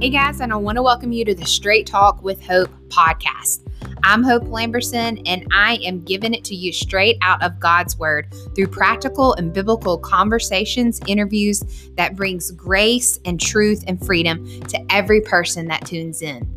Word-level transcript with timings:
Hey 0.00 0.10
guys, 0.10 0.40
and 0.40 0.52
I 0.52 0.56
want 0.56 0.76
to 0.76 0.82
welcome 0.82 1.10
you 1.10 1.24
to 1.24 1.34
the 1.34 1.44
Straight 1.44 1.84
Talk 1.84 2.22
with 2.22 2.40
Hope 2.40 2.70
podcast. 2.86 3.68
I'm 4.04 4.22
Hope 4.22 4.44
Lamberson, 4.44 5.20
and 5.26 5.44
I 5.52 5.80
am 5.82 6.04
giving 6.04 6.34
it 6.34 6.44
to 6.44 6.54
you 6.54 6.72
straight 6.72 7.18
out 7.20 7.42
of 7.42 7.58
God's 7.58 7.98
Word 7.98 8.32
through 8.54 8.68
practical 8.68 9.34
and 9.34 9.52
biblical 9.52 9.98
conversations, 9.98 11.00
interviews 11.08 11.64
that 11.96 12.14
brings 12.14 12.52
grace 12.52 13.18
and 13.24 13.40
truth 13.40 13.82
and 13.88 14.00
freedom 14.06 14.62
to 14.68 14.80
every 14.88 15.20
person 15.20 15.66
that 15.66 15.84
tunes 15.84 16.22
in. 16.22 16.48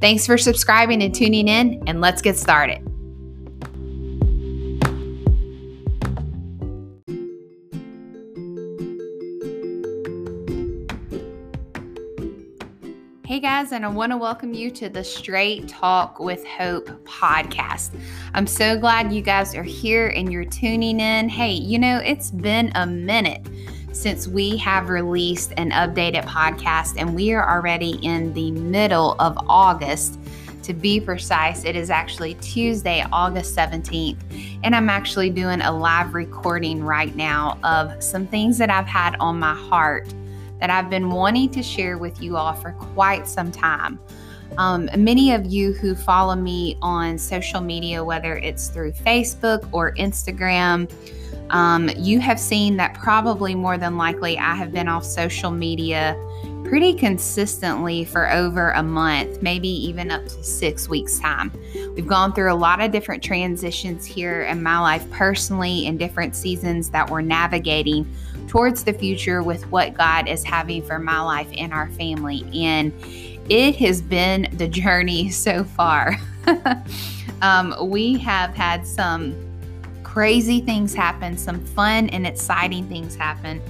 Thanks 0.00 0.26
for 0.26 0.36
subscribing 0.36 1.00
and 1.00 1.14
tuning 1.14 1.46
in, 1.46 1.80
and 1.86 2.00
let's 2.00 2.20
get 2.20 2.36
started. 2.36 2.84
Hey 13.38 13.42
guys, 13.42 13.70
and 13.70 13.84
I 13.84 13.88
want 13.88 14.10
to 14.10 14.16
welcome 14.16 14.52
you 14.52 14.68
to 14.72 14.88
the 14.88 15.04
Straight 15.04 15.68
Talk 15.68 16.18
with 16.18 16.44
Hope 16.44 16.88
podcast. 17.04 17.96
I'm 18.34 18.48
so 18.48 18.76
glad 18.76 19.12
you 19.12 19.22
guys 19.22 19.54
are 19.54 19.62
here 19.62 20.08
and 20.08 20.32
you're 20.32 20.44
tuning 20.44 20.98
in. 20.98 21.28
Hey, 21.28 21.52
you 21.52 21.78
know, 21.78 21.98
it's 21.98 22.32
been 22.32 22.72
a 22.74 22.84
minute 22.84 23.46
since 23.92 24.26
we 24.26 24.56
have 24.56 24.88
released 24.88 25.52
an 25.56 25.70
updated 25.70 26.24
podcast, 26.24 26.94
and 26.98 27.14
we 27.14 27.32
are 27.32 27.48
already 27.48 28.00
in 28.02 28.32
the 28.32 28.50
middle 28.50 29.14
of 29.20 29.38
August. 29.48 30.18
To 30.64 30.74
be 30.74 30.98
precise, 31.00 31.64
it 31.64 31.76
is 31.76 31.90
actually 31.90 32.34
Tuesday, 32.40 33.06
August 33.12 33.54
17th, 33.54 34.18
and 34.64 34.74
I'm 34.74 34.90
actually 34.90 35.30
doing 35.30 35.60
a 35.60 35.70
live 35.70 36.12
recording 36.12 36.82
right 36.82 37.14
now 37.14 37.56
of 37.62 38.02
some 38.02 38.26
things 38.26 38.58
that 38.58 38.68
I've 38.68 38.88
had 38.88 39.14
on 39.20 39.38
my 39.38 39.54
heart 39.54 40.12
that 40.60 40.70
I've 40.70 40.90
been 40.90 41.10
wanting 41.10 41.50
to 41.50 41.62
share 41.62 41.98
with 41.98 42.22
you 42.22 42.36
all 42.36 42.52
for 42.52 42.72
quite 42.72 43.26
some 43.26 43.52
time. 43.52 43.98
Um, 44.56 44.88
many 44.96 45.32
of 45.32 45.46
you 45.46 45.72
who 45.72 45.94
follow 45.94 46.34
me 46.34 46.76
on 46.80 47.18
social 47.18 47.60
media, 47.60 48.02
whether 48.02 48.36
it's 48.36 48.68
through 48.68 48.92
Facebook 48.92 49.68
or 49.72 49.94
Instagram, 49.94 50.90
um, 51.50 51.90
you 51.96 52.20
have 52.20 52.40
seen 52.40 52.76
that 52.76 52.94
probably 52.94 53.54
more 53.54 53.78
than 53.78 53.96
likely 53.96 54.38
I 54.38 54.54
have 54.54 54.72
been 54.72 54.88
off 54.88 55.04
social 55.04 55.50
media 55.50 56.16
pretty 56.64 56.92
consistently 56.92 58.04
for 58.04 58.30
over 58.30 58.70
a 58.72 58.82
month, 58.82 59.40
maybe 59.40 59.68
even 59.68 60.10
up 60.10 60.24
to 60.24 60.44
six 60.44 60.88
weeks' 60.88 61.18
time. 61.18 61.50
We've 61.94 62.06
gone 62.06 62.34
through 62.34 62.52
a 62.52 62.54
lot 62.54 62.82
of 62.82 62.90
different 62.90 63.22
transitions 63.22 64.04
here 64.04 64.42
in 64.42 64.62
my 64.62 64.78
life 64.78 65.10
personally 65.10 65.86
in 65.86 65.96
different 65.96 66.36
seasons 66.36 66.90
that 66.90 67.08
we're 67.08 67.22
navigating 67.22 68.04
towards 68.48 68.84
the 68.84 68.92
future 68.92 69.42
with 69.42 69.70
what 69.70 69.94
God 69.94 70.28
is 70.28 70.42
having 70.42 70.82
for 70.82 70.98
my 70.98 71.20
life 71.20 71.48
and 71.56 71.72
our 71.72 71.88
family. 71.90 72.44
And 72.54 72.92
it 73.48 73.76
has 73.76 74.02
been 74.02 74.48
the 74.54 74.68
journey 74.68 75.30
so 75.30 75.64
far. 75.64 76.16
um, 77.42 77.74
we 77.82 78.18
have 78.18 78.54
had 78.54 78.86
some 78.86 79.34
crazy 80.02 80.60
things 80.60 80.94
happen, 80.94 81.36
some 81.36 81.64
fun 81.64 82.08
and 82.08 82.26
exciting 82.26 82.88
things 82.88 83.14
happen, 83.14 83.62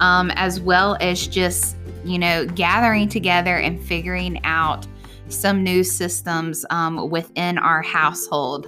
um, 0.00 0.30
as 0.32 0.58
well 0.58 0.96
as 1.00 1.26
just, 1.26 1.76
you 2.04 2.18
know, 2.18 2.46
gathering 2.46 3.08
together 3.08 3.58
and 3.58 3.80
figuring 3.84 4.42
out 4.44 4.86
some 5.28 5.62
new 5.62 5.84
systems 5.84 6.64
um, 6.70 7.08
within 7.10 7.58
our 7.58 7.82
household 7.82 8.66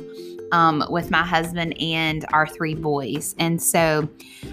um, 0.55 0.85
with 0.89 1.11
my 1.11 1.25
husband 1.25 1.77
and 1.83 2.25
our 2.33 2.47
three 2.47 2.77
boys. 2.77 3.35
And 3.41 3.61
so 3.61 4.09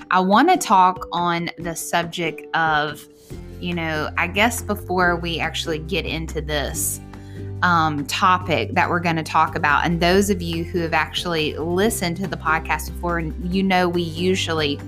I 0.10 0.20
want 0.20 0.50
to 0.50 0.58
talk 0.58 1.08
on 1.12 1.52
the 1.60 1.76
subject 1.76 2.44
of, 2.56 3.08
you 3.60 3.76
know, 3.76 4.10
I 4.18 4.26
guess 4.26 4.64
before 4.64 5.16
we 5.16 5.40
actually 5.40 5.78
get 5.78 6.08
into 6.08 6.42
this 6.42 7.00
um, 7.62 8.08
topic 8.08 8.74
that 8.74 8.90
we're 8.90 9.00
going 9.00 9.18
to 9.18 9.24
talk 9.24 9.56
about, 9.56 9.86
and 9.86 10.02
those 10.02 10.32
of 10.32 10.42
you 10.42 10.64
who 10.64 10.80
have 10.80 10.96
actually 10.96 11.56
listened 11.56 12.18
to 12.18 12.26
the 12.26 12.38
podcast 12.38 12.92
before, 12.92 13.20
you 13.20 13.62
know, 13.62 13.88
we 13.88 14.02
usually 14.02 14.80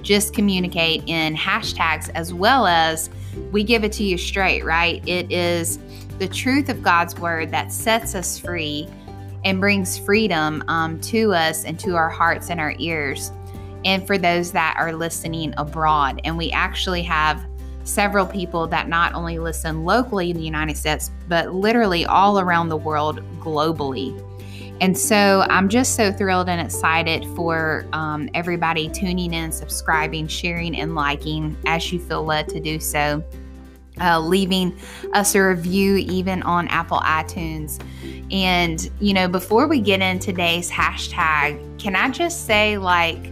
just 0.00 0.32
communicate 0.32 1.02
in 1.06 1.36
hashtags 1.36 2.08
as 2.14 2.32
well 2.32 2.66
as 2.66 3.10
we 3.50 3.62
give 3.62 3.84
it 3.84 3.92
to 3.92 4.04
you 4.04 4.16
straight, 4.16 4.64
right? 4.64 5.06
It 5.06 5.30
is 5.30 5.78
the 6.18 6.28
truth 6.28 6.70
of 6.70 6.82
God's 6.82 7.18
word 7.18 7.50
that 7.50 7.70
sets 7.72 8.14
us 8.14 8.38
free 8.38 8.88
and 9.44 9.60
brings 9.60 9.98
freedom 9.98 10.62
um, 10.68 11.00
to 11.00 11.32
us 11.32 11.64
and 11.64 11.78
to 11.80 11.96
our 11.96 12.08
hearts 12.08 12.50
and 12.50 12.60
our 12.60 12.74
ears. 12.78 13.32
And 13.84 14.06
for 14.06 14.16
those 14.16 14.52
that 14.52 14.76
are 14.78 14.92
listening 14.92 15.54
abroad. 15.56 16.20
And 16.24 16.38
we 16.38 16.52
actually 16.52 17.02
have 17.02 17.44
several 17.84 18.26
people 18.26 18.66
that 18.68 18.88
not 18.88 19.14
only 19.14 19.38
listen 19.38 19.84
locally 19.84 20.30
in 20.30 20.36
the 20.36 20.44
United 20.44 20.76
States, 20.76 21.10
but 21.28 21.52
literally 21.52 22.04
all 22.04 22.38
around 22.38 22.68
the 22.68 22.76
world 22.76 23.20
globally. 23.40 24.16
And 24.80 24.98
so 24.98 25.44
I'm 25.48 25.68
just 25.68 25.94
so 25.94 26.12
thrilled 26.12 26.48
and 26.48 26.60
excited 26.60 27.24
for 27.36 27.86
um, 27.92 28.28
everybody 28.34 28.88
tuning 28.88 29.32
in, 29.32 29.52
subscribing, 29.52 30.26
sharing, 30.26 30.76
and 30.76 30.94
liking 30.94 31.56
as 31.66 31.92
you 31.92 32.00
feel 32.00 32.24
led 32.24 32.48
to 32.48 32.60
do 32.60 32.80
so. 32.80 33.22
Uh, 34.00 34.18
leaving 34.18 34.76
us 35.12 35.34
a 35.34 35.42
review 35.42 35.96
even 35.96 36.42
on 36.44 36.66
Apple 36.68 36.98
iTunes. 37.00 37.78
And, 38.32 38.90
you 39.00 39.12
know, 39.12 39.28
before 39.28 39.68
we 39.68 39.80
get 39.80 40.00
in 40.00 40.18
today's 40.18 40.70
hashtag, 40.70 41.78
can 41.78 41.94
I 41.94 42.08
just 42.08 42.46
say, 42.46 42.78
like, 42.78 43.30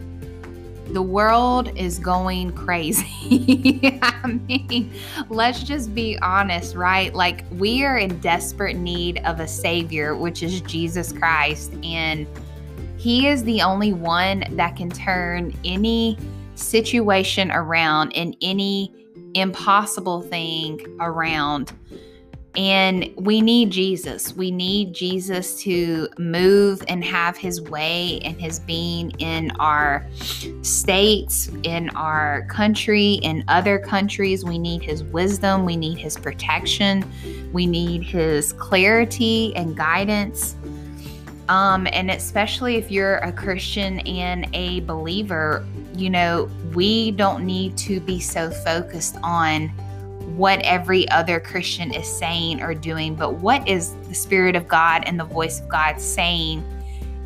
the 0.92 1.02
world 1.02 1.76
is 1.76 1.98
going 1.98 2.52
crazy. 2.52 3.98
I 4.02 4.26
mean, 4.26 4.92
let's 5.28 5.62
just 5.62 5.94
be 5.94 6.18
honest, 6.20 6.74
right? 6.74 7.14
Like, 7.14 7.44
we 7.52 7.84
are 7.84 7.98
in 7.98 8.18
desperate 8.20 8.76
need 8.76 9.18
of 9.24 9.40
a 9.40 9.48
Savior, 9.48 10.16
which 10.16 10.42
is 10.42 10.60
Jesus 10.62 11.12
Christ. 11.12 11.72
And 11.84 12.26
He 12.96 13.28
is 13.28 13.44
the 13.44 13.62
only 13.62 13.92
one 13.92 14.44
that 14.56 14.76
can 14.76 14.90
turn 14.90 15.54
any 15.64 16.18
situation 16.54 17.50
around 17.50 18.10
in 18.12 18.34
any 18.42 18.94
impossible 19.34 20.22
thing 20.22 20.80
around. 21.00 21.72
And 22.56 23.12
we 23.16 23.40
need 23.40 23.70
Jesus. 23.70 24.34
We 24.34 24.50
need 24.50 24.92
Jesus 24.92 25.62
to 25.62 26.08
move 26.18 26.82
and 26.88 27.04
have 27.04 27.36
his 27.36 27.60
way 27.60 28.20
and 28.24 28.40
his 28.40 28.58
being 28.58 29.12
in 29.20 29.52
our 29.60 30.04
states, 30.62 31.48
in 31.62 31.90
our 31.90 32.42
country, 32.46 33.20
in 33.22 33.44
other 33.46 33.78
countries. 33.78 34.44
We 34.44 34.58
need 34.58 34.82
his 34.82 35.04
wisdom. 35.04 35.64
We 35.64 35.76
need 35.76 35.98
his 35.98 36.16
protection. 36.16 37.04
We 37.52 37.66
need 37.66 38.02
his 38.02 38.52
clarity 38.54 39.54
and 39.54 39.76
guidance. 39.76 40.56
Um, 41.48 41.86
and 41.92 42.10
especially 42.10 42.76
if 42.76 42.90
you're 42.90 43.18
a 43.18 43.32
Christian 43.32 44.00
and 44.00 44.48
a 44.54 44.80
believer, 44.80 45.64
you 46.00 46.10
know, 46.10 46.48
we 46.74 47.10
don't 47.12 47.44
need 47.44 47.76
to 47.78 48.00
be 48.00 48.18
so 48.18 48.50
focused 48.50 49.16
on 49.22 49.68
what 50.36 50.60
every 50.62 51.08
other 51.10 51.38
Christian 51.38 51.92
is 51.92 52.06
saying 52.06 52.62
or 52.62 52.72
doing, 52.72 53.14
but 53.14 53.34
what 53.34 53.66
is 53.68 53.94
the 54.08 54.14
Spirit 54.14 54.56
of 54.56 54.66
God 54.66 55.02
and 55.04 55.20
the 55.20 55.24
voice 55.24 55.60
of 55.60 55.68
God 55.68 56.00
saying 56.00 56.64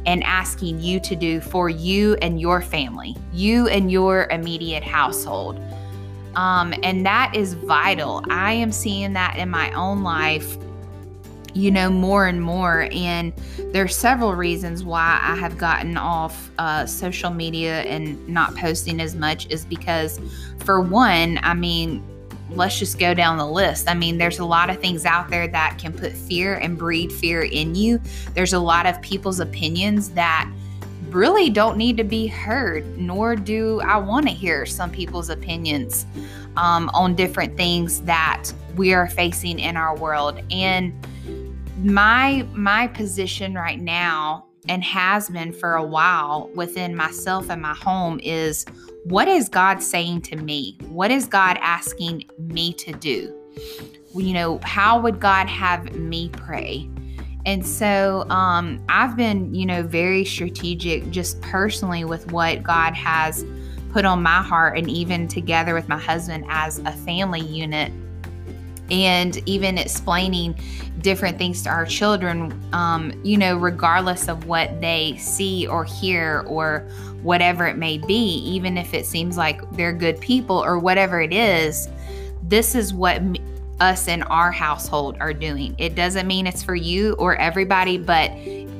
and 0.06 0.22
asking 0.24 0.80
you 0.80 1.00
to 1.00 1.14
do 1.14 1.40
for 1.40 1.68
you 1.68 2.14
and 2.20 2.40
your 2.40 2.60
family, 2.60 3.16
you 3.32 3.68
and 3.68 3.90
your 3.90 4.26
immediate 4.30 4.82
household. 4.82 5.60
Um, 6.34 6.74
and 6.82 7.06
that 7.06 7.34
is 7.34 7.54
vital. 7.54 8.22
I 8.28 8.52
am 8.52 8.72
seeing 8.72 9.12
that 9.12 9.38
in 9.38 9.48
my 9.48 9.70
own 9.72 10.02
life, 10.02 10.56
you 11.54 11.70
know, 11.70 11.88
more 11.88 12.26
and 12.26 12.42
more. 12.42 12.88
And 12.92 13.32
there's 13.72 13.96
several 13.96 14.34
reasons 14.34 14.84
why 14.84 15.18
I 15.22 15.36
have 15.36 15.56
gotten 15.56 15.96
off 15.96 16.50
uh, 16.58 16.84
social 16.86 17.30
media 17.30 17.82
and 17.82 18.28
not 18.28 18.54
posting 18.56 19.00
as 19.00 19.14
much, 19.14 19.48
is 19.50 19.64
because, 19.64 20.20
for 20.58 20.80
one, 20.80 21.38
I 21.42 21.54
mean, 21.54 22.02
let's 22.50 22.78
just 22.78 22.98
go 22.98 23.14
down 23.14 23.38
the 23.38 23.46
list. 23.46 23.88
I 23.88 23.94
mean, 23.94 24.18
there's 24.18 24.38
a 24.38 24.44
lot 24.44 24.68
of 24.68 24.78
things 24.80 25.04
out 25.06 25.30
there 25.30 25.48
that 25.48 25.78
can 25.78 25.92
put 25.92 26.12
fear 26.12 26.56
and 26.56 26.76
breed 26.76 27.10
fear 27.10 27.42
in 27.42 27.74
you. 27.74 28.00
There's 28.34 28.52
a 28.52 28.58
lot 28.58 28.86
of 28.86 29.00
people's 29.00 29.40
opinions 29.40 30.10
that 30.10 30.50
really 31.08 31.48
don't 31.48 31.76
need 31.76 31.96
to 31.96 32.04
be 32.04 32.26
heard, 32.26 32.98
nor 32.98 33.36
do 33.36 33.80
I 33.80 33.96
want 33.96 34.26
to 34.26 34.32
hear 34.32 34.66
some 34.66 34.90
people's 34.90 35.30
opinions 35.30 36.06
um, 36.56 36.90
on 36.92 37.14
different 37.14 37.56
things 37.56 38.00
that 38.02 38.52
we 38.76 38.92
are 38.92 39.08
facing 39.08 39.60
in 39.60 39.76
our 39.76 39.96
world. 39.96 40.40
And 40.50 40.92
my 41.84 42.46
my 42.54 42.88
position 42.88 43.54
right 43.54 43.80
now 43.80 44.46
and 44.68 44.82
has 44.82 45.28
been 45.28 45.52
for 45.52 45.74
a 45.74 45.84
while 45.84 46.50
within 46.54 46.96
myself 46.96 47.50
and 47.50 47.60
my 47.60 47.74
home 47.74 48.18
is 48.22 48.64
what 49.04 49.28
is 49.28 49.50
God 49.50 49.82
saying 49.82 50.22
to 50.22 50.36
me? 50.36 50.78
What 50.88 51.10
is 51.10 51.26
God 51.26 51.58
asking 51.60 52.24
me 52.38 52.72
to 52.74 52.92
do? 52.92 53.34
You 54.14 54.32
know, 54.32 54.60
how 54.62 54.98
would 54.98 55.20
God 55.20 55.46
have 55.48 55.94
me 55.94 56.30
pray? 56.30 56.88
And 57.44 57.66
so 57.66 58.26
um, 58.30 58.82
I've 58.88 59.16
been, 59.16 59.54
you 59.54 59.66
know, 59.66 59.82
very 59.82 60.24
strategic 60.24 61.10
just 61.10 61.38
personally 61.42 62.06
with 62.06 62.32
what 62.32 62.62
God 62.62 62.94
has 62.94 63.44
put 63.90 64.06
on 64.06 64.22
my 64.22 64.42
heart 64.42 64.78
and 64.78 64.88
even 64.88 65.28
together 65.28 65.74
with 65.74 65.88
my 65.88 65.98
husband 65.98 66.46
as 66.48 66.78
a 66.78 66.92
family 66.92 67.40
unit 67.40 67.92
and 68.94 69.42
even 69.48 69.76
explaining 69.76 70.54
different 71.00 71.36
things 71.36 71.62
to 71.64 71.68
our 71.68 71.84
children, 71.84 72.58
um, 72.72 73.12
you 73.24 73.36
know, 73.36 73.56
regardless 73.56 74.28
of 74.28 74.46
what 74.46 74.80
they 74.80 75.16
see 75.18 75.66
or 75.66 75.84
hear 75.84 76.44
or 76.46 76.88
whatever 77.22 77.66
it 77.66 77.76
may 77.76 77.98
be, 77.98 78.36
even 78.38 78.78
if 78.78 78.94
it 78.94 79.04
seems 79.04 79.36
like 79.36 79.60
they're 79.72 79.92
good 79.92 80.20
people 80.20 80.62
or 80.62 80.78
whatever 80.78 81.20
it 81.20 81.32
is, 81.32 81.88
this 82.44 82.76
is 82.76 82.94
what 82.94 83.20
us 83.80 84.06
in 84.06 84.22
our 84.22 84.52
household 84.52 85.16
are 85.18 85.34
doing. 85.34 85.74
It 85.76 85.96
doesn't 85.96 86.28
mean 86.28 86.46
it's 86.46 86.62
for 86.62 86.76
you 86.76 87.14
or 87.14 87.34
everybody, 87.36 87.98
but 87.98 88.30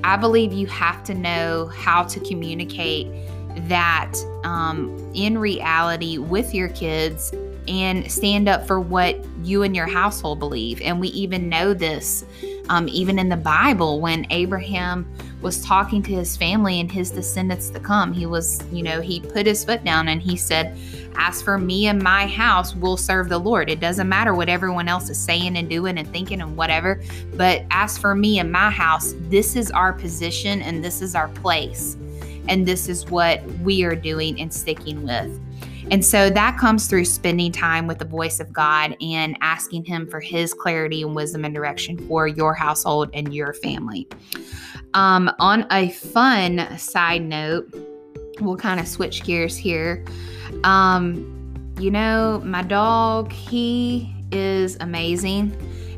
I 0.04 0.16
believe 0.16 0.52
you 0.52 0.68
have 0.68 1.02
to 1.04 1.14
know 1.14 1.66
how 1.66 2.04
to 2.04 2.20
communicate 2.20 3.08
that 3.68 4.14
um, 4.44 5.10
in 5.14 5.38
reality 5.38 6.18
with 6.18 6.54
your 6.54 6.68
kids 6.68 7.32
and 7.68 8.10
stand 8.10 8.48
up 8.48 8.66
for 8.66 8.80
what 8.80 9.24
you 9.42 9.62
and 9.62 9.74
your 9.74 9.86
household 9.86 10.38
believe. 10.38 10.80
And 10.82 11.00
we 11.00 11.08
even 11.08 11.48
know 11.48 11.74
this 11.74 12.24
um, 12.68 12.88
even 12.88 13.18
in 13.18 13.28
the 13.28 13.36
Bible 13.36 14.00
when 14.00 14.26
Abraham 14.30 15.06
was 15.42 15.62
talking 15.62 16.02
to 16.02 16.12
his 16.12 16.36
family 16.36 16.80
and 16.80 16.90
his 16.90 17.10
descendants 17.10 17.68
to 17.70 17.80
come. 17.80 18.12
He 18.12 18.24
was, 18.24 18.62
you 18.72 18.82
know, 18.82 19.00
he 19.00 19.20
put 19.20 19.44
his 19.44 19.64
foot 19.64 19.84
down 19.84 20.08
and 20.08 20.22
he 20.22 20.36
said, 20.36 20.76
As 21.16 21.42
for 21.42 21.58
me 21.58 21.86
and 21.88 22.02
my 22.02 22.26
house, 22.26 22.74
we'll 22.74 22.96
serve 22.96 23.28
the 23.28 23.38
Lord. 23.38 23.68
It 23.68 23.80
doesn't 23.80 24.08
matter 24.08 24.34
what 24.34 24.48
everyone 24.48 24.88
else 24.88 25.10
is 25.10 25.18
saying 25.18 25.56
and 25.58 25.68
doing 25.68 25.98
and 25.98 26.10
thinking 26.10 26.40
and 26.40 26.56
whatever. 26.56 27.02
But 27.34 27.64
as 27.70 27.98
for 27.98 28.14
me 28.14 28.38
and 28.38 28.50
my 28.50 28.70
house, 28.70 29.14
this 29.28 29.56
is 29.56 29.70
our 29.70 29.92
position 29.92 30.62
and 30.62 30.82
this 30.82 31.02
is 31.02 31.14
our 31.14 31.28
place. 31.28 31.96
And 32.48 32.66
this 32.66 32.88
is 32.88 33.06
what 33.06 33.42
we 33.60 33.84
are 33.84 33.96
doing 33.96 34.40
and 34.40 34.52
sticking 34.52 35.02
with. 35.02 35.40
And 35.90 36.04
so 36.04 36.30
that 36.30 36.58
comes 36.58 36.86
through 36.86 37.04
spending 37.04 37.52
time 37.52 37.86
with 37.86 37.98
the 37.98 38.04
voice 38.04 38.40
of 38.40 38.52
God 38.52 38.96
and 39.00 39.36
asking 39.40 39.84
Him 39.84 40.06
for 40.08 40.20
His 40.20 40.54
clarity 40.54 41.02
and 41.02 41.14
wisdom 41.14 41.44
and 41.44 41.54
direction 41.54 41.98
for 42.08 42.26
your 42.26 42.54
household 42.54 43.10
and 43.12 43.34
your 43.34 43.52
family. 43.52 44.08
Um, 44.94 45.30
on 45.38 45.66
a 45.70 45.90
fun 45.90 46.78
side 46.78 47.22
note, 47.22 47.72
we'll 48.40 48.56
kind 48.56 48.80
of 48.80 48.88
switch 48.88 49.24
gears 49.24 49.56
here. 49.56 50.04
Um, 50.62 51.30
you 51.78 51.90
know, 51.90 52.40
my 52.44 52.62
dog, 52.62 53.32
he 53.32 54.14
is 54.32 54.76
amazing. 54.80 55.56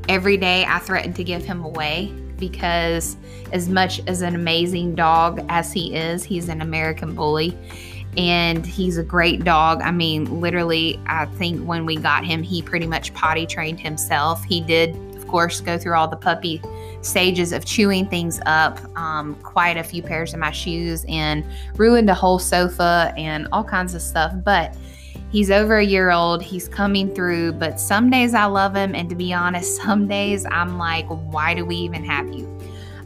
Every 0.09 0.37
day 0.37 0.65
I 0.67 0.79
threaten 0.79 1.13
to 1.15 1.25
give 1.25 1.45
him 1.45 1.63
away 1.63 2.13
because, 2.39 3.17
as 3.53 3.69
much 3.69 4.01
as 4.07 4.23
an 4.23 4.35
amazing 4.35 4.95
dog 4.95 5.45
as 5.49 5.73
he 5.73 5.95
is, 5.95 6.25
he's 6.25 6.49
an 6.49 6.61
American 6.61 7.15
bully 7.15 7.57
and 8.17 8.65
he's 8.65 8.97
a 8.97 9.03
great 9.03 9.45
dog. 9.45 9.83
I 9.83 9.91
mean, 9.91 10.41
literally, 10.41 10.99
I 11.07 11.27
think 11.27 11.63
when 11.67 11.85
we 11.85 11.97
got 11.97 12.25
him, 12.25 12.43
he 12.43 12.63
pretty 12.63 12.87
much 12.87 13.13
potty 13.15 13.47
trained 13.47 13.81
himself. 13.81 14.43
He 14.45 14.61
did, 14.61 14.97
of 15.17 15.27
course, 15.27 15.61
go 15.61 15.77
through 15.77 15.95
all 15.95 16.09
the 16.09 16.17
puppy 16.17 16.63
stages 17.03 17.53
of 17.53 17.65
chewing 17.65 18.09
things 18.09 18.41
up, 18.47 18.81
um, 18.99 19.35
quite 19.43 19.77
a 19.77 19.85
few 19.85 20.03
pairs 20.03 20.33
of 20.33 20.41
my 20.41 20.51
shoes, 20.51 21.05
and 21.09 21.45
ruined 21.77 22.09
a 22.09 22.15
whole 22.15 22.39
sofa 22.39 23.13
and 23.17 23.49
all 23.53 23.65
kinds 23.65 23.95
of 23.95 24.03
stuff. 24.03 24.33
But 24.45 24.75
he's 25.31 25.51
over 25.51 25.77
a 25.77 25.85
year 25.85 26.11
old. 26.11 26.43
He's 26.43 26.69
coming 26.69 27.15
through. 27.15 27.53
But 27.53 27.79
some 27.79 28.11
days 28.11 28.35
I 28.35 28.47
love 28.47 28.75
him. 28.75 28.95
And 28.95 29.09
to 29.11 29.15
be 29.15 29.33
honest, 29.33 29.77
some 29.83 30.09
days 30.09 30.47
I'm 30.51 30.79
like, 30.79 31.07
why 31.07 31.55
do 31.55 31.65
we 31.65 31.77
even 31.77 32.05
have 32.05 32.33
you? 32.33 32.56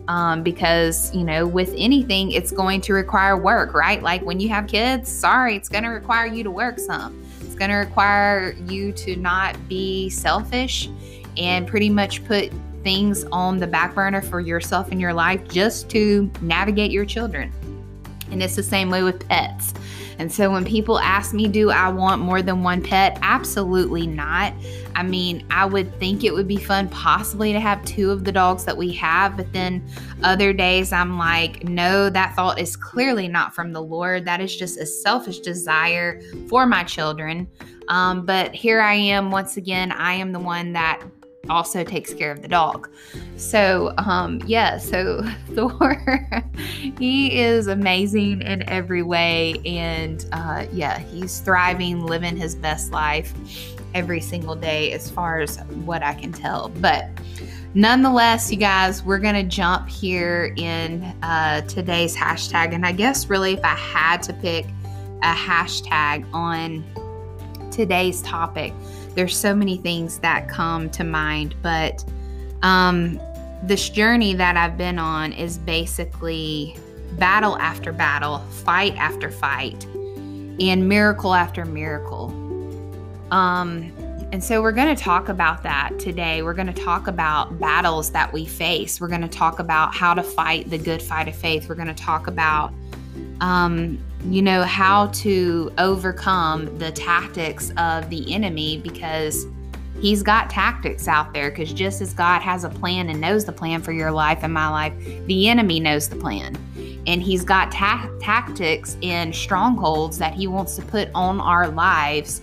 Um, 0.09 0.43
because 0.43 1.15
you 1.15 1.25
know 1.25 1.47
with 1.47 1.73
anything 1.77 2.33
it's 2.33 2.51
going 2.51 2.81
to 2.83 2.93
require 2.93 3.37
work 3.37 3.75
right? 3.75 4.03
Like 4.03 4.23
when 4.23 4.41
you 4.41 4.49
have 4.49 4.67
kids 4.67 5.11
sorry 5.11 5.57
it's 5.57 5.69
going 5.69 5.85
to 5.85 5.91
require 5.91 6.27
you 6.27 6.43
to 6.45 6.51
work 6.51 6.79
some. 6.79 7.23
It's 7.41 7.55
going 7.55 7.71
to 7.71 7.77
require 7.77 8.55
you 8.67 8.93
to 8.93 9.17
not 9.17 9.57
be 9.69 10.09
selfish 10.11 10.89
and 11.37 11.67
pretty 11.67 11.91
much 11.91 12.25
put 12.25 12.51
things 12.83 13.25
on 13.25 13.59
the 13.59 13.67
back 13.67 13.95
burner 13.95 14.23
for 14.23 14.41
yourself 14.41 14.91
and 14.91 15.01
your 15.01 15.13
life 15.13 15.47
just 15.49 15.89
to 15.91 16.31
navigate 16.41 16.91
your 16.91 17.05
children. 17.05 17.53
And 18.31 18.43
it's 18.43 18.57
the 18.57 18.63
same 18.63 18.91
way 18.91 19.03
with 19.03 19.27
pets 19.29 19.75
and 20.21 20.31
so 20.31 20.51
when 20.51 20.67
people 20.67 20.99
ask 20.99 21.33
me, 21.33 21.49
do 21.49 21.71
I 21.71 21.89
want 21.89 22.21
more 22.21 22.43
than 22.43 22.63
one 22.63 22.83
pet? 22.83 23.19
Absolutely 23.23 24.07
not. 24.07 24.53
I 24.95 25.03
mean, 25.03 25.47
I 25.49 25.65
would 25.65 25.99
think 25.99 26.25
it 26.25 26.35
would 26.35 26.47
be 26.47 26.59
fun 26.59 26.91
possibly 26.91 27.55
to 27.55 27.59
have 27.59 27.83
two 27.87 28.11
of 28.11 28.25
the 28.25 28.31
dogs 28.31 28.67
that 28.67 28.77
we 28.77 28.93
have, 28.93 29.35
but 29.35 29.51
then 29.55 29.83
other 30.23 30.53
days 30.53 30.93
I'm 30.93 31.17
like, 31.17 31.65
no, 31.65 32.11
that 32.11 32.37
thought 32.37 32.61
is 32.61 32.77
clearly 32.77 33.29
not 33.29 33.55
from 33.55 33.73
the 33.73 33.81
Lord. 33.81 34.27
That 34.27 34.43
is 34.43 34.55
just 34.55 34.79
a 34.79 34.85
selfish 34.85 35.39
desire 35.39 36.21
for 36.49 36.67
my 36.67 36.85
children. 36.85 37.49
Um, 37.89 38.27
but 38.27 38.55
here 38.55 38.83
I 38.83 38.93
am 38.93 39.31
once 39.31 39.57
again. 39.57 39.91
I 39.91 40.13
am 40.13 40.33
the 40.33 40.39
one 40.39 40.75
that 40.75 41.03
also 41.49 41.83
takes 41.83 42.13
care 42.13 42.31
of 42.31 42.43
the 42.43 42.49
dog. 42.49 42.89
So, 43.37 43.95
um, 43.99 44.41
yeah, 44.47 44.79
so 44.79 45.23
Thor, 45.55 46.45
he 46.99 47.41
is 47.41 47.67
amazing 47.67 48.43
in 48.43 48.69
every 48.69 49.03
way. 49.03 49.57
And 49.65 50.25
uh, 50.33 50.67
yeah, 50.73 50.99
he's 50.99 51.41
thriving, 51.41 52.05
living 52.05 52.37
his 52.37 52.55
best 52.55 52.93
life 52.93 53.33
every 53.95 54.21
single 54.21 54.55
day, 54.55 54.93
as 54.93 55.11
far 55.11 55.41
as 55.41 55.59
what 55.85 56.03
I 56.03 56.15
can 56.15 56.33
tell. 56.33 56.69
But 56.69 57.09
nonetheless, 57.75 58.51
you 58.51 58.59
guys, 58.59 59.03
we're 59.03 59.19
going 59.19 59.35
to 59.35 59.43
jump 59.43 59.89
here 59.89 60.55
in 60.57 61.03
uh, 61.23 61.63
today's 61.63 62.15
hashtag. 62.17 62.75
And 62.75 62.87
I 62.87 62.93
guess 62.93 63.29
really, 63.29 63.55
if 63.55 63.65
I 63.65 63.75
had 63.75 64.23
to 64.25 64.33
pick 64.35 64.67
a 65.23 65.35
hashtag 65.35 66.27
on 66.33 66.85
today's 67.71 68.23
topic, 68.23 68.73
there's 69.15 69.37
so 69.37 69.55
many 69.55 69.77
things 69.77 70.19
that 70.21 70.49
come 70.49 70.91
to 70.91 71.05
mind, 71.05 71.55
but 71.63 72.05
um, 72.63 73.21
this 73.63 73.89
journey 73.89 74.35
that 74.35 74.57
I've 74.57 74.77
been 74.77 74.99
on 74.99 75.33
is 75.33 75.59
basically 75.59 76.77
battle 77.19 77.59
after 77.59 77.93
battle, 77.93 78.39
fight 78.65 78.97
after 78.97 79.31
fight, 79.31 79.85
and 80.61 80.89
miracle 80.89 81.35
after 81.35 81.65
miracle. 81.65 82.29
Um, 83.31 83.93
and 84.33 84.43
so 84.43 84.63
we're 84.63 84.73
going 84.73 84.95
to 84.95 85.03
talk 85.03 85.29
about 85.29 85.63
that 85.65 85.99
today. 85.99 86.43
We're 86.43 86.55
going 86.55 86.73
to 86.73 86.85
talk 86.85 87.09
about 87.09 87.59
battles 87.59 88.11
that 88.13 88.33
we 88.33 88.47
face. 88.47 89.01
We're 89.01 89.09
going 89.09 89.23
to 89.23 89.29
talk 89.29 89.59
about 89.59 89.93
how 89.93 90.15
to 90.15 90.23
fight 90.23 90.71
the 90.71 90.79
good 90.79 91.03
fight 91.03 91.27
of 91.27 91.35
faith. 91.35 91.69
We're 91.69 91.75
going 91.75 91.89
to 91.89 91.95
talk 91.95 92.29
about 92.29 92.73
um, 93.41 93.99
you 94.25 94.43
know, 94.43 94.63
how 94.63 95.07
to 95.09 95.73
overcome 95.79 96.79
the 96.79 96.93
tactics 96.93 97.73
of 97.77 98.09
the 98.11 98.33
enemy 98.33 98.79
because 98.79 99.47
he's 100.01 100.23
got 100.23 100.51
tactics 100.51 101.09
out 101.09 101.33
there. 101.33 101.51
Because 101.51 101.73
just 101.73 102.01
as 102.01 102.13
God 102.13 102.43
has 102.43 102.65
a 102.65 102.69
plan 102.69 103.09
and 103.09 103.21
knows 103.21 103.45
the 103.45 103.53
plan 103.53 103.83
for 103.83 103.93
your 103.93 104.11
life 104.11 104.41
and 104.43 104.53
my 104.53 104.69
life, 104.69 104.93
the 105.27 105.49
enemy 105.49 105.81
knows 105.81 106.09
the 106.09 106.17
plan. 106.17 106.57
And 107.07 107.23
he's 107.23 107.45
got 107.45 107.73
ta- 107.73 108.11
tactics 108.21 108.97
and 109.03 109.35
strongholds 109.35 110.19
that 110.19 110.35
he 110.35 110.47
wants 110.47 110.77
to 110.77 110.83
put 110.83 111.09
on 111.15 111.41
our 111.41 111.69
lives 111.69 112.43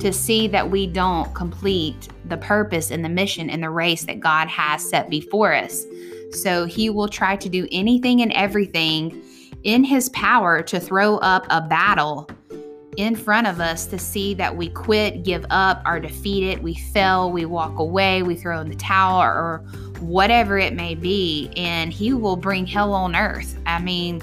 to 0.00 0.12
see 0.12 0.48
that 0.48 0.70
we 0.70 0.86
don't 0.86 1.32
complete 1.34 2.08
the 2.26 2.36
purpose 2.36 2.90
and 2.90 3.04
the 3.04 3.08
mission 3.08 3.48
and 3.48 3.62
the 3.62 3.70
race 3.70 4.04
that 4.04 4.20
God 4.20 4.48
has 4.48 4.86
set 4.86 5.08
before 5.08 5.54
us. 5.54 5.86
So 6.32 6.66
he 6.66 6.90
will 6.90 7.08
try 7.08 7.36
to 7.36 7.48
do 7.48 7.66
anything 7.70 8.20
and 8.20 8.32
everything 8.32 9.22
in 9.64 9.82
his 9.82 10.10
power 10.10 10.62
to 10.62 10.78
throw 10.78 11.16
up 11.18 11.46
a 11.50 11.60
battle 11.60 12.28
in 12.96 13.16
front 13.16 13.46
of 13.46 13.60
us 13.60 13.86
to 13.86 13.98
see 13.98 14.34
that 14.34 14.56
we 14.56 14.68
quit, 14.68 15.24
give 15.24 15.44
up, 15.50 15.82
are 15.84 15.98
defeated, 15.98 16.62
we 16.62 16.74
fail, 16.74 17.32
we 17.32 17.44
walk 17.44 17.78
away, 17.78 18.22
we 18.22 18.36
throw 18.36 18.60
in 18.60 18.68
the 18.68 18.76
towel, 18.76 19.20
or 19.20 19.58
whatever 20.00 20.58
it 20.58 20.74
may 20.74 20.94
be. 20.94 21.50
And 21.56 21.92
he 21.92 22.12
will 22.12 22.36
bring 22.36 22.66
hell 22.66 22.92
on 22.92 23.16
earth. 23.16 23.58
I 23.66 23.80
mean, 23.80 24.22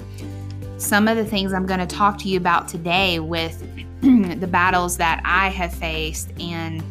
some 0.78 1.06
of 1.06 1.16
the 1.16 1.24
things 1.24 1.52
I'm 1.52 1.66
going 1.66 1.80
to 1.80 1.86
talk 1.86 2.18
to 2.18 2.28
you 2.28 2.38
about 2.38 2.66
today 2.68 3.18
with 3.18 3.60
the 4.00 4.48
battles 4.50 4.96
that 4.96 5.20
I 5.24 5.48
have 5.48 5.74
faced 5.74 6.32
and 6.40 6.82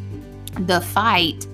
the 0.68 0.80
fight 0.80 1.46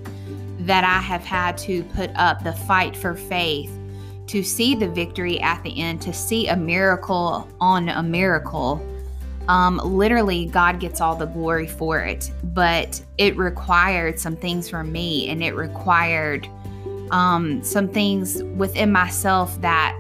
that 0.61 0.85
I 0.85 1.01
have 1.01 1.25
had 1.25 1.57
to 1.59 1.85
put 1.85 2.11
up, 2.17 2.45
the 2.45 2.53
fight 2.53 2.97
for 2.97 3.15
faith 3.15 3.78
to 4.29 4.43
see 4.43 4.75
the 4.75 4.89
victory 4.89 5.41
at 5.41 5.63
the 5.63 5.81
end, 5.81 6.01
to 6.03 6.13
see 6.13 6.49
a 6.49 6.57
miracle 6.57 7.49
on 7.61 7.89
a 7.89 8.03
miracle. 8.03 8.87
Um, 9.49 9.81
literally, 9.83 10.47
God 10.47 10.79
gets 10.79 11.01
all 11.01 11.17
the 11.17 11.27
glory 11.27 11.67
for 11.67 12.01
it, 12.01 12.31
but 12.45 13.03
it 13.17 13.37
required 13.37 14.21
some 14.21 14.37
things 14.37 14.69
from 14.69 14.93
me, 14.93 15.29
and 15.31 15.43
it 15.43 15.55
required 15.55 16.47
um, 17.11 17.65
some 17.65 17.89
things 17.89 18.43
within 18.43 18.93
myself 18.93 19.59
that, 19.63 19.97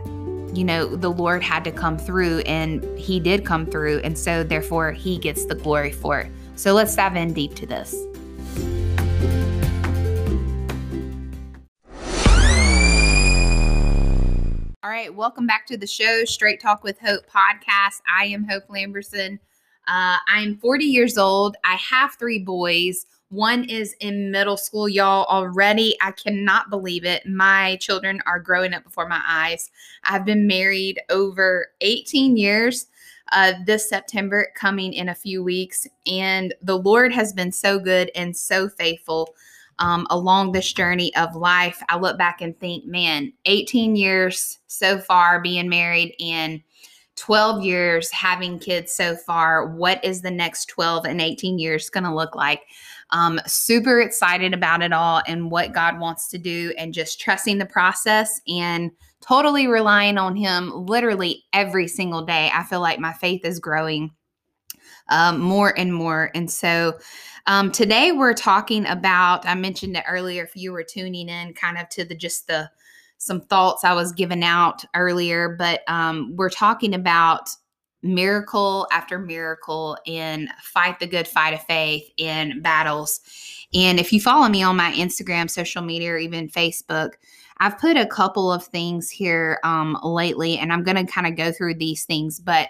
you 0.52 0.64
know, 0.64 0.94
the 0.94 1.10
Lord 1.10 1.42
had 1.42 1.64
to 1.64 1.72
come 1.72 1.96
through, 1.96 2.40
and 2.40 2.84
He 2.98 3.18
did 3.18 3.46
come 3.46 3.64
through, 3.64 4.00
and 4.00 4.18
so 4.18 4.44
therefore 4.44 4.92
He 4.92 5.16
gets 5.16 5.46
the 5.46 5.54
glory 5.54 5.92
for 5.92 6.20
it. 6.20 6.32
So 6.56 6.74
let's 6.74 6.94
dive 6.94 7.16
in 7.16 7.32
deep 7.32 7.54
to 7.54 7.66
this. 7.66 7.96
Right, 14.98 15.14
welcome 15.14 15.46
back 15.46 15.64
to 15.64 15.76
the 15.76 15.86
show, 15.86 16.24
Straight 16.24 16.60
Talk 16.60 16.82
with 16.82 16.98
Hope 16.98 17.22
podcast. 17.30 18.00
I 18.12 18.24
am 18.24 18.42
Hope 18.42 18.66
Lamberson. 18.66 19.34
Uh, 19.86 20.18
I 20.28 20.40
am 20.40 20.56
40 20.56 20.86
years 20.86 21.16
old. 21.16 21.56
I 21.62 21.76
have 21.76 22.14
three 22.14 22.40
boys. 22.40 23.06
One 23.28 23.62
is 23.62 23.94
in 24.00 24.32
middle 24.32 24.56
school, 24.56 24.88
y'all. 24.88 25.24
Already, 25.26 25.96
I 26.02 26.10
cannot 26.10 26.68
believe 26.68 27.04
it. 27.04 27.24
My 27.28 27.76
children 27.76 28.20
are 28.26 28.40
growing 28.40 28.74
up 28.74 28.82
before 28.82 29.06
my 29.06 29.22
eyes. 29.24 29.70
I've 30.02 30.24
been 30.24 30.48
married 30.48 31.00
over 31.10 31.68
18 31.80 32.36
years. 32.36 32.86
Uh, 33.30 33.52
this 33.66 33.88
September 33.88 34.48
coming 34.56 34.92
in 34.92 35.10
a 35.10 35.14
few 35.14 35.44
weeks, 35.44 35.86
and 36.08 36.52
the 36.60 36.76
Lord 36.76 37.12
has 37.12 37.32
been 37.32 37.52
so 37.52 37.78
good 37.78 38.10
and 38.16 38.36
so 38.36 38.68
faithful 38.68 39.32
um, 39.78 40.06
along 40.10 40.52
this 40.52 40.72
journey 40.72 41.14
of 41.16 41.36
life. 41.36 41.82
I 41.88 41.98
look 41.98 42.18
back 42.18 42.40
and 42.40 42.58
think, 42.58 42.84
man, 42.84 43.32
18 43.44 43.96
years 43.96 44.58
so 44.66 44.98
far 44.98 45.40
being 45.40 45.68
married 45.68 46.14
and 46.20 46.62
12 47.16 47.62
years 47.64 48.10
having 48.10 48.58
kids 48.58 48.92
so 48.92 49.16
far. 49.16 49.66
What 49.66 50.02
is 50.04 50.22
the 50.22 50.30
next 50.30 50.66
12 50.66 51.04
and 51.04 51.20
18 51.20 51.58
years 51.58 51.90
going 51.90 52.04
to 52.04 52.14
look 52.14 52.34
like? 52.34 52.62
Um, 53.10 53.40
super 53.46 54.00
excited 54.00 54.54
about 54.54 54.82
it 54.82 54.92
all 54.92 55.22
and 55.26 55.50
what 55.50 55.72
God 55.72 55.98
wants 55.98 56.28
to 56.28 56.38
do, 56.38 56.72
and 56.76 56.92
just 56.94 57.20
trusting 57.20 57.58
the 57.58 57.66
process 57.66 58.40
and 58.46 58.90
totally 59.20 59.66
relying 59.66 60.18
on 60.18 60.36
Him 60.36 60.86
literally 60.86 61.44
every 61.52 61.88
single 61.88 62.22
day. 62.22 62.50
I 62.54 62.64
feel 62.64 62.80
like 62.80 62.98
my 62.98 63.12
faith 63.14 63.44
is 63.44 63.58
growing 63.58 64.10
um, 65.08 65.40
more 65.40 65.76
and 65.78 65.92
more. 65.92 66.30
And 66.34 66.50
so 66.50 66.98
um, 67.48 67.72
today 67.72 68.12
we're 68.12 68.34
talking 68.34 68.86
about, 68.86 69.46
I 69.46 69.54
mentioned 69.54 69.96
it 69.96 70.04
earlier, 70.06 70.44
if 70.44 70.54
you 70.54 70.70
were 70.70 70.84
tuning 70.84 71.30
in 71.30 71.54
kind 71.54 71.78
of 71.78 71.88
to 71.88 72.04
the 72.04 72.14
just 72.14 72.46
the 72.46 72.70
some 73.16 73.40
thoughts 73.40 73.84
I 73.84 73.94
was 73.94 74.12
giving 74.12 74.44
out 74.44 74.84
earlier, 74.94 75.56
but 75.58 75.80
um, 75.88 76.36
we're 76.36 76.50
talking 76.50 76.94
about 76.94 77.48
miracle 78.02 78.86
after 78.92 79.18
miracle 79.18 79.96
and 80.06 80.48
fight 80.62 81.00
the 81.00 81.06
good 81.06 81.26
fight 81.26 81.54
of 81.54 81.62
faith 81.62 82.08
in 82.18 82.60
battles. 82.60 83.20
And 83.74 83.98
if 83.98 84.12
you 84.12 84.20
follow 84.20 84.48
me 84.48 84.62
on 84.62 84.76
my 84.76 84.92
Instagram, 84.92 85.50
social 85.50 85.82
media, 85.82 86.12
or 86.12 86.18
even 86.18 86.48
Facebook, 86.48 87.12
I've 87.60 87.78
put 87.78 87.96
a 87.96 88.06
couple 88.06 88.52
of 88.52 88.64
things 88.64 89.10
here 89.10 89.58
um, 89.64 89.98
lately, 90.04 90.58
and 90.58 90.72
I'm 90.72 90.84
going 90.84 91.04
to 91.04 91.10
kind 91.10 91.26
of 91.26 91.34
go 91.34 91.50
through 91.50 91.74
these 91.74 92.04
things. 92.04 92.38
But 92.38 92.68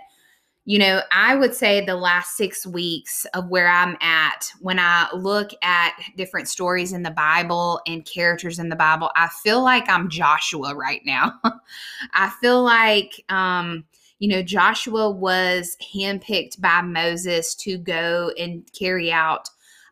you 0.68 0.78
know, 0.78 1.00
I 1.10 1.34
would 1.34 1.54
say 1.54 1.80
the 1.80 1.96
last 1.96 2.36
six 2.36 2.66
weeks 2.66 3.24
of 3.32 3.48
where 3.48 3.68
I'm 3.68 3.96
at, 4.02 4.52
when 4.60 4.78
I 4.78 5.08
look 5.14 5.48
at 5.62 5.94
different 6.14 6.46
stories 6.46 6.92
in 6.92 7.02
the 7.02 7.10
Bible 7.10 7.80
and 7.86 8.04
characters 8.04 8.58
in 8.58 8.68
the 8.68 8.76
Bible, 8.76 9.10
I 9.16 9.28
feel 9.28 9.62
like 9.62 9.88
I'm 9.88 10.10
Joshua 10.10 10.76
right 10.76 11.00
now. 11.06 11.40
I 12.12 12.30
feel 12.42 12.62
like, 12.62 13.24
um, 13.30 13.86
you 14.18 14.28
know, 14.28 14.42
Joshua 14.42 15.10
was 15.10 15.74
handpicked 15.82 16.60
by 16.60 16.82
Moses 16.82 17.54
to 17.54 17.78
go 17.78 18.30
and 18.38 18.70
carry 18.78 19.10
out 19.10 19.48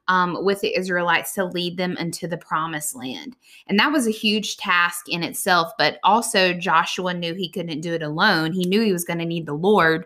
um, 0.09 0.45
with 0.45 0.61
the 0.61 0.76
Israelites 0.76 1.33
to 1.33 1.47
lead 1.47 1.78
them 1.78 1.97
into 1.97 2.28
the 2.28 2.37
promised 2.37 2.95
land. 2.95 3.35
And 3.66 3.78
that 3.78 3.92
was 3.92 4.06
a 4.06 4.11
huge 4.11 4.59
task 4.59 5.09
in 5.09 5.23
itself, 5.23 5.73
but 5.78 5.99
also 6.04 6.52
Joshua 6.52 7.14
knew 7.14 7.33
he 7.33 7.49
couldn't 7.49 7.80
do 7.80 7.95
it 7.95 8.02
alone. 8.02 8.52
He 8.52 8.66
knew 8.66 8.83
he 8.83 8.92
was 8.92 9.06
going 9.06 9.21
to 9.21 9.25
need 9.25 9.47
the 9.47 9.54
Lord 9.54 10.04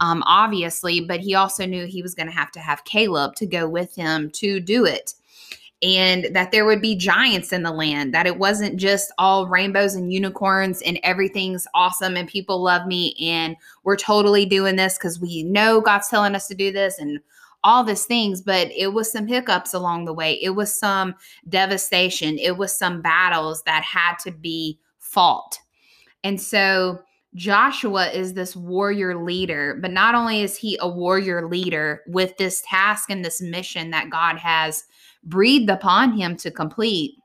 um, 0.00 0.22
obviously, 0.26 1.00
but 1.00 1.20
he 1.20 1.34
also 1.34 1.66
knew 1.66 1.86
he 1.86 2.02
was 2.02 2.14
going 2.14 2.26
to 2.26 2.34
have 2.34 2.50
to 2.52 2.60
have 2.60 2.84
Caleb 2.84 3.34
to 3.36 3.46
go 3.46 3.68
with 3.68 3.94
him 3.94 4.30
to 4.32 4.60
do 4.60 4.84
it. 4.84 5.14
And 5.82 6.28
that 6.34 6.50
there 6.50 6.64
would 6.64 6.80
be 6.80 6.96
giants 6.96 7.52
in 7.52 7.62
the 7.62 7.70
land, 7.70 8.14
that 8.14 8.26
it 8.26 8.38
wasn't 8.38 8.76
just 8.76 9.12
all 9.18 9.46
rainbows 9.46 9.94
and 9.94 10.12
unicorns 10.12 10.80
and 10.80 10.98
everything's 11.02 11.66
awesome 11.74 12.16
and 12.16 12.26
people 12.26 12.62
love 12.62 12.86
me 12.86 13.14
and 13.20 13.54
we're 13.82 13.96
totally 13.96 14.46
doing 14.46 14.76
this 14.76 14.96
because 14.96 15.20
we 15.20 15.42
know 15.42 15.82
God's 15.82 16.08
telling 16.08 16.34
us 16.34 16.48
to 16.48 16.54
do 16.54 16.72
this 16.72 16.98
and 16.98 17.20
all 17.64 17.82
these 17.82 18.04
things, 18.04 18.40
but 18.40 18.70
it 18.76 18.92
was 18.92 19.10
some 19.10 19.26
hiccups 19.26 19.74
along 19.74 20.04
the 20.04 20.12
way. 20.12 20.34
It 20.42 20.50
was 20.50 20.74
some 20.74 21.14
devastation. 21.48 22.38
It 22.38 22.56
was 22.56 22.76
some 22.76 23.02
battles 23.02 23.62
that 23.64 23.82
had 23.82 24.16
to 24.20 24.30
be 24.30 24.78
fought. 24.98 25.58
And 26.22 26.40
so 26.40 27.00
Joshua 27.34 28.10
is 28.10 28.34
this 28.34 28.54
warrior 28.54 29.16
leader, 29.22 29.78
but 29.80 29.90
not 29.90 30.14
only 30.14 30.42
is 30.42 30.56
he 30.56 30.78
a 30.80 30.88
warrior 30.88 31.48
leader 31.48 32.02
with 32.06 32.36
this 32.36 32.62
task 32.68 33.10
and 33.10 33.24
this 33.24 33.42
mission 33.42 33.90
that 33.90 34.10
God 34.10 34.36
has 34.38 34.84
breathed 35.24 35.68
upon 35.68 36.12
him 36.12 36.36
to 36.36 36.50
complete, 36.50 37.16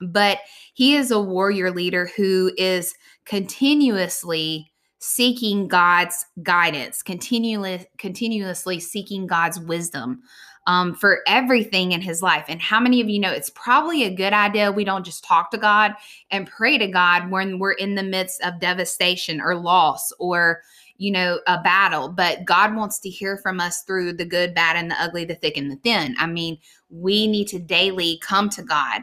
but 0.00 0.38
he 0.74 0.96
is 0.96 1.10
a 1.10 1.20
warrior 1.20 1.70
leader 1.70 2.10
who 2.16 2.50
is 2.56 2.94
continuously 3.24 4.72
seeking 4.98 5.68
God's 5.68 6.24
guidance, 6.42 7.02
continually 7.02 7.86
continuously 7.98 8.80
seeking 8.80 9.26
God's 9.26 9.60
wisdom 9.60 10.22
um, 10.66 10.94
for 10.94 11.20
everything 11.26 11.92
in 11.92 12.00
his 12.00 12.22
life. 12.22 12.44
And 12.48 12.60
how 12.60 12.80
many 12.80 13.00
of 13.00 13.08
you 13.08 13.20
know 13.20 13.30
it's 13.30 13.50
probably 13.50 14.04
a 14.04 14.14
good 14.14 14.32
idea 14.32 14.72
we 14.72 14.84
don't 14.84 15.04
just 15.04 15.24
talk 15.24 15.50
to 15.52 15.58
God 15.58 15.94
and 16.30 16.46
pray 16.46 16.78
to 16.78 16.86
God 16.86 17.30
when 17.30 17.58
we're 17.58 17.72
in 17.72 17.94
the 17.94 18.02
midst 18.02 18.42
of 18.42 18.60
devastation 18.60 19.40
or 19.40 19.56
loss 19.56 20.12
or 20.18 20.62
you 20.98 21.10
know, 21.10 21.40
a 21.46 21.60
battle, 21.60 22.08
but 22.08 22.44
God 22.44 22.74
wants 22.74 22.98
to 23.00 23.10
hear 23.10 23.36
from 23.36 23.60
us 23.60 23.82
through 23.82 24.14
the 24.14 24.24
good, 24.24 24.54
bad, 24.54 24.76
and 24.76 24.90
the 24.90 25.00
ugly, 25.00 25.24
the 25.24 25.34
thick, 25.34 25.56
and 25.56 25.70
the 25.70 25.76
thin. 25.76 26.14
I 26.18 26.26
mean, 26.26 26.58
we 26.88 27.26
need 27.26 27.48
to 27.48 27.58
daily 27.58 28.18
come 28.22 28.48
to 28.50 28.62
God 28.62 29.02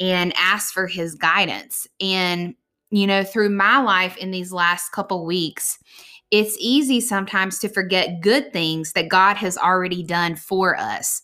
and 0.00 0.32
ask 0.36 0.72
for 0.72 0.86
his 0.86 1.14
guidance. 1.14 1.86
And, 2.00 2.54
you 2.90 3.06
know, 3.06 3.24
through 3.24 3.50
my 3.50 3.78
life 3.78 4.16
in 4.18 4.30
these 4.30 4.52
last 4.52 4.90
couple 4.90 5.24
weeks, 5.24 5.78
it's 6.32 6.56
easy 6.58 7.00
sometimes 7.00 7.58
to 7.58 7.68
forget 7.68 8.22
good 8.22 8.52
things 8.54 8.94
that 8.94 9.10
God 9.10 9.36
has 9.36 9.58
already 9.58 10.02
done 10.02 10.34
for 10.34 10.76
us. 10.78 11.22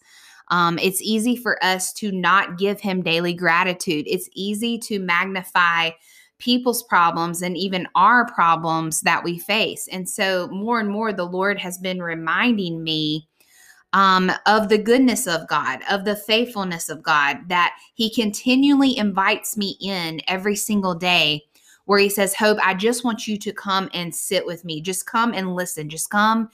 Um, 0.48 0.78
it's 0.78 1.00
easy 1.00 1.34
for 1.34 1.62
us 1.64 1.92
to 1.94 2.12
not 2.12 2.58
give 2.58 2.78
Him 2.78 3.02
daily 3.02 3.32
gratitude. 3.32 4.04
It's 4.06 4.28
easy 4.34 4.78
to 4.80 4.98
magnify 4.98 5.90
people's 6.38 6.82
problems 6.84 7.42
and 7.42 7.56
even 7.56 7.88
our 7.94 8.26
problems 8.26 9.00
that 9.00 9.24
we 9.24 9.38
face. 9.38 9.88
And 9.90 10.08
so, 10.08 10.46
more 10.48 10.78
and 10.78 10.90
more, 10.90 11.12
the 11.12 11.24
Lord 11.24 11.58
has 11.58 11.78
been 11.78 12.02
reminding 12.02 12.84
me 12.84 13.26
um, 13.94 14.30
of 14.44 14.68
the 14.68 14.78
goodness 14.78 15.26
of 15.26 15.48
God, 15.48 15.80
of 15.90 16.04
the 16.04 16.16
faithfulness 16.16 16.90
of 16.90 17.02
God, 17.02 17.38
that 17.48 17.74
He 17.94 18.14
continually 18.14 18.96
invites 18.96 19.56
me 19.56 19.78
in 19.80 20.20
every 20.28 20.56
single 20.56 20.94
day 20.94 21.44
where 21.88 21.98
he 21.98 22.10
says, 22.10 22.34
Hope, 22.34 22.58
I 22.62 22.74
just 22.74 23.02
want 23.02 23.26
you 23.26 23.38
to 23.38 23.50
come 23.50 23.88
and 23.94 24.14
sit 24.14 24.44
with 24.44 24.62
me. 24.62 24.82
Just 24.82 25.06
come 25.06 25.32
and 25.32 25.54
listen. 25.54 25.88
Just 25.88 26.10
come 26.10 26.50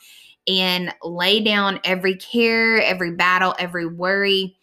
and 0.47 0.95
lay 1.03 1.41
down 1.43 1.81
every 1.83 2.15
care, 2.15 2.81
every 2.81 3.11
battle, 3.17 3.53
every 3.59 3.85
worry, 3.85 4.57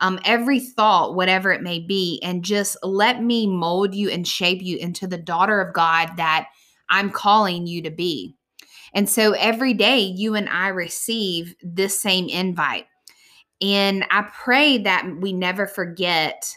um, 0.00 0.18
every 0.24 0.60
thought, 0.60 1.14
whatever 1.14 1.52
it 1.52 1.60
may 1.60 1.78
be, 1.78 2.20
and 2.22 2.42
just 2.42 2.78
let 2.82 3.22
me 3.22 3.46
mold 3.46 3.94
you 3.94 4.08
and 4.08 4.26
shape 4.26 4.62
you 4.62 4.78
into 4.78 5.06
the 5.06 5.18
daughter 5.18 5.60
of 5.60 5.74
God 5.74 6.16
that 6.16 6.46
I'm 6.88 7.10
calling 7.10 7.66
you 7.66 7.82
to 7.82 7.90
be. 7.90 8.34
And 8.94 9.06
so 9.06 9.32
every 9.32 9.74
day 9.74 9.98
you 9.98 10.36
and 10.36 10.48
I 10.48 10.68
receive 10.68 11.54
this 11.62 12.00
same 12.00 12.30
invite. 12.30 12.86
And 13.60 14.06
I 14.10 14.22
pray 14.32 14.78
that 14.78 15.06
we 15.20 15.34
never 15.34 15.66
forget 15.66 16.50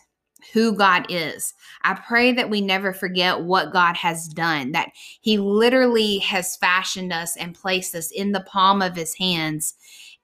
who 0.54 0.74
God 0.74 1.06
is. 1.10 1.54
I 1.84 1.94
pray 1.94 2.32
that 2.34 2.50
we 2.50 2.62
never 2.62 2.94
forget 2.94 3.42
what 3.42 3.74
God 3.74 3.96
has 3.98 4.28
done, 4.28 4.72
that 4.72 4.90
He 5.22 5.38
literally 5.38 6.20
has 6.20 6.58
fashioned 6.58 7.14
us 7.14 7.36
and 7.38 7.56
placed 7.56 7.96
us 7.96 8.12
in 8.12 8.32
the 8.32 8.42
palm 8.42 8.82
of 8.82 8.96
His 8.96 9.14
hands. 9.16 9.76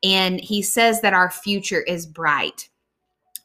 And 0.02 0.40
He 0.40 0.62
says 0.62 1.02
that 1.02 1.14
our 1.14 1.30
future 1.30 1.82
is 1.82 2.06
bright. 2.06 2.70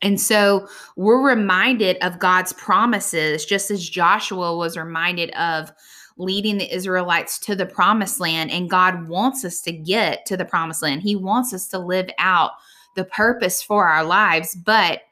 And 0.03 0.21
so 0.21 0.69
we're 0.97 1.27
reminded 1.27 1.97
of 2.03 2.21
God's 2.21 2.53
promises, 2.53 3.45
just 3.45 3.71
as 3.71 3.89
Joshua 3.89 4.57
was 4.57 4.77
reminded 4.77 5.31
of 5.31 5.73
leading 6.17 6.59
the 6.59 6.73
Israelites 6.73 7.39
to 7.39 7.57
the 7.57 7.67
promised 7.67 8.21
land. 8.21 8.51
And 8.51 8.71
God 8.71 9.09
wants 9.09 9.45
us 9.45 9.61
to 9.63 9.73
get 9.73 10.27
to 10.27 10.37
the 10.37 10.45
promised 10.45 10.83
land, 10.83 11.03
He 11.03 11.17
wants 11.17 11.53
us 11.53 11.69
to 11.69 11.79
live 11.79 12.09
out 12.19 12.53
the 12.95 13.05
purpose 13.05 13.63
for 13.63 13.87
our 13.87 14.05
lives. 14.05 14.55
But 14.55 15.03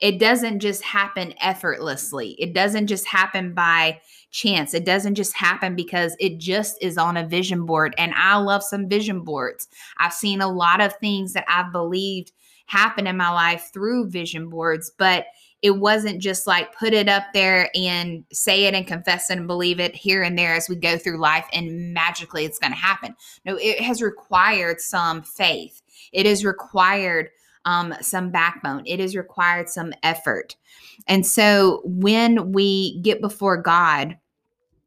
it 0.00 0.18
doesn't 0.18 0.60
just 0.60 0.82
happen 0.82 1.34
effortlessly. 1.40 2.30
It 2.38 2.54
doesn't 2.54 2.86
just 2.86 3.06
happen 3.06 3.52
by 3.52 4.00
chance. 4.30 4.74
It 4.74 4.84
doesn't 4.84 5.14
just 5.14 5.36
happen 5.36 5.74
because 5.74 6.16
it 6.18 6.38
just 6.38 6.78
is 6.80 6.96
on 6.96 7.16
a 7.16 7.26
vision 7.26 7.66
board. 7.66 7.94
And 7.98 8.12
I 8.16 8.36
love 8.36 8.62
some 8.62 8.88
vision 8.88 9.20
boards. 9.20 9.68
I've 9.98 10.14
seen 10.14 10.40
a 10.40 10.50
lot 10.50 10.80
of 10.80 10.94
things 10.96 11.34
that 11.34 11.44
I've 11.48 11.72
believed 11.72 12.32
happen 12.66 13.06
in 13.06 13.16
my 13.16 13.30
life 13.30 13.70
through 13.72 14.08
vision 14.10 14.48
boards, 14.48 14.90
but 14.96 15.26
it 15.60 15.72
wasn't 15.72 16.22
just 16.22 16.46
like 16.46 16.74
put 16.74 16.94
it 16.94 17.08
up 17.08 17.24
there 17.34 17.68
and 17.74 18.24
say 18.32 18.64
it 18.64 18.74
and 18.74 18.86
confess 18.86 19.28
it 19.28 19.36
and 19.36 19.46
believe 19.46 19.78
it 19.78 19.94
here 19.94 20.22
and 20.22 20.38
there 20.38 20.54
as 20.54 20.68
we 20.68 20.76
go 20.76 20.96
through 20.96 21.18
life 21.18 21.46
and 21.52 21.92
magically 21.92 22.44
it's 22.44 22.58
going 22.58 22.72
to 22.72 22.78
happen. 22.78 23.14
No, 23.44 23.56
it 23.56 23.80
has 23.80 24.00
required 24.00 24.80
some 24.80 25.22
faith. 25.22 25.82
It 26.12 26.24
has 26.24 26.44
required 26.44 27.28
um, 27.64 27.94
some 28.00 28.30
backbone. 28.30 28.82
It 28.86 29.00
has 29.00 29.16
required 29.16 29.68
some 29.68 29.92
effort. 30.02 30.56
And 31.06 31.26
so 31.26 31.82
when 31.84 32.52
we 32.52 33.00
get 33.00 33.20
before 33.20 33.60
God, 33.60 34.16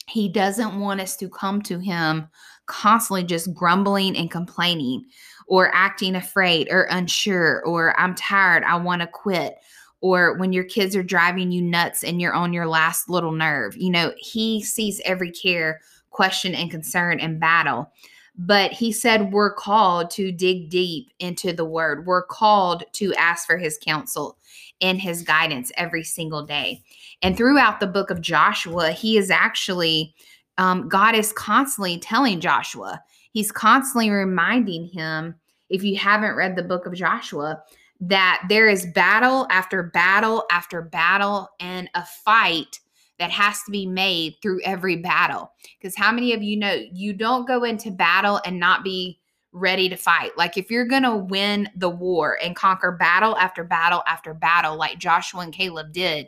He 0.07 0.29
doesn't 0.29 0.79
want 0.79 1.01
us 1.01 1.15
to 1.17 1.29
come 1.29 1.61
to 1.63 1.79
Him 1.79 2.27
constantly 2.65 3.23
just 3.23 3.53
grumbling 3.53 4.15
and 4.15 4.31
complaining 4.31 5.05
or 5.47 5.73
acting 5.75 6.15
afraid 6.15 6.67
or 6.71 6.87
unsure 6.89 7.61
or 7.65 7.99
I'm 7.99 8.15
tired, 8.15 8.63
I 8.63 8.75
want 8.77 9.01
to 9.01 9.07
quit 9.07 9.57
or 10.03 10.37
when 10.37 10.51
your 10.51 10.65
kids 10.65 10.97
are 10.97 11.03
driving 11.03 11.49
you 11.49 11.61
nuts 11.61 12.03
and 12.03 12.19
you're 12.19 12.33
on 12.33 12.51
your 12.51 12.67
last 12.67 13.09
little 13.09 13.31
nerve. 13.31 13.75
You 13.77 13.89
know, 13.89 14.13
he 14.17 14.61
sees 14.61 15.01
every 15.05 15.31
care, 15.31 15.79
question, 16.09 16.53
and 16.53 16.69
concern 16.69 17.21
and 17.21 17.39
battle. 17.39 17.89
But 18.35 18.71
he 18.71 18.91
said, 18.91 19.31
We're 19.31 19.53
called 19.53 20.09
to 20.11 20.31
dig 20.31 20.69
deep 20.69 21.11
into 21.19 21.53
the 21.53 21.65
word. 21.65 22.05
We're 22.05 22.25
called 22.25 22.83
to 22.93 23.13
ask 23.15 23.45
for 23.45 23.57
his 23.57 23.77
counsel 23.77 24.37
and 24.81 24.99
his 24.99 25.21
guidance 25.21 25.71
every 25.77 26.03
single 26.03 26.45
day. 26.45 26.81
And 27.21 27.37
throughout 27.37 27.79
the 27.79 27.87
book 27.87 28.09
of 28.09 28.21
Joshua, 28.21 28.91
he 28.91 29.17
is 29.17 29.29
actually, 29.29 30.15
um, 30.57 30.89
God 30.89 31.15
is 31.15 31.31
constantly 31.33 31.99
telling 31.99 32.39
Joshua, 32.39 33.01
he's 33.31 33.51
constantly 33.51 34.09
reminding 34.09 34.87
him, 34.87 35.35
if 35.69 35.83
you 35.83 35.97
haven't 35.97 36.35
read 36.35 36.55
the 36.55 36.63
book 36.63 36.85
of 36.85 36.93
Joshua, 36.93 37.63
that 38.01 38.43
there 38.49 38.67
is 38.67 38.85
battle 38.87 39.47
after 39.49 39.83
battle 39.83 40.43
after 40.51 40.81
battle 40.81 41.49
and 41.59 41.89
a 41.95 42.03
fight 42.03 42.79
that 43.19 43.31
has 43.31 43.61
to 43.63 43.71
be 43.71 43.85
made 43.85 44.35
through 44.41 44.61
every 44.63 44.95
battle. 44.95 45.51
Because 45.79 45.95
how 45.95 46.11
many 46.11 46.33
of 46.33 46.41
you 46.41 46.57
know 46.57 46.81
you 46.91 47.13
don't 47.13 47.47
go 47.47 47.63
into 47.63 47.91
battle 47.91 48.41
and 48.45 48.59
not 48.59 48.83
be 48.83 49.19
ready 49.51 49.87
to 49.89 49.95
fight? 49.95 50.31
Like 50.37 50.57
if 50.57 50.71
you're 50.71 50.87
going 50.87 51.03
to 51.03 51.15
win 51.15 51.69
the 51.75 51.89
war 51.89 52.37
and 52.41 52.55
conquer 52.55 52.91
battle 52.91 53.37
after 53.37 53.63
battle 53.63 54.03
after 54.07 54.33
battle, 54.33 54.75
like 54.75 54.97
Joshua 54.97 55.41
and 55.41 55.53
Caleb 55.53 55.93
did, 55.93 56.27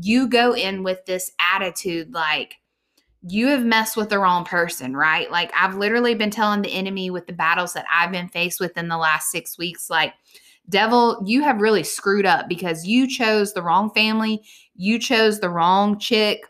you 0.00 0.28
go 0.28 0.54
in 0.54 0.82
with 0.82 1.04
this 1.06 1.30
attitude 1.38 2.12
like, 2.12 2.56
you 3.26 3.46
have 3.46 3.64
messed 3.64 3.96
with 3.96 4.10
the 4.10 4.18
wrong 4.18 4.44
person, 4.44 4.94
right? 4.94 5.30
Like, 5.30 5.50
I've 5.56 5.76
literally 5.76 6.14
been 6.14 6.30
telling 6.30 6.60
the 6.60 6.74
enemy 6.74 7.08
with 7.08 7.26
the 7.26 7.32
battles 7.32 7.72
that 7.72 7.86
I've 7.90 8.12
been 8.12 8.28
faced 8.28 8.60
with 8.60 8.76
in 8.76 8.88
the 8.88 8.98
last 8.98 9.30
six 9.30 9.56
weeks, 9.56 9.88
like, 9.88 10.12
devil, 10.68 11.22
you 11.24 11.42
have 11.42 11.60
really 11.60 11.82
screwed 11.82 12.26
up 12.26 12.48
because 12.48 12.86
you 12.86 13.06
chose 13.06 13.52
the 13.52 13.62
wrong 13.62 13.90
family. 13.90 14.42
You 14.74 14.98
chose 14.98 15.40
the 15.40 15.50
wrong 15.50 15.98
chick 15.98 16.46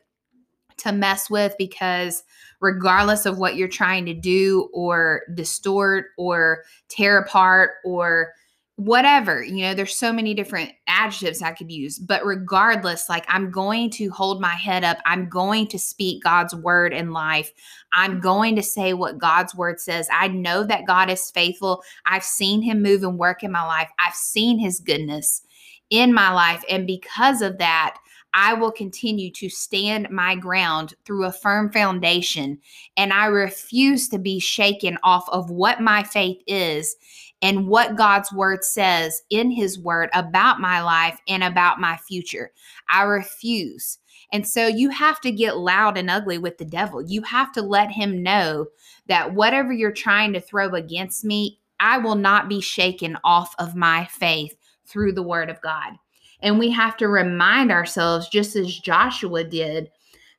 to 0.79 0.93
mess 0.93 1.31
with 1.31 1.55
because 1.59 2.23
regardless 2.61 3.27
of 3.27 3.39
what 3.39 3.57
you're 3.57 3.69
trying 3.69 4.07
to 4.07 4.15
do 4.15 4.69
or 4.73 5.23
distort 5.35 6.07
or 6.17 6.65
tear 6.89 7.19
apart 7.19 7.73
or 7.85 8.33
whatever 8.77 9.41
you 9.45 9.63
know 9.63 9.73
there's 9.73 9.97
so 9.97 10.13
many 10.13 10.35
different 10.35 10.73
adjectives 10.89 11.41
i 11.43 11.53
could 11.53 11.71
use 11.71 11.97
but 11.97 12.25
regardless 12.27 13.09
like 13.09 13.25
i'm 13.29 13.49
going 13.49 13.89
to 13.89 14.09
hold 14.11 14.41
my 14.41 14.55
head 14.55 14.83
up 14.83 14.99
i'm 15.07 15.29
going 15.29 15.65
to 15.65 15.79
speak 15.79 16.21
god's 16.25 16.57
word 16.57 16.93
in 16.93 17.13
life 17.13 17.53
i'm 17.93 18.19
going 18.19 18.57
to 18.57 18.63
say 18.65 18.93
what 18.93 19.17
god's 19.17 19.55
word 19.55 19.79
says 19.79 20.09
i 20.13 20.27
know 20.27 20.65
that 20.65 20.89
god 20.89 21.09
is 21.09 21.31
faithful 21.31 21.85
i've 22.07 22.25
seen 22.25 22.63
him 22.63 22.83
move 22.83 23.05
and 23.05 23.17
work 23.17 23.45
in 23.45 23.53
my 23.53 23.65
life 23.65 23.91
i've 24.01 24.15
seen 24.15 24.59
his 24.59 24.81
goodness 24.81 25.43
in 25.91 26.13
my 26.13 26.33
life 26.33 26.65
and 26.69 26.85
because 26.85 27.43
of 27.43 27.59
that 27.59 27.97
I 28.37 28.53
will 28.53 28.73
continue 28.73 29.31
to 29.31 29.49
stand 29.49 30.11
my 30.11 30.35
ground 30.35 30.95
through 31.05 31.25
a 31.25 31.33
firm 31.33 31.71
foundation, 31.71 32.59
and 32.97 33.13
I 33.13 33.27
refuse 33.27 34.09
to 34.09 34.19
be 34.19 34.41
shaken 34.41 34.99
off 35.05 35.29
of 35.29 35.51
what 35.51 35.81
my 35.81 36.03
faith 36.03 36.43
is 36.49 36.97
and 37.45 37.69
what 37.69 37.95
God's 37.95 38.33
word 38.33 38.65
says 38.65 39.21
in 39.29 39.51
his 39.51 39.79
word 39.79 40.09
about 40.15 40.61
my 40.61 40.81
life 40.83 41.21
and 41.29 41.45
about 41.45 41.79
my 41.79 41.99
future. 41.99 42.51
I 42.89 43.03
refuse. 43.03 43.99
And 44.33 44.49
so 44.49 44.67
you 44.67 44.89
have 44.89 45.21
to 45.21 45.31
get 45.31 45.59
loud 45.59 45.99
and 45.99 46.09
ugly 46.09 46.39
with 46.39 46.57
the 46.57 46.65
devil. 46.65 47.03
You 47.03 47.21
have 47.21 47.53
to 47.53 47.61
let 47.61 47.91
him 47.91 48.23
know 48.23 48.69
that 49.09 49.35
whatever 49.35 49.75
you're 49.75 49.93
trying 49.93 50.33
to 50.33 50.41
throw 50.41 50.71
against 50.71 51.23
me, 51.23 51.61
I 51.79 51.99
will 51.99 52.15
not 52.15 52.49
be 52.49 52.63
shaken 52.63 53.19
off 53.25 53.55
of 53.59 53.77
my 53.77 54.07
faith 54.07 54.57
through 54.87 55.13
the 55.13 55.23
word 55.23 55.51
of 55.51 55.61
God. 55.61 55.93
And 56.41 56.59
we 56.59 56.71
have 56.71 56.97
to 56.97 57.09
remind 57.09 57.71
ourselves, 57.71 58.31
just 58.31 58.57
as 58.57 58.79
Joshua 58.79 59.45
did, 59.45 59.91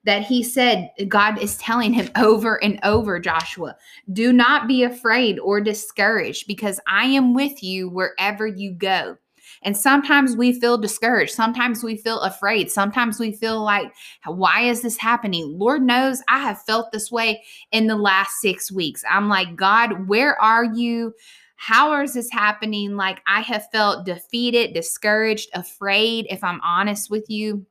that 0.06 0.24
he 0.24 0.44
said, 0.44 0.92
God 1.08 1.42
is 1.42 1.58
telling 1.58 1.92
him 1.94 2.10
over 2.16 2.64
and 2.64 2.80
over, 2.84 3.20
Joshua, 3.20 3.76
do 4.14 4.32
not 4.32 4.68
be 4.68 4.84
afraid 4.84 5.40
or 5.40 5.60
discouraged 5.60 6.48
because 6.48 6.80
I 6.88 7.06
am 7.06 7.34
with 7.34 7.64
you 7.64 7.90
wherever 7.90 8.48
you 8.48 8.72
go. 8.72 9.18
And 9.64 9.76
sometimes 9.76 10.36
we 10.36 10.60
feel 10.60 10.78
discouraged. 10.78 11.34
Sometimes 11.34 11.84
we 11.84 11.98
feel 11.98 12.20
afraid. 12.22 12.70
Sometimes 12.70 13.20
we 13.20 13.32
feel 13.32 13.64
like, 13.64 13.92
why 14.26 14.62
is 14.62 14.82
this 14.82 14.98
happening? 14.98 15.58
Lord 15.58 15.82
knows 15.82 16.22
I 16.28 16.40
have 16.40 16.62
felt 16.64 16.92
this 16.92 17.12
way 17.12 17.44
in 17.72 17.88
the 17.88 17.96
last 17.96 18.42
six 18.42 18.72
weeks. 18.72 19.04
I'm 19.10 19.28
like, 19.28 19.56
God, 19.56 20.08
where 20.08 20.40
are 20.40 20.66
you? 20.66 21.14
How 21.56 22.00
is 22.02 22.14
this 22.14 22.30
happening? 22.32 22.96
Like, 22.96 23.22
I 23.26 23.42
have 23.42 23.70
felt 23.72 24.06
defeated, 24.06 24.74
discouraged, 24.74 25.50
afraid, 25.54 26.28
if 26.30 26.44
I'm 26.44 26.62
honest 26.62 27.10
with 27.10 27.26
you 27.28 27.66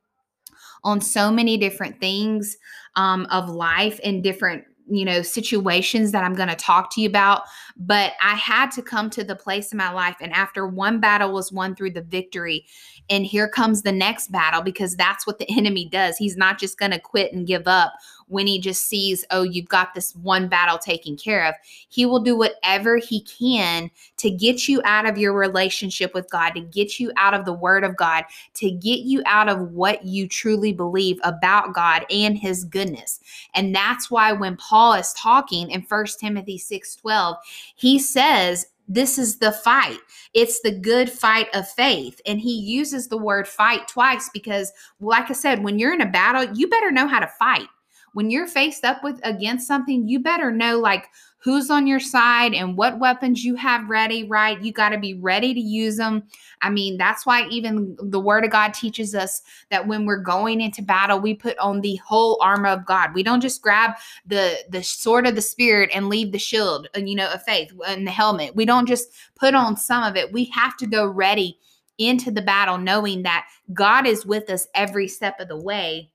on 0.85 1.01
so 1.01 1.29
many 1.29 1.57
different 1.57 1.99
things 1.99 2.57
um, 2.95 3.27
of 3.31 3.49
life 3.49 3.99
and 4.03 4.23
different 4.23 4.63
you 4.87 5.03
know 5.03 5.23
situations 5.23 6.11
that 6.11 6.23
i'm 6.23 6.35
going 6.35 6.47
to 6.47 6.55
talk 6.55 6.93
to 6.93 7.01
you 7.01 7.09
about 7.09 7.41
but 7.75 8.13
i 8.21 8.35
had 8.35 8.69
to 8.69 8.83
come 8.83 9.09
to 9.09 9.23
the 9.23 9.35
place 9.35 9.71
in 9.71 9.79
my 9.79 9.91
life 9.91 10.15
and 10.21 10.31
after 10.31 10.67
one 10.67 10.99
battle 10.99 11.33
was 11.33 11.51
won 11.51 11.75
through 11.75 11.89
the 11.89 12.03
victory 12.03 12.65
and 13.09 13.25
here 13.25 13.47
comes 13.47 13.81
the 13.81 13.91
next 13.91 14.31
battle 14.31 14.61
because 14.61 14.95
that's 14.95 15.27
what 15.27 15.39
the 15.39 15.49
enemy 15.49 15.85
does 15.85 16.17
he's 16.17 16.37
not 16.37 16.59
just 16.59 16.77
going 16.77 16.91
to 16.91 16.99
quit 16.99 17.33
and 17.33 17.47
give 17.47 17.67
up 17.67 17.93
when 18.27 18.47
he 18.47 18.59
just 18.59 18.87
sees, 18.87 19.23
oh, 19.31 19.43
you've 19.43 19.69
got 19.69 19.93
this 19.93 20.15
one 20.15 20.47
battle 20.47 20.77
taken 20.77 21.15
care 21.15 21.45
of. 21.45 21.55
He 21.89 22.05
will 22.05 22.19
do 22.19 22.35
whatever 22.35 22.97
he 22.97 23.21
can 23.21 23.91
to 24.17 24.31
get 24.31 24.67
you 24.67 24.81
out 24.83 25.07
of 25.07 25.17
your 25.17 25.33
relationship 25.33 26.13
with 26.13 26.29
God, 26.29 26.51
to 26.51 26.61
get 26.61 26.99
you 26.99 27.11
out 27.17 27.33
of 27.33 27.45
the 27.45 27.53
word 27.53 27.83
of 27.83 27.95
God, 27.95 28.25
to 28.55 28.71
get 28.71 29.01
you 29.01 29.21
out 29.25 29.49
of 29.49 29.71
what 29.71 30.05
you 30.05 30.27
truly 30.27 30.73
believe 30.73 31.19
about 31.23 31.73
God 31.73 32.05
and 32.09 32.37
his 32.37 32.63
goodness. 32.63 33.19
And 33.53 33.75
that's 33.75 34.09
why 34.09 34.31
when 34.31 34.57
Paul 34.57 34.93
is 34.93 35.13
talking 35.13 35.69
in 35.69 35.83
First 35.83 36.19
Timothy 36.19 36.57
6 36.57 36.95
12, 36.95 37.37
he 37.75 37.99
says, 37.99 38.67
this 38.87 39.17
is 39.17 39.37
the 39.37 39.51
fight. 39.51 39.97
It's 40.33 40.61
the 40.61 40.71
good 40.71 41.09
fight 41.09 41.47
of 41.53 41.67
faith. 41.67 42.21
And 42.25 42.39
he 42.39 42.53
uses 42.53 43.07
the 43.07 43.17
word 43.17 43.47
fight 43.47 43.87
twice 43.87 44.29
because, 44.33 44.71
like 44.99 45.29
I 45.29 45.33
said, 45.33 45.63
when 45.63 45.79
you're 45.79 45.93
in 45.93 46.01
a 46.01 46.05
battle, 46.05 46.55
you 46.55 46.67
better 46.67 46.91
know 46.91 47.07
how 47.07 47.19
to 47.19 47.27
fight 47.27 47.67
when 48.15 48.29
you're 48.29 48.47
faced 48.47 48.85
up 48.85 49.03
with 49.03 49.19
against 49.23 49.67
something, 49.67 50.07
you 50.07 50.19
better 50.19 50.49
know 50.49 50.79
like 50.79 51.09
who's 51.39 51.69
on 51.69 51.85
your 51.85 51.99
side 51.99 52.53
and 52.53 52.77
what 52.77 52.97
weapons 52.97 53.43
you 53.43 53.55
have 53.55 53.89
ready, 53.89 54.23
right? 54.23 54.61
You 54.61 54.71
got 54.71 54.89
to 54.89 54.97
be 54.97 55.15
ready 55.15 55.53
to 55.53 55.59
use 55.59 55.97
them. 55.97 56.23
I 56.61 56.69
mean, 56.69 56.97
that's 56.97 57.25
why 57.25 57.45
even 57.49 57.97
the 57.99 58.21
word 58.21 58.45
of 58.45 58.51
God 58.51 58.73
teaches 58.73 59.13
us 59.13 59.41
that 59.69 59.85
when 59.85 60.05
we're 60.05 60.23
going 60.23 60.61
into 60.61 60.81
battle, 60.81 61.19
we 61.19 61.33
put 61.33 61.57
on 61.57 61.81
the 61.81 61.97
whole 61.97 62.39
armor 62.41 62.69
of 62.69 62.85
God. 62.85 63.13
We 63.13 63.21
don't 63.21 63.41
just 63.41 63.61
grab 63.61 63.91
the 64.25 64.59
the 64.69 64.81
sword 64.81 65.27
of 65.27 65.35
the 65.35 65.41
spirit 65.41 65.89
and 65.93 66.07
leave 66.07 66.31
the 66.31 66.39
shield, 66.39 66.87
uh, 66.95 67.01
you 67.01 67.15
know, 67.15 67.29
of 67.29 67.43
faith 67.43 67.73
and 67.85 68.07
the 68.07 68.11
helmet. 68.11 68.55
We 68.55 68.63
don't 68.63 68.87
just 68.87 69.09
put 69.35 69.53
on 69.55 69.75
some 69.75 70.05
of 70.05 70.15
it. 70.15 70.31
We 70.31 70.45
have 70.45 70.77
to 70.77 70.87
go 70.87 71.05
ready 71.05 71.59
into 71.97 72.31
the 72.31 72.41
battle 72.41 72.77
knowing 72.77 73.23
that 73.23 73.45
God 73.73 74.07
is 74.07 74.25
with 74.25 74.49
us 74.49 74.67
every 74.73 75.09
step 75.09 75.41
of 75.41 75.49
the 75.49 75.57
way 75.57 76.11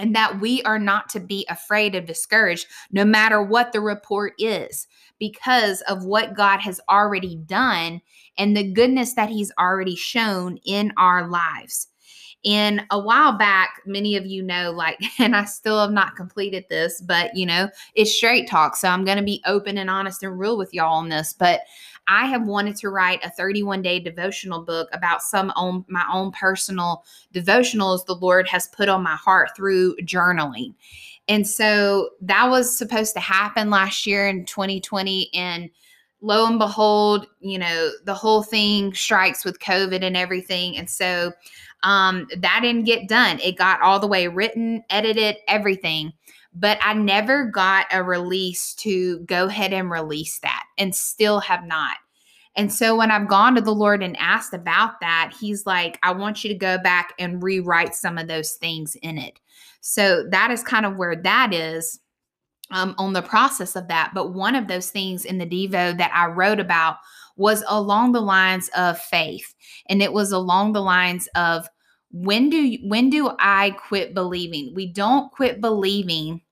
and 0.00 0.16
that 0.16 0.40
we 0.40 0.62
are 0.62 0.78
not 0.78 1.08
to 1.10 1.20
be 1.20 1.46
afraid 1.48 1.94
of 1.94 2.06
discouraged 2.06 2.66
no 2.90 3.04
matter 3.04 3.42
what 3.42 3.72
the 3.72 3.80
report 3.80 4.32
is 4.38 4.86
because 5.18 5.82
of 5.82 6.04
what 6.04 6.34
God 6.34 6.60
has 6.60 6.80
already 6.88 7.36
done 7.36 8.00
and 8.38 8.56
the 8.56 8.72
goodness 8.72 9.12
that 9.14 9.28
he's 9.28 9.52
already 9.58 9.94
shown 9.94 10.58
in 10.64 10.92
our 10.96 11.28
lives. 11.28 11.88
And 12.42 12.82
a 12.90 12.98
while 12.98 13.36
back, 13.36 13.82
many 13.84 14.16
of 14.16 14.24
you 14.24 14.42
know, 14.42 14.70
like, 14.70 14.98
and 15.18 15.36
I 15.36 15.44
still 15.44 15.78
have 15.80 15.90
not 15.90 16.16
completed 16.16 16.64
this, 16.70 17.02
but 17.02 17.36
you 17.36 17.44
know, 17.44 17.68
it's 17.94 18.14
straight 18.14 18.48
talk. 18.48 18.76
So 18.76 18.88
I'm 18.88 19.04
going 19.04 19.18
to 19.18 19.22
be 19.22 19.42
open 19.44 19.76
and 19.76 19.90
honest 19.90 20.22
and 20.22 20.38
real 20.38 20.56
with 20.56 20.72
y'all 20.72 20.94
on 20.94 21.10
this. 21.10 21.34
But 21.34 21.60
I 22.06 22.26
have 22.26 22.46
wanted 22.46 22.76
to 22.76 22.90
write 22.90 23.24
a 23.24 23.30
31 23.30 23.82
day 23.82 24.00
devotional 24.00 24.64
book 24.64 24.88
about 24.92 25.22
some 25.22 25.52
own 25.56 25.84
my 25.88 26.04
own 26.12 26.32
personal 26.32 27.04
devotionals 27.32 28.04
the 28.06 28.14
Lord 28.14 28.48
has 28.48 28.68
put 28.68 28.88
on 28.88 29.02
my 29.02 29.14
heart 29.14 29.50
through 29.56 29.96
journaling. 29.98 30.74
And 31.28 31.46
so 31.46 32.10
that 32.22 32.48
was 32.48 32.76
supposed 32.76 33.14
to 33.14 33.20
happen 33.20 33.70
last 33.70 34.06
year 34.06 34.26
in 34.28 34.44
2020 34.44 35.30
and 35.32 35.70
lo 36.20 36.46
and 36.46 36.58
behold, 36.58 37.26
you 37.40 37.58
know, 37.58 37.90
the 38.04 38.14
whole 38.14 38.42
thing 38.42 38.92
strikes 38.92 39.44
with 39.44 39.60
COVID 39.60 40.02
and 40.02 40.16
everything. 40.16 40.76
And 40.76 40.90
so 40.90 41.32
um, 41.82 42.26
that 42.36 42.60
didn't 42.62 42.84
get 42.84 43.08
done. 43.08 43.38
It 43.38 43.56
got 43.56 43.80
all 43.80 44.00
the 44.00 44.06
way 44.06 44.28
written, 44.28 44.82
edited, 44.90 45.36
everything 45.46 46.12
but 46.54 46.78
I 46.82 46.94
never 46.94 47.44
got 47.44 47.86
a 47.92 48.02
release 48.02 48.74
to 48.76 49.20
go 49.20 49.46
ahead 49.46 49.72
and 49.72 49.90
release 49.90 50.40
that 50.40 50.64
and 50.80 50.94
still 50.94 51.38
have 51.38 51.64
not. 51.64 51.98
And 52.56 52.72
so 52.72 52.96
when 52.96 53.12
I've 53.12 53.28
gone 53.28 53.54
to 53.54 53.60
the 53.60 53.74
Lord 53.74 54.02
and 54.02 54.16
asked 54.18 54.54
about 54.54 54.98
that, 55.00 55.32
He's 55.38 55.66
like, 55.66 55.98
I 56.02 56.12
want 56.12 56.42
you 56.42 56.50
to 56.50 56.56
go 56.56 56.78
back 56.78 57.14
and 57.18 57.42
rewrite 57.42 57.94
some 57.94 58.18
of 58.18 58.26
those 58.26 58.54
things 58.54 58.96
in 59.02 59.18
it. 59.18 59.38
So 59.80 60.24
that 60.30 60.50
is 60.50 60.64
kind 60.64 60.84
of 60.84 60.96
where 60.96 61.14
that 61.14 61.54
is 61.54 62.00
um, 62.70 62.94
on 62.98 63.12
the 63.12 63.22
process 63.22 63.76
of 63.76 63.88
that. 63.88 64.12
But 64.14 64.34
one 64.34 64.56
of 64.56 64.66
those 64.66 64.90
things 64.90 65.24
in 65.24 65.38
the 65.38 65.46
Devo 65.46 65.96
that 65.96 66.12
I 66.14 66.26
wrote 66.26 66.60
about 66.60 66.96
was 67.36 67.64
along 67.68 68.12
the 68.12 68.20
lines 68.20 68.68
of 68.76 68.98
faith. 68.98 69.54
And 69.88 70.02
it 70.02 70.12
was 70.12 70.32
along 70.32 70.72
the 70.72 70.82
lines 70.82 71.28
of 71.34 71.68
when 72.12 72.50
do 72.50 72.76
when 72.82 73.08
do 73.08 73.30
I 73.38 73.70
quit 73.70 74.14
believing? 74.14 74.74
We 74.74 74.92
don't 74.92 75.30
quit 75.30 75.60
believing 75.60 76.42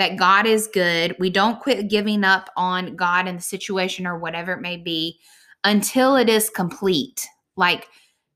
that 0.00 0.16
God 0.16 0.46
is 0.46 0.66
good. 0.66 1.14
We 1.18 1.28
don't 1.28 1.60
quit 1.60 1.88
giving 1.88 2.24
up 2.24 2.48
on 2.56 2.96
God 2.96 3.28
and 3.28 3.38
the 3.38 3.42
situation 3.42 4.06
or 4.06 4.18
whatever 4.18 4.52
it 4.54 4.62
may 4.62 4.78
be 4.78 5.20
until 5.62 6.16
it 6.16 6.30
is 6.30 6.48
complete. 6.48 7.26
Like 7.54 7.86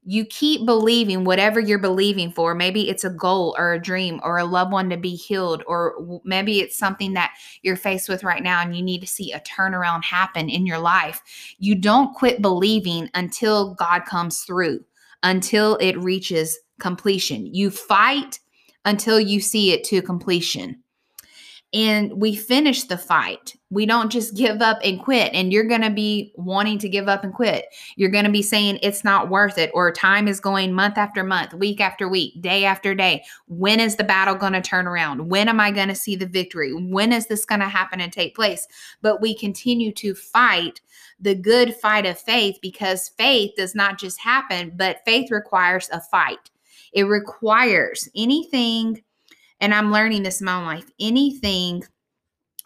you 0.03 0.27
keep 0.27 0.66
believing 0.66 1.24
whatever 1.24 1.59
you're 1.59 1.79
believing 1.79 2.31
for. 2.31 2.55
Maybe 2.55 2.90
it's 2.90 3.05
a 3.05 3.09
goal 3.09 3.57
or 3.59 3.72
a 3.72 3.81
dream 3.81 4.20
or 4.22 4.37
a 4.37 4.44
loved 4.44 4.72
one 4.72 4.90
to 4.90 4.98
be 4.98 5.14
healed, 5.14 5.64
or 5.66 6.20
maybe 6.22 6.61
it's 6.61 6.77
something 6.77 7.14
that 7.14 7.33
you're 7.62 7.77
faced 7.77 8.11
with 8.11 8.24
right 8.24 8.42
now 8.42 8.61
and 8.61 8.77
you 8.77 8.83
need 8.83 9.00
to 9.00 9.07
see 9.07 9.33
a 9.33 9.40
turnaround 9.40 10.05
happen 10.05 10.50
in 10.50 10.66
your 10.66 10.79
life. 10.79 11.22
You 11.59 11.77
don't 11.77 12.14
quit 12.14 12.42
believing 12.42 13.09
until 13.14 13.72
God 13.72 14.05
comes 14.05 14.40
through, 14.40 14.85
until 15.22 15.77
it 15.77 15.96
reaches 15.96 16.59
completion. 16.79 17.55
You 17.55 17.70
fight 17.70 18.38
until 18.85 19.18
you 19.18 19.40
see 19.40 19.72
it 19.72 19.83
to 19.85 20.03
completion 20.03 20.84
and 21.74 22.12
we 22.12 22.37
finish 22.37 22.84
the 22.84 22.96
fight. 22.96 23.56
We 23.70 23.84
don't 23.84 24.10
just 24.10 24.37
give 24.37 24.62
up 24.62 24.78
and 24.84 25.02
quit. 25.02 25.34
And 25.34 25.52
you're 25.52 25.66
going 25.66 25.80
to 25.80 25.90
be 25.90 26.32
wanting 26.37 26.78
to 26.78 26.88
give 26.88 27.08
up 27.08 27.24
and 27.24 27.34
quit. 27.34 27.66
You're 27.96 28.10
going 28.10 28.24
to 28.24 28.30
be 28.30 28.42
saying 28.42 28.78
it's 28.80 29.02
not 29.02 29.28
worth 29.28 29.58
it, 29.58 29.72
or 29.74 29.90
time 29.90 30.28
is 30.28 30.38
going 30.38 30.72
month 30.72 30.96
after 30.96 31.24
month, 31.24 31.52
week 31.52 31.80
after 31.80 32.08
week, 32.08 32.40
day 32.40 32.64
after 32.64 32.94
day. 32.94 33.24
When 33.48 33.80
is 33.80 33.96
the 33.96 34.04
battle 34.04 34.37
going 34.37 34.52
to 34.52 34.62
turn 34.62 34.87
around? 34.87 35.28
When 35.28 35.48
am 35.48 35.58
I 35.58 35.72
going 35.72 35.88
to 35.88 35.96
see 35.96 36.14
the 36.14 36.26
victory? 36.26 36.72
When 36.72 37.12
is 37.12 37.26
this 37.26 37.44
going 37.44 37.60
to 37.60 37.68
happen 37.68 38.00
and 38.00 38.12
take 38.12 38.37
place? 38.37 38.68
But 39.02 39.20
we 39.20 39.34
continue 39.34 39.92
to 39.94 40.14
fight 40.14 40.80
the 41.18 41.34
good 41.34 41.74
fight 41.74 42.06
of 42.06 42.18
faith 42.18 42.58
because 42.62 43.08
faith 43.08 43.52
does 43.56 43.74
not 43.74 43.98
just 43.98 44.20
happen, 44.20 44.72
but 44.76 45.04
faith 45.04 45.32
requires 45.32 45.90
a 45.90 46.00
fight. 46.00 46.50
It 46.92 47.04
requires 47.04 48.08
anything 48.14 49.02
and 49.64 49.72
I'm 49.72 49.90
learning 49.90 50.24
this 50.24 50.42
in 50.42 50.44
my 50.44 50.57
own 50.57 50.66
life 50.66 50.90
anything 51.00 51.85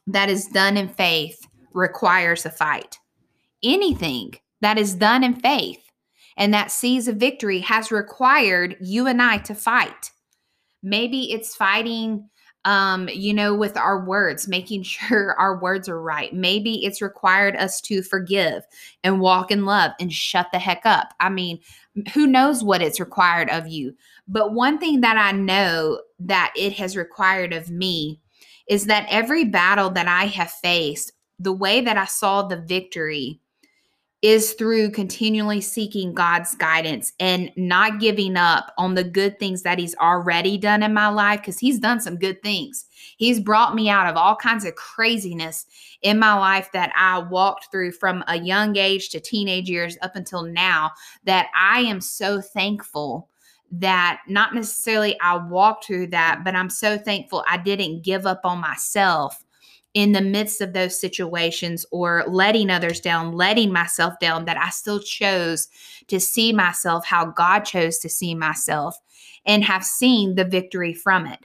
that 0.08 0.28
is 0.28 0.48
done 0.48 0.76
in 0.76 0.88
faith 0.88 1.46
requires 1.72 2.44
a 2.44 2.50
fight. 2.50 2.98
Anything 3.62 4.34
that 4.62 4.78
is 4.78 4.94
done 4.94 5.22
in 5.22 5.34
faith 5.34 5.80
and 6.36 6.52
that 6.52 6.72
sees 6.72 7.06
a 7.06 7.12
victory 7.12 7.60
has 7.60 7.92
required 7.92 8.76
you 8.80 9.06
and 9.06 9.22
I 9.22 9.38
to 9.38 9.54
fight. 9.54 10.10
Maybe 10.82 11.32
it's 11.32 11.54
fighting 11.54 12.28
um, 12.64 13.08
you 13.10 13.32
know, 13.32 13.54
with 13.54 13.76
our 13.76 14.04
words, 14.04 14.48
making 14.48 14.82
sure 14.82 15.34
our 15.38 15.58
words 15.60 15.88
are 15.88 16.02
right. 16.02 16.34
Maybe 16.34 16.84
it's 16.84 17.00
required 17.00 17.56
us 17.56 17.80
to 17.82 18.02
forgive 18.02 18.64
and 19.04 19.20
walk 19.20 19.52
in 19.52 19.64
love 19.64 19.92
and 20.00 20.12
shut 20.12 20.48
the 20.52 20.58
heck 20.58 20.84
up. 20.84 21.14
I 21.20 21.28
mean, 21.28 21.60
who 22.12 22.26
knows 22.26 22.64
what 22.64 22.82
it's 22.82 23.00
required 23.00 23.48
of 23.50 23.68
you? 23.68 23.94
But 24.26 24.52
one 24.52 24.78
thing 24.78 25.00
that 25.02 25.16
I 25.16 25.32
know 25.32 26.00
that 26.18 26.52
it 26.56 26.74
has 26.74 26.96
required 26.96 27.52
of 27.52 27.70
me 27.70 28.20
is 28.68 28.86
that 28.86 29.06
every 29.08 29.44
battle 29.44 29.90
that 29.90 30.08
I 30.08 30.26
have 30.26 30.50
faced, 30.50 31.12
the 31.38 31.52
way 31.52 31.80
that 31.80 31.96
I 31.96 32.04
saw 32.04 32.42
the 32.42 32.56
victory 32.56 33.40
is 34.20 34.54
through 34.54 34.90
continually 34.90 35.60
seeking 35.60 36.12
God's 36.12 36.56
guidance 36.56 37.12
and 37.20 37.52
not 37.56 38.00
giving 38.00 38.36
up 38.36 38.72
on 38.76 38.94
the 38.94 39.04
good 39.04 39.38
things 39.38 39.62
that 39.62 39.78
He's 39.78 39.94
already 39.96 40.58
done 40.58 40.82
in 40.82 40.92
my 40.92 41.06
life 41.06 41.40
because 41.40 41.58
He's 41.58 41.78
done 41.78 42.00
some 42.00 42.16
good 42.16 42.42
things. 42.42 42.86
He's 43.16 43.38
brought 43.38 43.76
me 43.76 43.88
out 43.88 44.08
of 44.08 44.16
all 44.16 44.34
kinds 44.34 44.64
of 44.64 44.74
craziness 44.74 45.66
in 46.02 46.18
my 46.18 46.34
life 46.34 46.68
that 46.72 46.92
I 46.96 47.20
walked 47.20 47.70
through 47.70 47.92
from 47.92 48.24
a 48.26 48.38
young 48.38 48.76
age 48.76 49.10
to 49.10 49.20
teenage 49.20 49.70
years 49.70 49.96
up 50.02 50.16
until 50.16 50.42
now 50.42 50.90
that 51.24 51.46
I 51.54 51.80
am 51.82 52.00
so 52.00 52.40
thankful 52.40 53.28
that 53.70 54.20
not 54.28 54.54
necessarily 54.54 55.18
I 55.20 55.36
walked 55.36 55.86
through 55.86 56.08
that, 56.08 56.42
but 56.44 56.54
I'm 56.54 56.70
so 56.70 56.96
thankful 56.96 57.44
I 57.48 57.58
didn't 57.58 58.02
give 58.02 58.26
up 58.26 58.40
on 58.44 58.60
myself 58.60 59.44
in 59.94 60.12
the 60.12 60.20
midst 60.20 60.60
of 60.60 60.72
those 60.72 60.98
situations 60.98 61.84
or 61.90 62.24
letting 62.28 62.70
others 62.70 63.00
down, 63.00 63.32
letting 63.32 63.72
myself 63.72 64.14
down, 64.20 64.44
that 64.44 64.58
I 64.58 64.70
still 64.70 65.00
chose 65.00 65.68
to 66.08 66.20
see 66.20 66.52
myself 66.52 67.04
how 67.04 67.26
God 67.26 67.60
chose 67.60 67.98
to 67.98 68.08
see 68.08 68.34
myself 68.34 68.96
and 69.44 69.64
have 69.64 69.84
seen 69.84 70.34
the 70.34 70.44
victory 70.44 70.92
from 70.92 71.26
it. 71.26 71.40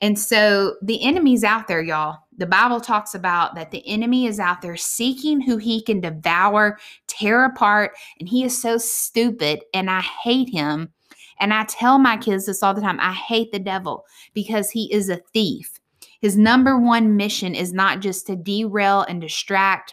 And 0.00 0.18
so 0.18 0.76
the 0.82 1.02
enemy's 1.04 1.44
out 1.44 1.68
there, 1.68 1.80
y'all. 1.80 2.18
The 2.36 2.46
Bible 2.46 2.80
talks 2.80 3.14
about 3.14 3.54
that 3.54 3.70
the 3.70 3.86
enemy 3.86 4.26
is 4.26 4.40
out 4.40 4.60
there 4.60 4.76
seeking 4.76 5.40
who 5.40 5.58
he 5.58 5.80
can 5.80 6.00
devour, 6.00 6.78
tear 7.06 7.44
apart, 7.44 7.92
and 8.18 8.28
he 8.28 8.44
is 8.44 8.60
so 8.60 8.78
stupid, 8.78 9.62
and 9.72 9.88
I 9.88 10.00
hate 10.00 10.48
him 10.48 10.92
and 11.42 11.52
I 11.52 11.64
tell 11.64 11.98
my 11.98 12.16
kids 12.16 12.46
this 12.46 12.62
all 12.62 12.72
the 12.72 12.80
time 12.80 13.00
I 13.00 13.12
hate 13.12 13.50
the 13.50 13.58
devil 13.58 14.04
because 14.32 14.70
he 14.70 14.90
is 14.92 15.08
a 15.08 15.20
thief. 15.34 15.80
His 16.20 16.36
number 16.38 16.78
one 16.78 17.16
mission 17.16 17.56
is 17.56 17.72
not 17.72 17.98
just 18.00 18.28
to 18.28 18.36
derail 18.36 19.02
and 19.02 19.20
distract 19.20 19.92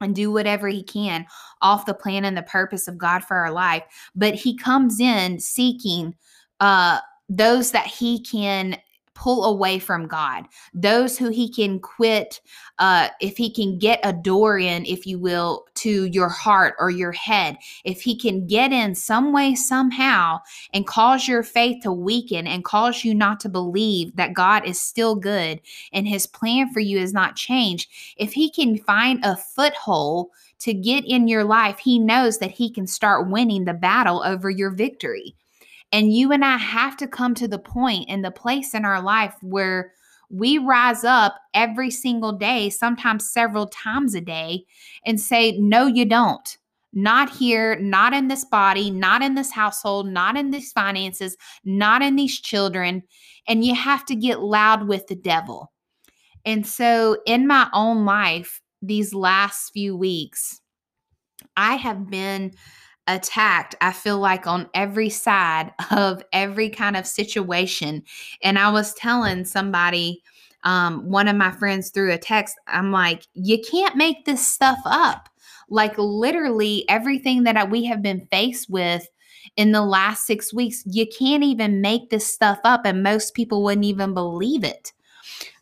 and 0.00 0.14
do 0.14 0.30
whatever 0.30 0.68
he 0.68 0.84
can 0.84 1.26
off 1.60 1.86
the 1.86 1.94
plan 1.94 2.24
and 2.24 2.36
the 2.36 2.42
purpose 2.42 2.86
of 2.86 2.98
God 2.98 3.24
for 3.24 3.36
our 3.36 3.50
life, 3.50 3.82
but 4.14 4.34
he 4.34 4.56
comes 4.56 5.00
in 5.00 5.40
seeking 5.40 6.14
uh 6.60 7.00
those 7.28 7.72
that 7.72 7.86
he 7.86 8.22
can 8.22 8.78
pull 9.16 9.46
away 9.46 9.78
from 9.78 10.06
God, 10.06 10.46
those 10.74 11.18
who 11.18 11.30
he 11.30 11.48
can 11.48 11.80
quit, 11.80 12.40
uh, 12.78 13.08
if 13.20 13.36
he 13.36 13.50
can 13.50 13.78
get 13.78 13.98
a 14.04 14.12
door 14.12 14.58
in, 14.58 14.84
if 14.84 15.06
you 15.06 15.18
will, 15.18 15.64
to 15.74 16.04
your 16.04 16.28
heart 16.28 16.74
or 16.78 16.90
your 16.90 17.12
head, 17.12 17.56
if 17.84 18.02
he 18.02 18.16
can 18.16 18.46
get 18.46 18.72
in 18.72 18.94
some 18.94 19.32
way, 19.32 19.54
somehow, 19.54 20.38
and 20.74 20.86
cause 20.86 21.26
your 21.26 21.42
faith 21.42 21.82
to 21.82 21.90
weaken 21.90 22.46
and 22.46 22.64
cause 22.64 23.04
you 23.04 23.14
not 23.14 23.40
to 23.40 23.48
believe 23.48 24.14
that 24.16 24.34
God 24.34 24.66
is 24.66 24.78
still 24.78 25.16
good 25.16 25.60
and 25.92 26.06
his 26.06 26.26
plan 26.26 26.70
for 26.72 26.80
you 26.80 26.98
is 26.98 27.14
not 27.14 27.36
changed, 27.36 27.88
if 28.18 28.34
he 28.34 28.50
can 28.50 28.76
find 28.78 29.24
a 29.24 29.36
foothold 29.36 30.28
to 30.58 30.74
get 30.74 31.04
in 31.06 31.26
your 31.26 31.44
life, 31.44 31.78
he 31.78 31.98
knows 31.98 32.38
that 32.38 32.50
he 32.50 32.70
can 32.70 32.86
start 32.86 33.30
winning 33.30 33.64
the 33.64 33.74
battle 33.74 34.22
over 34.24 34.50
your 34.50 34.70
victory. 34.70 35.34
And 35.92 36.12
you 36.12 36.32
and 36.32 36.44
I 36.44 36.56
have 36.56 36.96
to 36.98 37.06
come 37.06 37.34
to 37.36 37.48
the 37.48 37.58
point 37.58 38.06
and 38.08 38.24
the 38.24 38.30
place 38.30 38.74
in 38.74 38.84
our 38.84 39.00
life 39.00 39.34
where 39.40 39.92
we 40.28 40.58
rise 40.58 41.04
up 41.04 41.36
every 41.54 41.90
single 41.90 42.32
day, 42.32 42.70
sometimes 42.70 43.30
several 43.30 43.68
times 43.68 44.14
a 44.14 44.20
day, 44.20 44.64
and 45.04 45.20
say, 45.20 45.52
No, 45.52 45.86
you 45.86 46.04
don't. 46.04 46.58
Not 46.92 47.30
here, 47.30 47.78
not 47.78 48.14
in 48.14 48.28
this 48.28 48.44
body, 48.44 48.90
not 48.90 49.22
in 49.22 49.34
this 49.34 49.50
household, 49.50 50.08
not 50.08 50.36
in 50.36 50.50
these 50.50 50.72
finances, 50.72 51.36
not 51.64 52.00
in 52.00 52.16
these 52.16 52.40
children. 52.40 53.02
And 53.46 53.64
you 53.64 53.74
have 53.74 54.06
to 54.06 54.16
get 54.16 54.40
loud 54.40 54.88
with 54.88 55.06
the 55.06 55.14
devil. 55.14 55.72
And 56.44 56.66
so, 56.66 57.18
in 57.26 57.46
my 57.46 57.68
own 57.72 58.04
life, 58.04 58.62
these 58.80 59.12
last 59.12 59.70
few 59.70 59.96
weeks, 59.96 60.60
I 61.56 61.74
have 61.74 62.08
been 62.08 62.52
attacked, 63.06 63.74
I 63.80 63.92
feel 63.92 64.18
like 64.18 64.46
on 64.46 64.68
every 64.74 65.10
side 65.10 65.72
of 65.90 66.22
every 66.32 66.70
kind 66.70 66.96
of 66.96 67.06
situation. 67.06 68.02
And 68.42 68.58
I 68.58 68.70
was 68.70 68.94
telling 68.94 69.44
somebody, 69.44 70.22
um, 70.64 71.08
one 71.08 71.28
of 71.28 71.36
my 71.36 71.52
friends 71.52 71.90
through 71.90 72.12
a 72.12 72.18
text, 72.18 72.56
I'm 72.66 72.90
like, 72.90 73.26
you 73.34 73.58
can't 73.60 73.96
make 73.96 74.24
this 74.24 74.46
stuff 74.46 74.78
up. 74.84 75.28
Like, 75.68 75.94
literally, 75.96 76.84
everything 76.88 77.44
that 77.44 77.70
we 77.70 77.84
have 77.84 78.02
been 78.02 78.26
faced 78.30 78.68
with 78.68 79.08
in 79.56 79.72
the 79.72 79.82
last 79.82 80.26
six 80.26 80.52
weeks, 80.52 80.82
you 80.86 81.06
can't 81.06 81.44
even 81.44 81.80
make 81.80 82.10
this 82.10 82.26
stuff 82.26 82.58
up. 82.64 82.84
And 82.84 83.02
most 83.02 83.34
people 83.34 83.62
wouldn't 83.62 83.84
even 83.84 84.12
believe 84.14 84.64
it. 84.64 84.92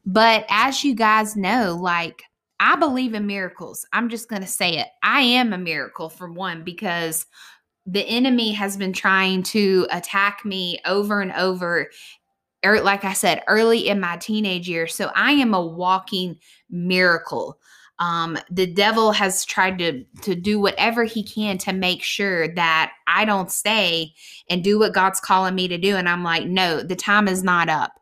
But 0.07 0.44
as 0.48 0.85
you 0.85 0.94
guys 0.94 1.37
know, 1.37 1.78
like, 1.80 2.22
I 2.61 2.77
believe 2.77 3.14
in 3.14 3.27
miracles. 3.27 3.87
I'm 3.93 4.09
just 4.09 4.29
going 4.29 4.43
to 4.43 4.49
say 4.49 4.79
it. 4.79 4.88
I 5.03 5.21
am 5.21 5.53
a 5.53 5.59
miracle 5.59 6.09
for 6.09 6.31
one 6.31 6.62
because 6.62 7.27
the 7.87 8.07
enemy 8.07 8.53
has 8.53 8.77
been 8.77 8.93
trying 8.93 9.43
to 9.43 9.87
attack 9.90 10.45
me 10.45 10.79
over 10.87 11.21
and 11.21 11.33
over 11.33 11.90
er, 12.64 12.81
like 12.81 13.05
I 13.05 13.12
said 13.12 13.43
early 13.47 13.88
in 13.88 14.01
my 14.01 14.17
teenage 14.17 14.69
years. 14.69 14.95
So 14.95 15.11
I 15.14 15.33
am 15.33 15.55
a 15.55 15.64
walking 15.64 16.38
miracle. 16.71 17.59
Um, 17.99 18.38
the 18.51 18.67
devil 18.67 19.12
has 19.12 19.45
tried 19.45 19.79
to 19.79 20.05
to 20.23 20.35
do 20.35 20.59
whatever 20.59 21.05
he 21.05 21.23
can 21.23 21.59
to 21.59 21.73
make 21.73 22.03
sure 22.03 22.49
that 22.55 22.93
I 23.07 23.25
don't 23.25 23.53
stay 23.53 24.12
and 24.51 24.64
do 24.64 24.79
what 24.79 24.95
God's 24.95 25.21
calling 25.21 25.55
me 25.55 25.69
to 25.69 25.79
do. 25.79 25.95
And 25.95 26.09
I'm 26.09 26.25
like, 26.25 26.47
no, 26.47 26.83
the 26.83 26.97
time 26.97 27.29
is 27.29 27.45
not 27.45 27.69
up. 27.69 27.93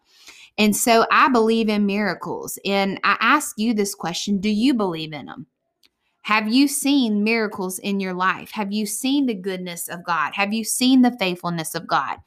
And 0.62 0.77
so 0.77 1.05
I 1.11 1.29
believe 1.29 1.68
in 1.68 1.87
miracles. 1.87 2.57
And 2.64 3.01
I 3.03 3.16
ask 3.18 3.59
you 3.59 3.75
this 3.75 3.96
question 3.96 4.38
Do 4.38 4.48
you 4.48 4.75
believe 4.75 5.12
in 5.12 5.27
them? 5.27 5.48
Have 6.22 6.53
you 6.53 6.68
seen 6.68 7.25
miracles 7.25 7.81
in 7.81 7.98
your 7.98 8.14
life? 8.14 8.53
Have 8.53 8.70
you 8.70 8.87
seen 8.87 9.27
the 9.27 9.35
goodness 9.35 9.88
of 9.88 10.05
God? 10.05 10.33
Have 10.35 10.53
you 10.53 10.62
seen 10.62 11.03
the 11.03 11.16
faithfulness 11.18 11.75
of 11.75 11.88
God? 11.88 12.18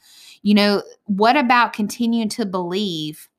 You 0.41 0.53
know, 0.53 0.83
what 1.05 1.37
about 1.37 1.71
continuing 1.71 2.27
to 2.29 2.45
believe 2.45 3.29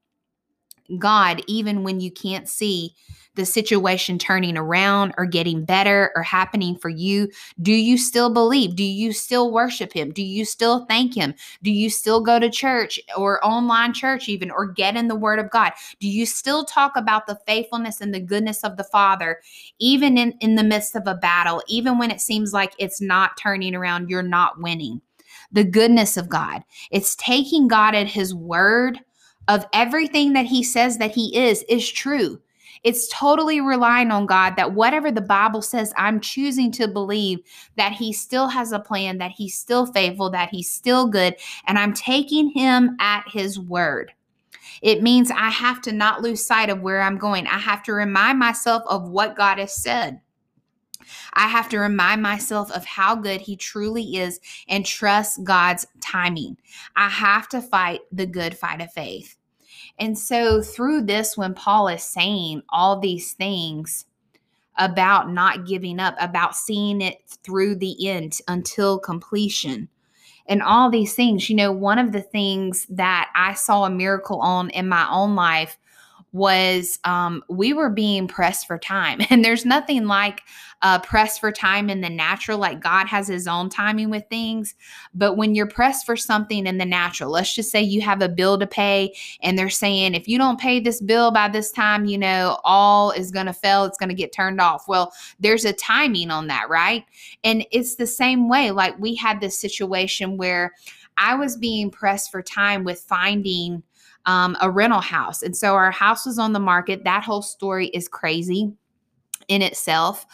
God 0.99 1.42
even 1.46 1.83
when 1.83 2.01
you 2.01 2.11
can't 2.11 2.49
see 2.49 2.94
the 3.37 3.46
situation 3.46 4.18
turning 4.18 4.57
around 4.57 5.14
or 5.16 5.27
getting 5.27 5.64
better 5.64 6.11
or 6.16 6.22
happening 6.22 6.77
for 6.77 6.88
you? 6.88 7.31
Do 7.62 7.72
you 7.72 7.96
still 7.96 8.31
believe? 8.31 8.75
Do 8.75 8.83
you 8.83 9.12
still 9.12 9.53
worship 9.53 9.92
Him? 9.92 10.11
Do 10.11 10.22
you 10.22 10.44
still 10.44 10.85
thank 10.87 11.14
Him? 11.14 11.35
Do 11.62 11.70
you 11.70 11.88
still 11.88 12.20
go 12.20 12.40
to 12.40 12.51
church 12.51 12.99
or 13.16 13.44
online 13.46 13.92
church, 13.92 14.29
even, 14.29 14.51
or 14.51 14.66
get 14.66 14.96
in 14.96 15.09
the 15.09 15.14
Word 15.14 15.38
of 15.38 15.51
God? 15.51 15.72
Do 16.01 16.09
you 16.09 16.27
still 16.27 16.64
talk 16.64 16.96
about 16.96 17.27
the 17.27 17.38
faithfulness 17.46 18.01
and 18.01 18.12
the 18.12 18.20
goodness 18.20 18.64
of 18.64 18.77
the 18.77 18.85
Father, 18.85 19.40
even 19.79 20.18
in, 20.18 20.33
in 20.40 20.57
the 20.57 20.64
midst 20.64 20.96
of 20.96 21.07
a 21.07 21.14
battle, 21.14 21.62
even 21.68 21.99
when 21.99 22.11
it 22.11 22.20
seems 22.20 22.53
like 22.53 22.72
it's 22.79 23.01
not 23.01 23.37
turning 23.37 23.75
around, 23.75 24.11
you're 24.11 24.22
not 24.22 24.61
winning? 24.61 25.01
The 25.53 25.64
goodness 25.64 26.16
of 26.16 26.29
God. 26.29 26.62
It's 26.90 27.14
taking 27.16 27.68
God 27.68 27.94
at 27.94 28.09
His 28.09 28.35
word 28.35 28.99
of 29.48 29.66
everything 29.72 30.32
that 30.32 30.46
He 30.46 30.62
says 30.62 30.98
that 30.98 31.12
He 31.12 31.37
is, 31.37 31.64
is 31.68 31.90
true. 31.90 32.40
It's 32.82 33.09
totally 33.09 33.61
relying 33.61 34.11
on 34.11 34.26
God 34.26 34.54
that 34.56 34.74
whatever 34.74 35.11
the 35.11 35.20
Bible 35.20 35.62
says, 35.62 35.92
I'm 35.96 36.20
choosing 36.20 36.70
to 36.72 36.87
believe 36.87 37.40
that 37.76 37.92
He 37.92 38.12
still 38.12 38.48
has 38.48 38.72
a 38.72 38.78
plan, 38.78 39.18
that 39.18 39.32
He's 39.32 39.59
still 39.59 39.87
faithful, 39.87 40.30
that 40.30 40.50
He's 40.50 40.72
still 40.72 41.09
good, 41.09 41.37
and 41.66 41.78
I'm 41.78 41.92
taking 41.92 42.50
Him 42.50 42.96
at 43.00 43.24
His 43.28 43.59
word. 43.59 44.12
It 44.82 45.02
means 45.02 45.30
I 45.30 45.50
have 45.50 45.80
to 45.82 45.92
not 45.92 46.22
lose 46.22 46.44
sight 46.44 46.70
of 46.70 46.82
where 46.82 47.00
I'm 47.00 47.18
going. 47.18 47.46
I 47.46 47.59
have 47.59 47.82
to 47.85 47.92
remind 47.92 48.38
myself 48.38 48.82
of 48.88 49.09
what 49.09 49.37
God 49.37 49.59
has 49.59 49.74
said. 49.74 50.20
I 51.35 51.48
have 51.48 51.68
to 51.70 51.78
remind 51.78 52.22
myself 52.22 52.70
of 52.72 52.85
how 52.85 53.14
good 53.14 53.40
He 53.40 53.56
truly 53.56 54.16
is 54.16 54.40
and 54.68 54.85
trust 54.85 55.44
God's 55.44 55.87
timing. 56.00 56.56
I 56.94 57.09
have 57.09 57.48
to 57.50 57.61
fight 57.61 58.00
the 58.12 58.26
good 58.26 58.56
fight 58.56 58.80
of 58.80 58.92
faith. 58.92 59.36
And 59.98 60.18
so, 60.18 60.61
through 60.61 61.02
this, 61.02 61.37
when 61.37 61.54
Paul 61.54 61.88
is 61.88 62.02
saying 62.02 62.62
all 62.68 62.98
these 62.98 63.32
things 63.32 64.04
about 64.78 65.30
not 65.30 65.66
giving 65.66 65.98
up, 65.98 66.14
about 66.20 66.54
seeing 66.54 67.00
it 67.00 67.18
through 67.42 67.76
the 67.76 68.09
end 68.09 68.38
until 68.46 68.98
completion, 68.98 69.88
and 70.48 70.62
all 70.62 70.90
these 70.90 71.14
things, 71.14 71.48
you 71.48 71.56
know, 71.56 71.72
one 71.72 71.98
of 71.98 72.12
the 72.12 72.22
things 72.22 72.87
that 72.90 73.30
I 73.35 73.54
saw 73.54 73.85
a 73.85 73.90
miracle 73.90 74.40
on 74.40 74.70
in 74.70 74.88
my 74.88 75.09
own 75.11 75.35
life 75.35 75.78
was 76.37 76.99
um, 77.05 77.42
we 77.49 77.72
were 77.72 77.88
being 77.88 78.29
pressed 78.29 78.66
for 78.66 78.79
time. 78.79 79.20
And 79.31 79.44
there's 79.44 79.64
nothing 79.64 80.07
like 80.07 80.42
uh, 80.83 80.99
pressed 81.01 81.40
for 81.40 81.51
time 81.51 81.90
in 81.90 82.01
the 82.01 82.11
natural, 82.11 82.59
like 82.59 82.83
God 82.83 83.07
has 83.07 83.29
his 83.29 83.46
own 83.46 83.68
timing 83.68 84.11
with 84.11 84.25
things. 84.29 84.75
But 85.14 85.35
when 85.35 85.55
you're 85.55 85.66
pressed 85.66 86.07
for 86.07 86.16
something 86.16 86.66
in 86.66 86.79
the 86.79 86.85
natural, 86.85 87.31
let's 87.31 87.55
just 87.55 87.70
say 87.70 87.83
you 87.83 88.01
have 88.03 88.22
a 88.22 88.29
bill 88.29 88.59
to 88.59 88.66
pay 88.66 89.14
and 89.42 89.59
they're 89.59 89.68
saying, 89.70 90.14
if 90.14 90.29
you 90.29 90.38
don't 90.38 90.61
pay 90.61 90.79
this 90.79 91.01
bill 91.01 91.31
by 91.31 91.49
this 91.49 91.72
time, 91.72 92.05
you 92.05 92.18
know, 92.18 92.61
all 92.64 93.11
is 93.11 93.31
going 93.31 93.46
to 93.46 93.53
fail, 93.53 93.85
it's 93.85 93.99
going 93.99 94.11
to 94.11 94.14
get 94.14 94.33
turned 94.33 94.61
off. 94.61 94.87
Well, 94.88 95.12
there's 95.40 95.64
a 95.64 95.72
timing 95.72 96.31
on 96.31 96.46
that, 96.49 96.68
right? 96.68 97.05
And 97.44 97.66
it's 97.72 97.96
the 97.96 98.07
same 98.07 98.49
way. 98.49 98.70
Like 98.70 98.99
we 98.99 99.14
had 99.14 99.40
this 99.40 99.59
situation 99.59 100.37
where 100.37 100.72
I 101.18 101.35
was 101.35 101.57
being 101.57 101.90
pressed 101.90 102.31
for 102.31 102.42
time 102.42 102.85
with 102.85 103.01
finding 103.01 103.83
um, 104.26 104.56
a 104.60 104.70
rental 104.70 105.00
house. 105.00 105.42
And 105.42 105.56
so 105.56 105.74
our 105.74 105.90
house 105.90 106.26
was 106.26 106.38
on 106.38 106.52
the 106.52 106.60
market. 106.60 107.04
That 107.04 107.24
whole 107.24 107.42
story 107.42 107.88
is 107.88 108.08
crazy 108.08 108.72
in 109.48 109.62
itself. 109.62 110.26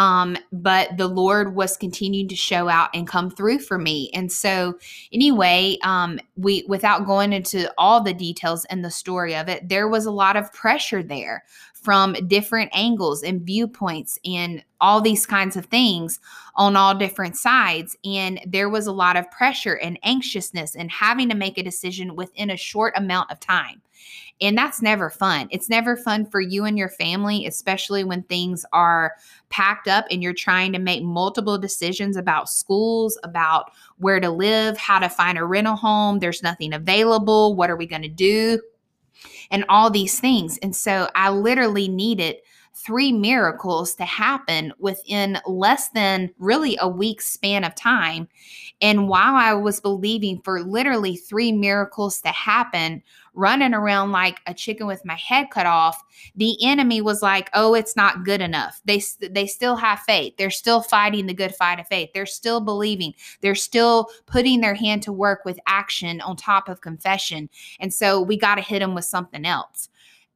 Um, 0.00 0.38
but 0.50 0.96
the 0.96 1.08
Lord 1.08 1.54
was 1.54 1.76
continuing 1.76 2.26
to 2.28 2.34
show 2.34 2.70
out 2.70 2.88
and 2.94 3.06
come 3.06 3.30
through 3.30 3.58
for 3.58 3.76
me. 3.76 4.10
And 4.14 4.32
so, 4.32 4.78
anyway, 5.12 5.76
um, 5.84 6.18
we 6.36 6.64
without 6.66 7.04
going 7.04 7.34
into 7.34 7.70
all 7.76 8.02
the 8.02 8.14
details 8.14 8.64
and 8.70 8.82
the 8.82 8.90
story 8.90 9.36
of 9.36 9.50
it, 9.50 9.68
there 9.68 9.88
was 9.88 10.06
a 10.06 10.10
lot 10.10 10.36
of 10.36 10.50
pressure 10.54 11.02
there 11.02 11.44
from 11.74 12.14
different 12.28 12.70
angles 12.72 13.22
and 13.22 13.42
viewpoints 13.42 14.18
and 14.24 14.64
all 14.80 15.02
these 15.02 15.26
kinds 15.26 15.54
of 15.54 15.66
things 15.66 16.18
on 16.54 16.76
all 16.76 16.94
different 16.94 17.36
sides. 17.36 17.94
And 18.02 18.40
there 18.46 18.70
was 18.70 18.86
a 18.86 18.92
lot 18.92 19.18
of 19.18 19.30
pressure 19.30 19.74
and 19.74 19.98
anxiousness 20.02 20.76
and 20.76 20.90
having 20.90 21.28
to 21.28 21.34
make 21.34 21.58
a 21.58 21.62
decision 21.62 22.16
within 22.16 22.48
a 22.48 22.56
short 22.56 22.94
amount 22.96 23.30
of 23.30 23.38
time. 23.38 23.82
And 24.40 24.56
that's 24.56 24.80
never 24.80 25.10
fun. 25.10 25.48
It's 25.50 25.68
never 25.68 25.96
fun 25.96 26.24
for 26.24 26.40
you 26.40 26.64
and 26.64 26.78
your 26.78 26.88
family, 26.88 27.46
especially 27.46 28.04
when 28.04 28.22
things 28.22 28.64
are 28.72 29.14
packed 29.50 29.86
up 29.86 30.06
and 30.10 30.22
you're 30.22 30.32
trying 30.32 30.72
to 30.72 30.78
make 30.78 31.02
multiple 31.02 31.58
decisions 31.58 32.16
about 32.16 32.48
schools, 32.48 33.18
about 33.22 33.70
where 33.98 34.18
to 34.18 34.30
live, 34.30 34.78
how 34.78 34.98
to 34.98 35.08
find 35.10 35.36
a 35.36 35.44
rental 35.44 35.76
home. 35.76 36.20
There's 36.20 36.42
nothing 36.42 36.72
available. 36.72 37.54
What 37.54 37.70
are 37.70 37.76
we 37.76 37.86
going 37.86 38.02
to 38.02 38.08
do? 38.08 38.60
And 39.50 39.64
all 39.68 39.90
these 39.90 40.18
things. 40.20 40.58
And 40.62 40.74
so 40.74 41.10
I 41.14 41.30
literally 41.30 41.88
needed 41.88 42.36
three 42.74 43.12
miracles 43.12 43.94
to 43.96 44.04
happen 44.04 44.72
within 44.78 45.38
less 45.46 45.90
than 45.90 46.30
really 46.38 46.78
a 46.80 46.88
week's 46.88 47.26
span 47.26 47.64
of 47.64 47.74
time. 47.74 48.26
And 48.80 49.08
while 49.08 49.34
I 49.34 49.52
was 49.52 49.80
believing 49.80 50.40
for 50.42 50.62
literally 50.62 51.16
three 51.16 51.52
miracles 51.52 52.20
to 52.22 52.28
happen, 52.28 53.02
running 53.40 53.74
around 53.74 54.12
like 54.12 54.38
a 54.46 54.54
chicken 54.54 54.86
with 54.86 55.04
my 55.04 55.16
head 55.16 55.48
cut 55.50 55.66
off, 55.66 56.00
the 56.36 56.56
enemy 56.64 57.00
was 57.00 57.22
like, 57.22 57.48
"Oh, 57.54 57.74
it's 57.74 57.96
not 57.96 58.24
good 58.24 58.40
enough." 58.40 58.80
They 58.84 59.02
they 59.20 59.46
still 59.46 59.76
have 59.76 60.00
faith. 60.00 60.34
They're 60.36 60.50
still 60.50 60.82
fighting 60.82 61.26
the 61.26 61.34
good 61.34 61.54
fight 61.54 61.80
of 61.80 61.88
faith. 61.88 62.10
They're 62.12 62.26
still 62.26 62.60
believing. 62.60 63.14
They're 63.40 63.54
still 63.54 64.08
putting 64.26 64.60
their 64.60 64.74
hand 64.74 65.02
to 65.04 65.12
work 65.12 65.44
with 65.44 65.58
action 65.66 66.20
on 66.20 66.36
top 66.36 66.68
of 66.68 66.82
confession. 66.82 67.48
And 67.80 67.92
so 67.92 68.20
we 68.20 68.36
got 68.36 68.56
to 68.56 68.62
hit 68.62 68.80
them 68.80 68.94
with 68.94 69.06
something 69.06 69.46
else. 69.46 69.88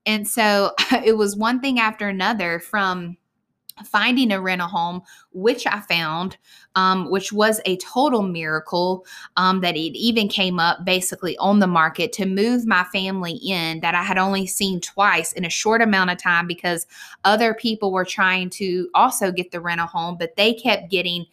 And 0.07 0.27
so 0.27 0.73
it 1.05 1.17
was 1.17 1.37
one 1.37 1.61
thing 1.61 1.79
after 1.79 2.09
another 2.09 2.59
from 2.59 3.17
finding 3.83 4.31
a 4.31 4.41
rental 4.41 4.69
home, 4.69 5.03
which 5.33 5.67
I 5.67 5.81
found, 5.81 6.37
um, 6.77 7.11
which 7.11 7.33
was 7.33 7.61
a 7.65 7.77
total 7.79 8.23
miracle 8.23 9.05
um, 9.37 9.61
that 9.63 9.75
it 9.75 9.97
even 9.99 10.29
came 10.29 10.61
up 10.61 10.85
basically 10.85 11.37
on 11.39 11.59
the 11.59 11.67
market 11.67 12.13
to 12.15 12.27
move 12.27 12.67
my 12.67 12.85
family 12.85 13.41
in 13.43 13.81
that 13.81 13.97
I 13.97 14.03
had 14.03 14.17
only 14.17 14.47
seen 14.47 14.81
twice 14.81 15.33
in 15.33 15.45
a 15.45 15.51
short 15.51 15.83
amount 15.83 16.11
of 16.11 16.19
time 16.19 16.47
because 16.47 16.87
other 17.25 17.53
people 17.53 17.91
were 17.91 18.05
trying 18.05 18.49
to 18.51 18.89
also 18.95 19.33
get 19.33 19.51
the 19.51 19.61
rental 19.61 19.89
home, 19.89 20.17
but 20.19 20.37
they 20.37 20.55
kept 20.55 20.91
getting 20.91 21.27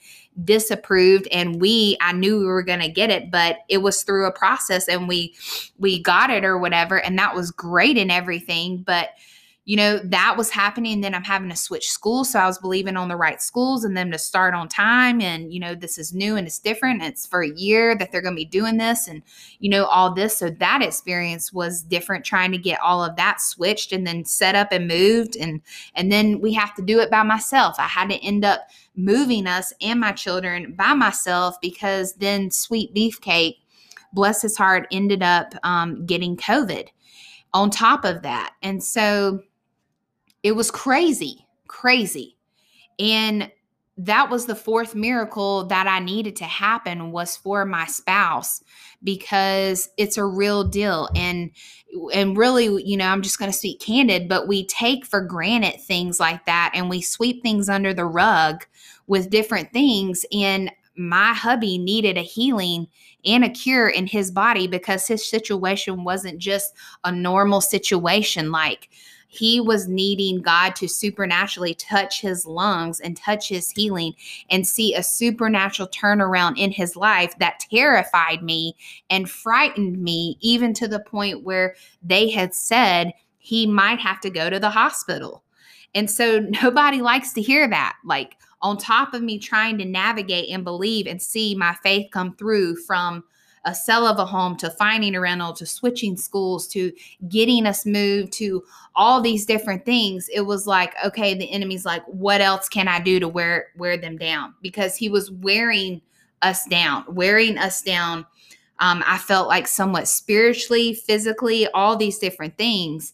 disapproved 0.45 1.27
and 1.31 1.59
we 1.59 1.97
I 1.99 2.13
knew 2.13 2.39
we 2.39 2.45
were 2.45 2.63
going 2.63 2.79
to 2.79 2.87
get 2.87 3.09
it 3.09 3.29
but 3.29 3.57
it 3.67 3.79
was 3.79 4.01
through 4.01 4.25
a 4.25 4.31
process 4.31 4.87
and 4.87 5.05
we 5.05 5.35
we 5.77 6.01
got 6.01 6.29
it 6.29 6.45
or 6.45 6.57
whatever 6.57 7.01
and 7.01 7.19
that 7.19 7.35
was 7.35 7.51
great 7.51 7.97
and 7.97 8.09
everything 8.09 8.77
but 8.77 9.09
you 9.71 9.77
know, 9.77 9.99
that 9.99 10.35
was 10.35 10.49
happening. 10.49 10.99
Then 10.99 11.15
I'm 11.15 11.23
having 11.23 11.47
to 11.47 11.55
switch 11.55 11.89
schools. 11.89 12.29
So 12.29 12.39
I 12.39 12.45
was 12.45 12.57
believing 12.57 12.97
on 12.97 13.07
the 13.07 13.15
right 13.15 13.41
schools 13.41 13.85
and 13.85 13.95
them 13.95 14.11
to 14.11 14.17
start 14.17 14.53
on 14.53 14.67
time. 14.67 15.21
And, 15.21 15.53
you 15.53 15.61
know, 15.61 15.75
this 15.75 15.97
is 15.97 16.13
new 16.13 16.35
and 16.35 16.45
it's 16.45 16.59
different. 16.59 17.01
it's 17.01 17.25
for 17.25 17.41
a 17.41 17.55
year 17.55 17.95
that 17.95 18.11
they're 18.11 18.21
going 18.21 18.35
to 18.35 18.41
be 18.41 18.43
doing 18.43 18.75
this 18.75 19.07
and, 19.07 19.23
you 19.59 19.69
know, 19.69 19.85
all 19.85 20.13
this. 20.13 20.35
So 20.35 20.49
that 20.49 20.81
experience 20.81 21.53
was 21.53 21.83
different 21.83 22.25
trying 22.25 22.51
to 22.51 22.57
get 22.57 22.81
all 22.81 23.01
of 23.01 23.15
that 23.15 23.39
switched 23.39 23.93
and 23.93 24.05
then 24.05 24.25
set 24.25 24.55
up 24.55 24.73
and 24.73 24.89
moved. 24.89 25.37
And, 25.37 25.61
and 25.95 26.11
then 26.11 26.41
we 26.41 26.51
have 26.51 26.75
to 26.75 26.81
do 26.81 26.99
it 26.99 27.09
by 27.09 27.23
myself. 27.23 27.75
I 27.79 27.87
had 27.87 28.09
to 28.09 28.21
end 28.21 28.43
up 28.43 28.67
moving 28.97 29.47
us 29.47 29.71
and 29.79 30.01
my 30.01 30.11
children 30.11 30.73
by 30.73 30.93
myself 30.95 31.55
because 31.61 32.11
then 32.15 32.51
Sweet 32.51 32.93
Beefcake, 32.93 33.59
bless 34.11 34.41
his 34.41 34.57
heart, 34.57 34.85
ended 34.91 35.23
up 35.23 35.53
um, 35.63 36.05
getting 36.05 36.35
COVID 36.35 36.89
on 37.53 37.69
top 37.69 38.03
of 38.03 38.21
that. 38.23 38.53
And 38.61 38.83
so, 38.83 39.41
it 40.43 40.53
was 40.53 40.71
crazy, 40.71 41.45
crazy. 41.67 42.37
And 42.99 43.51
that 43.97 44.29
was 44.29 44.45
the 44.45 44.55
fourth 44.55 44.95
miracle 44.95 45.65
that 45.67 45.85
I 45.85 45.99
needed 45.99 46.35
to 46.37 46.45
happen 46.45 47.11
was 47.11 47.37
for 47.37 47.65
my 47.65 47.85
spouse 47.85 48.63
because 49.03 49.89
it's 49.97 50.17
a 50.17 50.25
real 50.25 50.63
deal. 50.63 51.09
And 51.15 51.51
and 52.13 52.37
really 52.37 52.83
you 52.83 52.95
know 52.95 53.05
I'm 53.07 53.21
just 53.21 53.37
going 53.37 53.51
to 53.51 53.57
speak 53.57 53.81
candid 53.81 54.29
but 54.29 54.47
we 54.47 54.65
take 54.65 55.05
for 55.05 55.19
granted 55.19 55.77
things 55.81 56.21
like 56.21 56.45
that 56.45 56.71
and 56.73 56.89
we 56.89 57.01
sweep 57.01 57.43
things 57.43 57.67
under 57.67 57.93
the 57.93 58.05
rug 58.05 58.65
with 59.07 59.29
different 59.29 59.73
things. 59.73 60.25
And 60.31 60.71
my 60.95 61.33
hubby 61.33 61.77
needed 61.77 62.17
a 62.17 62.21
healing 62.21 62.87
and 63.25 63.43
a 63.43 63.49
cure 63.49 63.89
in 63.89 64.07
his 64.07 64.31
body 64.31 64.67
because 64.67 65.05
his 65.05 65.29
situation 65.29 66.05
wasn't 66.05 66.39
just 66.39 66.73
a 67.03 67.11
normal 67.11 67.59
situation. 67.59 68.51
Like 68.51 68.89
he 69.33 69.61
was 69.61 69.87
needing 69.87 70.41
God 70.41 70.75
to 70.75 70.89
supernaturally 70.89 71.73
touch 71.75 72.19
his 72.19 72.45
lungs 72.45 72.99
and 72.99 73.15
touch 73.15 73.47
his 73.47 73.71
healing 73.71 74.13
and 74.49 74.67
see 74.67 74.93
a 74.93 75.01
supernatural 75.01 75.87
turnaround 75.87 76.57
in 76.57 76.69
his 76.69 76.97
life 76.97 77.33
that 77.39 77.63
terrified 77.71 78.43
me 78.43 78.75
and 79.09 79.29
frightened 79.29 80.03
me, 80.03 80.37
even 80.41 80.73
to 80.73 80.85
the 80.85 80.99
point 80.99 81.45
where 81.45 81.75
they 82.03 82.29
had 82.29 82.53
said 82.53 83.13
he 83.37 83.65
might 83.65 83.99
have 83.99 84.19
to 84.19 84.29
go 84.29 84.49
to 84.49 84.59
the 84.59 84.69
hospital. 84.69 85.45
And 85.95 86.11
so 86.11 86.39
nobody 86.61 87.01
likes 87.01 87.31
to 87.33 87.41
hear 87.41 87.69
that. 87.69 87.95
Like, 88.03 88.35
on 88.61 88.77
top 88.77 89.13
of 89.13 89.23
me 89.23 89.39
trying 89.39 89.77
to 89.77 89.85
navigate 89.85 90.49
and 90.49 90.65
believe 90.65 91.07
and 91.07 91.21
see 91.21 91.55
my 91.55 91.73
faith 91.81 92.11
come 92.11 92.35
through 92.35 92.75
from 92.75 93.23
a 93.65 93.75
sell 93.75 94.07
of 94.07 94.17
a 94.17 94.25
home 94.25 94.55
to 94.57 94.69
finding 94.71 95.15
a 95.15 95.19
rental 95.19 95.53
to 95.53 95.65
switching 95.65 96.17
schools 96.17 96.67
to 96.67 96.91
getting 97.29 97.65
us 97.65 97.85
moved 97.85 98.33
to 98.33 98.63
all 98.95 99.21
these 99.21 99.45
different 99.45 99.85
things 99.85 100.29
it 100.33 100.41
was 100.41 100.67
like 100.67 100.93
okay 101.05 101.33
the 101.33 101.51
enemy's 101.51 101.85
like 101.85 102.03
what 102.05 102.41
else 102.41 102.67
can 102.67 102.87
i 102.87 102.99
do 102.99 103.19
to 103.19 103.27
wear 103.27 103.67
wear 103.77 103.97
them 103.97 104.17
down 104.17 104.53
because 104.61 104.95
he 104.95 105.09
was 105.09 105.31
wearing 105.31 106.01
us 106.41 106.65
down 106.65 107.03
wearing 107.07 107.57
us 107.57 107.81
down 107.81 108.25
um, 108.79 109.03
i 109.05 109.17
felt 109.17 109.47
like 109.47 109.67
somewhat 109.67 110.07
spiritually 110.07 110.93
physically 110.93 111.67
all 111.69 111.95
these 111.95 112.17
different 112.17 112.57
things 112.57 113.13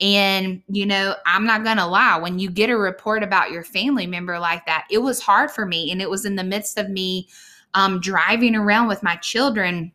and, 0.00 0.62
you 0.68 0.86
know, 0.86 1.16
I'm 1.26 1.44
not 1.44 1.64
going 1.64 1.78
to 1.78 1.86
lie, 1.86 2.18
when 2.18 2.38
you 2.38 2.50
get 2.50 2.70
a 2.70 2.76
report 2.76 3.24
about 3.24 3.50
your 3.50 3.64
family 3.64 4.06
member 4.06 4.38
like 4.38 4.64
that, 4.66 4.86
it 4.90 4.98
was 4.98 5.20
hard 5.20 5.50
for 5.50 5.66
me. 5.66 5.90
And 5.90 6.00
it 6.00 6.08
was 6.08 6.24
in 6.24 6.36
the 6.36 6.44
midst 6.44 6.78
of 6.78 6.88
me 6.88 7.28
um, 7.74 8.00
driving 8.00 8.54
around 8.54 8.88
with 8.88 9.02
my 9.02 9.16
children. 9.16 9.92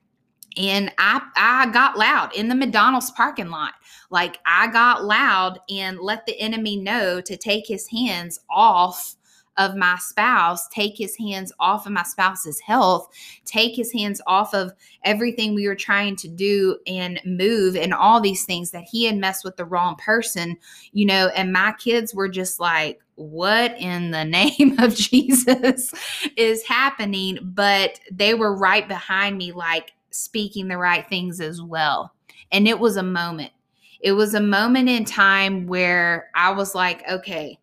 And 0.55 0.91
I, 0.97 1.21
I 1.35 1.71
got 1.71 1.97
loud 1.97 2.35
in 2.35 2.47
the 2.47 2.55
McDonald's 2.55 3.11
parking 3.11 3.49
lot. 3.49 3.73
Like 4.09 4.37
I 4.45 4.67
got 4.67 5.03
loud 5.03 5.59
and 5.69 5.99
let 5.99 6.25
the 6.25 6.39
enemy 6.39 6.77
know 6.77 7.21
to 7.21 7.37
take 7.37 7.65
his 7.67 7.87
hands 7.87 8.39
off 8.49 9.15
of 9.57 9.75
my 9.75 9.97
spouse, 9.99 10.67
take 10.69 10.97
his 10.97 11.15
hands 11.17 11.51
off 11.59 11.85
of 11.85 11.91
my 11.91 12.03
spouse's 12.03 12.59
health, 12.59 13.07
take 13.45 13.75
his 13.75 13.91
hands 13.91 14.21
off 14.25 14.53
of 14.53 14.73
everything 15.03 15.53
we 15.53 15.67
were 15.67 15.75
trying 15.75 16.15
to 16.15 16.27
do 16.27 16.77
and 16.87 17.19
move 17.25 17.75
and 17.75 17.93
all 17.93 18.19
these 18.19 18.45
things 18.45 18.71
that 18.71 18.83
he 18.89 19.05
had 19.05 19.17
messed 19.17 19.43
with 19.43 19.55
the 19.57 19.65
wrong 19.65 19.95
person, 19.95 20.57
you 20.91 21.05
know, 21.05 21.27
and 21.35 21.53
my 21.53 21.73
kids 21.77 22.15
were 22.15 22.29
just 22.29 22.59
like, 22.59 23.02
what 23.15 23.79
in 23.79 24.11
the 24.11 24.25
name 24.25 24.75
of 24.79 24.95
Jesus 24.95 25.93
is 26.35 26.63
happening? 26.63 27.39
But 27.41 27.99
they 28.11 28.33
were 28.33 28.55
right 28.55 28.87
behind 28.87 29.37
me, 29.37 29.51
like 29.51 29.93
speaking 30.11 30.67
the 30.67 30.77
right 30.77 31.07
things 31.07 31.39
as 31.39 31.61
well. 31.61 32.13
And 32.51 32.67
it 32.67 32.79
was 32.79 32.97
a 32.97 33.03
moment. 33.03 33.51
It 33.99 34.11
was 34.11 34.33
a 34.33 34.41
moment 34.41 34.89
in 34.89 35.05
time 35.05 35.65
where 35.65 36.29
I 36.35 36.51
was 36.51 36.75
like, 36.75 37.09
okay, 37.09 37.57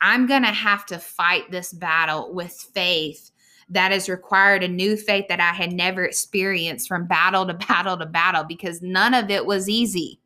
I'm 0.00 0.26
going 0.26 0.42
to 0.42 0.48
have 0.48 0.84
to 0.86 0.98
fight 0.98 1.50
this 1.50 1.72
battle 1.72 2.34
with 2.34 2.52
faith 2.52 3.30
that 3.68 3.92
has 3.92 4.08
required 4.08 4.62
a 4.62 4.68
new 4.68 4.96
faith 4.96 5.26
that 5.28 5.40
I 5.40 5.52
had 5.52 5.72
never 5.72 6.04
experienced 6.04 6.86
from 6.86 7.06
battle 7.06 7.46
to 7.46 7.54
battle 7.68 7.96
to 7.96 8.06
battle 8.06 8.44
because 8.44 8.82
none 8.82 9.14
of 9.14 9.30
it 9.30 9.44
was 9.44 9.68
easy. 9.68 10.20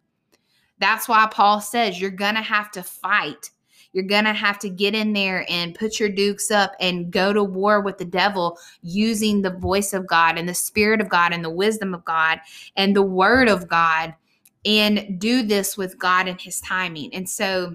That's 0.79 1.09
why 1.09 1.29
Paul 1.31 1.61
says 1.61 2.01
you're 2.01 2.11
going 2.11 2.35
to 2.35 2.43
have 2.43 2.71
to 2.73 2.83
fight. 2.83 3.51
You're 3.93 4.05
going 4.05 4.25
to 4.25 4.33
have 4.33 4.59
to 4.61 4.69
get 4.69 4.95
in 4.95 5.13
there 5.13 5.45
and 5.49 5.75
put 5.75 5.99
your 5.99 6.09
dukes 6.09 6.51
up 6.51 6.73
and 6.81 7.11
go 7.11 7.33
to 7.33 7.43
war 7.43 7.81
with 7.81 7.99
the 7.99 8.05
devil 8.05 8.57
using 8.83 9.43
the 9.43 9.51
voice 9.51 9.93
of 9.93 10.07
God 10.07 10.39
and 10.39 10.49
the 10.49 10.55
Spirit 10.55 11.01
of 11.01 11.09
God 11.09 11.33
and 11.33 11.45
the 11.45 11.51
wisdom 11.51 11.95
of 11.95 12.05
God 12.05 12.39
and 12.77 12.95
the 12.95 13.03
Word 13.03 13.49
of 13.49 13.69
God 13.69 14.15
and 14.65 15.19
do 15.19 15.43
this 15.43 15.77
with 15.77 15.99
God 15.99 16.29
and 16.29 16.41
His 16.41 16.61
timing. 16.61 17.13
And 17.15 17.29
so, 17.29 17.75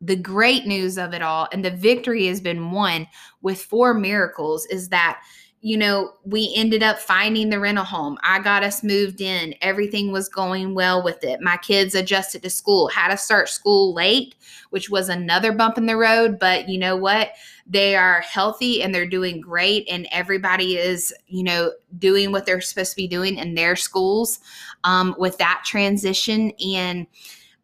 the 0.00 0.16
great 0.16 0.66
news 0.66 0.98
of 0.98 1.14
it 1.14 1.22
all 1.22 1.48
and 1.50 1.64
the 1.64 1.70
victory 1.70 2.26
has 2.26 2.38
been 2.38 2.70
won 2.70 3.06
with 3.40 3.62
four 3.62 3.94
miracles 3.94 4.66
is 4.66 4.90
that 4.90 5.22
you 5.64 5.78
know 5.78 6.12
we 6.24 6.52
ended 6.54 6.82
up 6.82 6.98
finding 6.98 7.48
the 7.48 7.58
rental 7.58 7.84
home. 7.84 8.18
I 8.22 8.38
got 8.38 8.62
us 8.62 8.82
moved 8.82 9.22
in. 9.22 9.54
Everything 9.62 10.12
was 10.12 10.28
going 10.28 10.74
well 10.74 11.02
with 11.02 11.24
it. 11.24 11.40
My 11.40 11.56
kids 11.56 11.94
adjusted 11.94 12.42
to 12.42 12.50
school. 12.50 12.88
Had 12.88 13.08
to 13.08 13.16
start 13.16 13.48
school 13.48 13.94
late 13.94 14.34
which 14.70 14.90
was 14.90 15.08
another 15.08 15.52
bump 15.52 15.78
in 15.78 15.86
the 15.86 15.96
road 15.96 16.38
but 16.38 16.68
you 16.68 16.76
know 16.76 16.96
what? 16.96 17.30
They 17.66 17.96
are 17.96 18.20
healthy 18.20 18.82
and 18.82 18.94
they're 18.94 19.06
doing 19.06 19.40
great 19.40 19.88
and 19.88 20.06
everybody 20.10 20.76
is 20.76 21.14
you 21.28 21.42
know 21.42 21.72
doing 21.98 22.30
what 22.30 22.44
they're 22.44 22.60
supposed 22.60 22.90
to 22.90 22.96
be 22.96 23.08
doing 23.08 23.36
in 23.38 23.54
their 23.54 23.74
schools 23.74 24.40
um, 24.84 25.14
with 25.18 25.38
that 25.38 25.62
transition. 25.64 26.52
And 26.62 27.06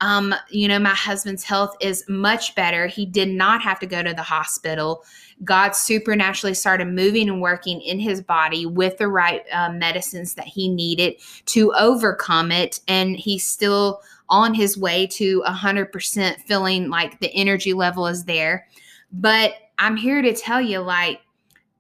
um, 0.01 0.35
you 0.49 0.67
know, 0.67 0.79
my 0.79 0.95
husband's 0.95 1.45
health 1.45 1.77
is 1.81 2.05
much 2.09 2.55
better. 2.55 2.87
He 2.87 3.05
did 3.05 3.29
not 3.29 3.61
have 3.63 3.79
to 3.81 3.87
go 3.87 4.03
to 4.03 4.15
the 4.15 4.23
hospital. 4.23 5.05
God 5.45 5.71
supernaturally 5.71 6.55
started 6.55 6.89
moving 6.89 7.29
and 7.29 7.41
working 7.41 7.81
in 7.81 7.99
his 7.99 8.21
body 8.21 8.67
with 8.67 8.99
the 8.99 9.09
right 9.09 9.43
uh, 9.53 9.73
medicines 9.73 10.35
that 10.35 10.47
he 10.47 10.69
needed 10.69 11.15
to 11.47 11.73
overcome 11.75 12.53
it. 12.53 12.81
And 12.89 13.17
he's 13.17 13.47
still 13.47 14.03
on 14.29 14.55
his 14.55 14.77
way 14.77 15.07
to 15.07 15.43
100% 15.47 16.41
feeling 16.43 16.89
like 16.89 17.19
the 17.21 17.33
energy 17.35 17.73
level 17.73 18.07
is 18.07 18.25
there. 18.25 18.67
But 19.13 19.55
I'm 19.79 19.97
here 19.97 20.23
to 20.23 20.35
tell 20.35 20.61
you, 20.61 20.81
like, 20.81 21.21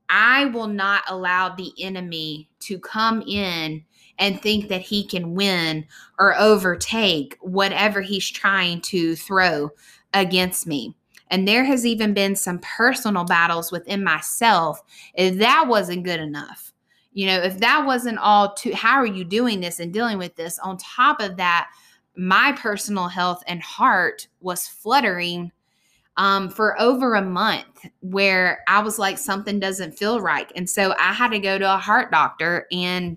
I 0.08 0.46
will 0.46 0.66
not 0.66 1.04
allow 1.08 1.54
the 1.54 1.72
enemy 1.78 2.48
to 2.60 2.78
come 2.78 3.22
in 3.22 3.84
and 4.18 4.40
think 4.40 4.68
that 4.68 4.80
he 4.80 5.04
can 5.04 5.34
win 5.34 5.86
or 6.18 6.36
overtake 6.36 7.38
whatever 7.40 8.00
he's 8.00 8.28
trying 8.28 8.80
to 8.82 9.14
throw 9.16 9.70
against 10.12 10.66
me. 10.66 10.94
And 11.30 11.46
there 11.46 11.64
has 11.64 11.86
even 11.86 12.12
been 12.12 12.36
some 12.36 12.58
personal 12.58 13.24
battles 13.24 13.70
within 13.70 14.02
myself. 14.02 14.82
If 15.14 15.38
that 15.38 15.66
wasn't 15.68 16.04
good 16.04 16.20
enough, 16.20 16.72
you 17.12 17.26
know, 17.26 17.38
if 17.38 17.58
that 17.58 17.86
wasn't 17.86 18.18
all 18.18 18.54
too, 18.54 18.74
how 18.74 18.96
are 18.96 19.06
you 19.06 19.24
doing 19.24 19.60
this 19.60 19.80
and 19.80 19.92
dealing 19.92 20.18
with 20.18 20.36
this? 20.36 20.58
On 20.60 20.76
top 20.76 21.20
of 21.20 21.36
that, 21.36 21.70
my 22.16 22.52
personal 22.52 23.08
health 23.08 23.42
and 23.46 23.62
heart 23.62 24.28
was 24.40 24.66
fluttering 24.66 25.52
um, 26.16 26.50
for 26.50 26.78
over 26.80 27.14
a 27.14 27.22
month 27.22 27.86
where 28.00 28.62
I 28.68 28.82
was 28.82 28.98
like, 28.98 29.16
something 29.16 29.58
doesn't 29.58 29.98
feel 29.98 30.20
right. 30.20 30.50
And 30.54 30.68
so 30.68 30.94
I 30.98 31.12
had 31.12 31.30
to 31.30 31.38
go 31.38 31.58
to 31.58 31.74
a 31.74 31.78
heart 31.78 32.10
doctor 32.10 32.66
and 32.70 33.16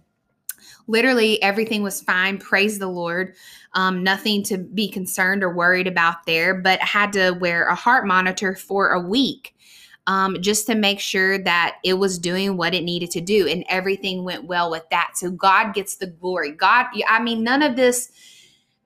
literally 0.88 1.41
everything 1.41 1.84
was 1.84 2.02
fine. 2.02 2.38
Praise 2.38 2.80
the 2.80 2.88
Lord. 2.88 3.36
Um, 3.73 4.04
nothing 4.04 4.43
to 4.43 4.58
be 4.58 4.89
concerned 4.89 5.43
or 5.43 5.54
worried 5.54 5.88
about 5.88 6.26
there, 6.26 6.54
but 6.54 6.82
I 6.82 6.86
had 6.86 7.13
to 7.13 7.32
wear 7.32 7.67
a 7.67 7.76
heart 7.76 8.06
monitor 8.06 8.56
for 8.56 8.89
a 8.89 8.99
week. 8.99 9.56
Um, 10.06 10.41
just 10.41 10.67
to 10.67 10.76
make 10.76 10.99
sure 10.99 11.38
that 11.38 11.78
it 11.86 11.93
was 11.93 12.19
doing 12.19 12.58
what 12.58 12.73
it 12.73 12.84
needed 12.84 13.10
to 13.12 13.21
do 13.21 13.47
and 13.47 13.63
everything 13.69 14.26
went 14.26 14.43
well 14.43 14.69
with 14.69 14.84
that. 14.91 15.12
So 15.15 15.32
God 15.32 15.73
gets 15.73 15.95
the 15.95 16.08
glory. 16.08 16.52
God, 16.52 16.88
I 17.08 17.23
mean, 17.23 17.41
none 17.41 17.62
of 17.62 17.78
this 17.78 18.12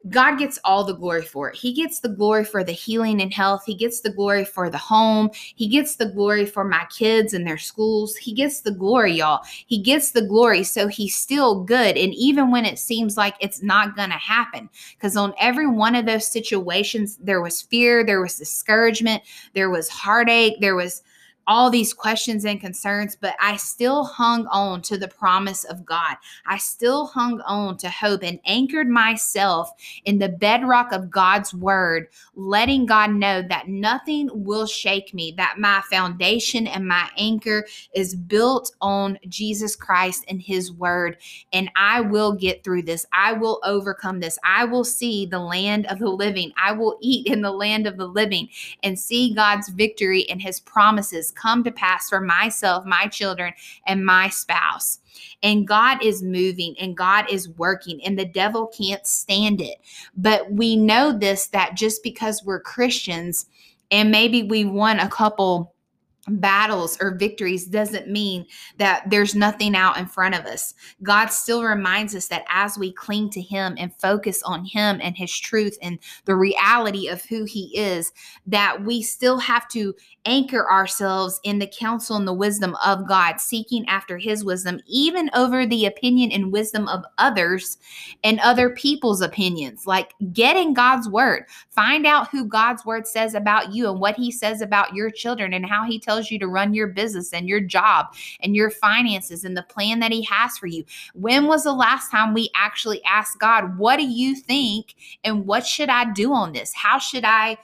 God 0.09 0.37
gets 0.37 0.59
all 0.63 0.83
the 0.83 0.93
glory 0.93 1.23
for 1.23 1.49
it. 1.49 1.55
He 1.55 1.73
gets 1.73 1.99
the 1.99 2.09
glory 2.09 2.45
for 2.45 2.63
the 2.63 2.71
healing 2.71 3.21
and 3.21 3.33
health. 3.33 3.63
He 3.65 3.75
gets 3.75 4.01
the 4.01 4.09
glory 4.09 4.45
for 4.45 4.69
the 4.69 4.77
home. 4.77 5.29
He 5.33 5.67
gets 5.67 5.95
the 5.95 6.05
glory 6.05 6.45
for 6.45 6.63
my 6.63 6.85
kids 6.89 7.33
and 7.33 7.45
their 7.45 7.57
schools. 7.57 8.15
He 8.15 8.33
gets 8.33 8.61
the 8.61 8.71
glory, 8.71 9.13
y'all. 9.13 9.41
He 9.45 9.79
gets 9.79 10.11
the 10.11 10.21
glory. 10.21 10.63
So 10.63 10.87
he's 10.87 11.17
still 11.17 11.63
good. 11.63 11.97
And 11.97 12.13
even 12.13 12.51
when 12.51 12.65
it 12.65 12.79
seems 12.79 13.17
like 13.17 13.35
it's 13.39 13.63
not 13.63 13.95
going 13.95 14.09
to 14.09 14.15
happen, 14.15 14.69
because 14.93 15.17
on 15.17 15.33
every 15.39 15.67
one 15.67 15.95
of 15.95 16.05
those 16.05 16.27
situations, 16.27 17.17
there 17.17 17.41
was 17.41 17.61
fear, 17.61 18.05
there 18.05 18.21
was 18.21 18.37
discouragement, 18.37 19.23
there 19.53 19.69
was 19.69 19.89
heartache, 19.89 20.61
there 20.61 20.75
was 20.75 21.01
all 21.47 21.69
these 21.69 21.93
questions 21.93 22.45
and 22.45 22.59
concerns, 22.59 23.15
but 23.15 23.35
I 23.39 23.55
still 23.55 24.03
hung 24.03 24.45
on 24.47 24.81
to 24.83 24.97
the 24.97 25.07
promise 25.07 25.63
of 25.63 25.85
God. 25.85 26.17
I 26.45 26.57
still 26.57 27.07
hung 27.07 27.39
on 27.41 27.77
to 27.77 27.89
hope 27.89 28.21
and 28.23 28.39
anchored 28.45 28.89
myself 28.89 29.71
in 30.05 30.19
the 30.19 30.29
bedrock 30.29 30.91
of 30.91 31.09
God's 31.09 31.53
word, 31.53 32.07
letting 32.35 32.85
God 32.85 33.11
know 33.11 33.41
that 33.43 33.69
nothing 33.69 34.29
will 34.33 34.67
shake 34.67 35.13
me, 35.13 35.33
that 35.37 35.55
my 35.57 35.81
foundation 35.89 36.67
and 36.67 36.87
my 36.87 37.09
anchor 37.17 37.65
is 37.93 38.13
built 38.13 38.71
on 38.81 39.17
Jesus 39.29 39.75
Christ 39.75 40.25
and 40.27 40.41
his 40.41 40.71
word. 40.71 41.17
And 41.53 41.71
I 41.75 42.01
will 42.01 42.33
get 42.33 42.63
through 42.63 42.83
this. 42.83 43.05
I 43.13 43.33
will 43.33 43.61
overcome 43.63 44.19
this. 44.19 44.37
I 44.43 44.65
will 44.65 44.83
see 44.83 45.25
the 45.25 45.39
land 45.39 45.85
of 45.87 45.99
the 45.99 46.09
living. 46.09 46.51
I 46.61 46.73
will 46.73 46.97
eat 47.01 47.27
in 47.27 47.41
the 47.41 47.51
land 47.51 47.87
of 47.87 47.97
the 47.97 48.07
living 48.07 48.49
and 48.83 48.99
see 48.99 49.33
God's 49.33 49.69
victory 49.69 50.29
and 50.29 50.41
his 50.41 50.59
promises 50.59 51.31
come 51.37 51.63
to 51.63 51.71
pass 51.71 52.09
for 52.09 52.19
myself, 52.19 52.85
my 52.85 53.07
children, 53.07 53.53
and 53.85 54.05
my 54.05 54.29
spouse. 54.29 54.99
And 55.43 55.67
God 55.67 56.03
is 56.03 56.21
moving 56.23 56.75
and 56.79 56.97
God 56.97 57.25
is 57.31 57.49
working, 57.49 58.03
and 58.03 58.17
the 58.17 58.25
devil 58.25 58.67
can't 58.67 59.05
stand 59.05 59.61
it. 59.61 59.77
But 60.15 60.51
we 60.51 60.75
know 60.75 61.11
this 61.11 61.47
that 61.47 61.75
just 61.75 62.03
because 62.03 62.43
we're 62.43 62.59
Christians 62.59 63.45
and 63.91 64.11
maybe 64.11 64.43
we 64.43 64.65
won 64.65 64.99
a 64.99 65.07
couple 65.07 65.73
battles 66.27 66.97
or 67.01 67.15
victories 67.15 67.65
doesn't 67.65 68.09
mean 68.09 68.45
that 68.77 69.09
there's 69.09 69.35
nothing 69.35 69.75
out 69.75 69.97
in 69.97 70.05
front 70.05 70.35
of 70.35 70.45
us. 70.45 70.73
God 71.03 71.27
still 71.27 71.63
reminds 71.63 72.15
us 72.15 72.27
that 72.27 72.45
as 72.49 72.77
we 72.77 72.91
cling 72.91 73.29
to 73.31 73.41
Him 73.41 73.75
and 73.77 73.95
focus 73.95 74.43
on 74.43 74.65
Him 74.65 74.99
and 75.01 75.17
His 75.17 75.37
truth 75.37 75.77
and 75.81 75.99
the 76.25 76.35
reality 76.35 77.07
of 77.07 77.23
who 77.23 77.45
He 77.45 77.77
is, 77.77 78.11
that 78.45 78.83
we 78.83 79.01
still 79.01 79.39
have 79.39 79.67
to 79.69 79.95
anchor 80.25 80.69
ourselves 80.69 81.39
in 81.43 81.59
the 81.59 81.67
counsel 81.67 82.17
and 82.17 82.27
the 82.27 82.33
wisdom 82.33 82.75
of 82.85 83.07
God, 83.07 83.39
seeking 83.39 83.87
after 83.87 84.17
His 84.17 84.43
wisdom, 84.43 84.79
even 84.85 85.29
over 85.33 85.65
the 85.65 85.85
opinion 85.85 86.31
and 86.31 86.51
wisdom 86.51 86.87
of 86.87 87.05
others 87.17 87.77
and 88.23 88.39
other 88.41 88.69
people's 88.69 89.21
opinions. 89.21 89.87
Like 89.87 90.13
get 90.33 90.57
in 90.57 90.73
God's 90.73 91.07
Word, 91.07 91.45
find 91.69 92.05
out 92.05 92.29
who 92.29 92.45
God's 92.45 92.85
Word 92.85 93.07
says 93.07 93.33
about 93.33 93.73
you 93.73 93.89
and 93.89 93.99
what 93.99 94.15
He 94.15 94.31
says 94.31 94.61
about 94.61 94.93
your 94.93 95.09
children 95.09 95.53
and 95.53 95.65
how 95.65 95.85
He 95.85 95.99
tells 95.99 96.16
tells 96.17 96.31
you 96.31 96.39
to 96.39 96.47
run 96.47 96.73
your 96.73 96.87
business 96.87 97.31
and 97.31 97.47
your 97.47 97.61
job 97.61 98.07
and 98.41 98.55
your 98.55 98.71
finances 98.71 99.43
and 99.43 99.55
the 99.55 99.63
plan 99.63 99.99
that 99.99 100.11
He 100.11 100.23
has 100.23 100.57
for 100.57 100.67
you. 100.67 100.83
When 101.13 101.47
was 101.47 101.63
the 101.63 101.73
last 101.73 102.09
time 102.09 102.33
we 102.33 102.49
actually 102.55 103.03
asked 103.03 103.39
God, 103.39 103.77
What 103.77 103.97
do 103.97 104.07
you 104.07 104.35
think? 104.35 104.95
And 105.23 105.45
what 105.45 105.65
should 105.65 105.89
I 105.89 106.11
do 106.11 106.33
on 106.33 106.53
this? 106.53 106.73
How 106.73 106.97
should 106.99 107.25
I? 107.25 107.57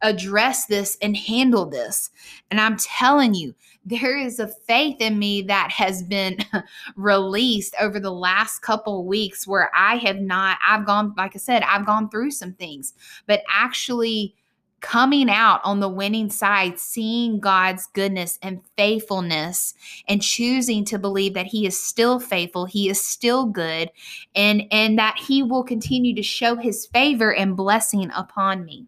address 0.00 0.66
this 0.66 0.96
and 1.02 1.16
handle 1.16 1.66
this. 1.66 2.10
And 2.52 2.60
I'm 2.60 2.76
telling 2.76 3.34
you, 3.34 3.52
there 3.84 4.16
is 4.16 4.38
a 4.38 4.46
faith 4.46 4.98
in 5.00 5.18
me 5.18 5.42
that 5.42 5.72
has 5.72 6.04
been 6.04 6.38
released 6.96 7.74
over 7.80 7.98
the 7.98 8.12
last 8.12 8.60
couple 8.60 9.04
weeks 9.06 9.44
where 9.44 9.72
I 9.74 9.96
have 9.96 10.20
not, 10.20 10.58
I've 10.64 10.86
gone, 10.86 11.14
like 11.16 11.34
I 11.34 11.38
said, 11.38 11.64
I've 11.64 11.84
gone 11.84 12.10
through 12.10 12.30
some 12.30 12.52
things, 12.52 12.94
but 13.26 13.42
actually 13.52 14.36
coming 14.80 15.28
out 15.28 15.60
on 15.64 15.80
the 15.80 15.88
winning 15.88 16.30
side, 16.30 16.78
seeing 16.78 17.40
God's 17.40 17.86
goodness 17.94 18.38
and 18.42 18.60
faithfulness 18.76 19.74
and 20.08 20.22
choosing 20.22 20.84
to 20.86 20.98
believe 20.98 21.34
that 21.34 21.46
he 21.46 21.66
is 21.66 21.78
still 21.78 22.20
faithful, 22.20 22.64
he 22.64 22.88
is 22.88 23.00
still 23.00 23.46
good 23.46 23.90
and 24.34 24.62
and 24.70 24.98
that 24.98 25.18
he 25.18 25.42
will 25.42 25.64
continue 25.64 26.14
to 26.14 26.22
show 26.22 26.56
his 26.56 26.86
favor 26.86 27.34
and 27.34 27.56
blessing 27.56 28.10
upon 28.14 28.64
me. 28.64 28.86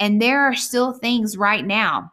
And 0.00 0.20
there 0.20 0.40
are 0.40 0.54
still 0.54 0.92
things 0.92 1.36
right 1.36 1.64
now 1.64 2.12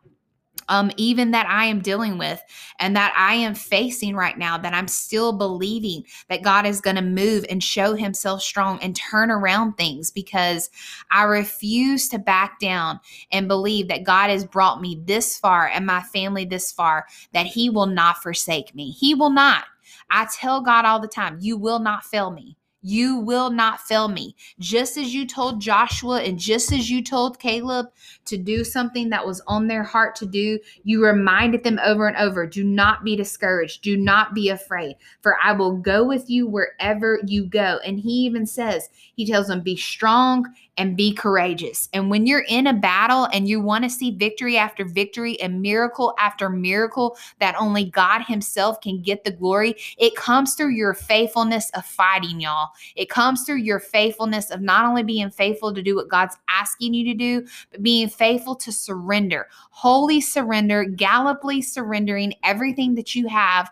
um, 0.70 0.92
even 0.96 1.32
that 1.32 1.48
I 1.48 1.66
am 1.66 1.82
dealing 1.82 2.18
with 2.18 2.42
and 2.80 2.96
that 2.96 3.14
I 3.18 3.34
am 3.34 3.56
facing 3.56 4.16
right 4.16 4.38
now, 4.38 4.58
that 4.58 4.74
I'm 4.74 4.88
still 4.88 5.34
believing 5.34 6.04
that 6.30 6.44
God 6.44 6.66
is 6.66 6.80
going 6.80 6.96
to 6.96 7.02
move 7.02 7.44
and 7.50 7.62
show 7.62 7.96
himself 7.96 8.42
strong 8.42 8.80
and 8.82 8.96
turn 8.96 9.32
around 9.32 9.74
things 9.74 10.12
because 10.12 10.70
I 11.12 11.24
refuse 11.24 12.08
to 12.10 12.20
back 12.20 12.60
down 12.60 13.00
and 13.32 13.48
believe 13.48 13.88
that 13.90 14.04
God 14.04 14.30
has 14.30 14.46
brought 14.46 14.80
me 14.80 15.02
this 15.04 15.38
far 15.38 15.68
and 15.68 15.86
my 15.86 16.02
family 16.04 16.46
this 16.46 16.72
far, 16.72 17.08
that 17.34 17.48
he 17.48 17.70
will 17.70 17.88
not 17.88 18.22
forsake 18.22 18.74
me. 18.74 18.92
He 18.92 19.16
will 19.16 19.32
not. 19.32 19.66
I 20.12 20.28
tell 20.32 20.62
God 20.62 20.86
all 20.86 21.00
the 21.00 21.08
time, 21.08 21.38
You 21.42 21.58
will 21.58 21.80
not 21.80 22.04
fail 22.04 22.32
me. 22.32 22.59
You 22.82 23.18
will 23.18 23.50
not 23.50 23.82
fail 23.82 24.08
me. 24.08 24.36
Just 24.58 24.98
as 24.98 25.14
you 25.14 25.28
told 25.28 25.60
Joshua 25.60 26.22
and 26.22 26.40
just 26.40 26.72
as 26.72 26.90
you 26.90 27.04
told 27.04 27.40
Caleb 27.40 27.88
to 28.26 28.38
do 28.38 28.64
something 28.64 29.10
that 29.10 29.26
was 29.26 29.42
on 29.48 29.68
their 29.68 29.84
heart 29.84 30.16
to 30.18 30.26
do, 30.26 30.60
you 30.84 31.04
reminded 31.04 31.64
them 31.64 31.80
over 31.84 32.08
and 32.08 32.16
over 32.16 32.48
do 32.48 32.64
not 32.64 33.04
be 33.04 33.18
discouraged. 33.18 33.82
Do 33.82 33.98
not 33.98 34.34
be 34.34 34.48
afraid, 34.48 34.96
for 35.22 35.36
I 35.44 35.52
will 35.52 35.76
go 35.76 36.06
with 36.06 36.30
you 36.30 36.48
wherever 36.48 37.20
you 37.26 37.46
go. 37.46 37.80
And 37.86 38.00
he 38.00 38.12
even 38.26 38.46
says, 38.46 38.90
He 39.16 39.26
tells 39.26 39.48
them, 39.48 39.62
be 39.62 39.76
strong 39.76 40.46
and 40.80 40.96
be 40.96 41.14
courageous. 41.14 41.90
And 41.92 42.10
when 42.10 42.26
you're 42.26 42.46
in 42.48 42.66
a 42.66 42.74
battle 42.74 43.28
and 43.34 43.50
you 43.50 43.60
want 43.60 43.84
to 43.84 43.90
see 43.90 44.12
victory 44.12 44.58
after 44.58 44.86
victory 44.86 45.40
and 45.42 45.62
miracle 45.62 46.16
after 46.18 46.50
miracle 46.50 47.18
that 47.40 47.54
only 47.60 47.84
God 47.84 48.24
Himself 48.24 48.80
can 48.80 49.02
get 49.02 49.26
the 49.26 49.32
glory, 49.32 49.76
it 49.98 50.16
comes 50.16 50.56
through 50.56 50.70
your 50.70 50.94
faithfulness 50.94 51.70
of 51.72 51.86
fighting, 51.86 52.40
y'all. 52.40 52.70
It 52.96 53.10
comes 53.10 53.44
through 53.44 53.58
your 53.58 53.82
faithfulness 53.82 54.50
of 54.52 54.62
not 54.62 54.86
only 54.86 55.04
being 55.04 55.30
faithful 55.30 55.74
to 55.74 55.84
do 55.84 55.98
what 55.98 56.08
God's 56.08 56.38
asking 56.50 56.94
you 56.94 57.04
to 57.12 57.14
do, 57.14 57.46
but 57.72 57.84
being 57.84 58.08
faithful 58.08 58.56
to 58.56 58.72
surrender, 58.72 59.48
wholly 59.72 60.22
surrender, 60.22 60.86
gallantly 60.86 61.62
surrendering 61.62 62.34
everything 62.44 62.96
that 62.96 63.16
you 63.16 63.28
have 63.28 63.70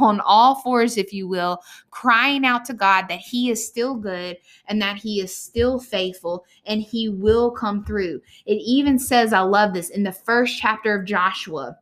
on 0.00 0.20
all 0.20 0.56
fours, 0.56 0.96
if 0.96 1.12
you 1.12 1.28
will, 1.28 1.62
crying 1.90 2.44
out 2.44 2.64
to 2.66 2.74
God 2.74 3.06
that 3.08 3.18
He 3.18 3.50
is 3.50 3.66
still 3.66 3.94
good 3.94 4.36
and 4.66 4.80
that 4.80 4.96
He 4.96 5.20
is 5.20 5.36
still 5.36 5.78
faithful 5.78 6.44
and 6.66 6.82
He 6.82 7.08
will 7.08 7.50
come 7.50 7.84
through. 7.84 8.20
It 8.46 8.56
even 8.64 8.98
says, 8.98 9.32
I 9.32 9.40
love 9.40 9.74
this, 9.74 9.90
in 9.90 10.02
the 10.02 10.12
first 10.12 10.58
chapter 10.58 10.94
of 10.94 11.06
Joshua. 11.06 11.76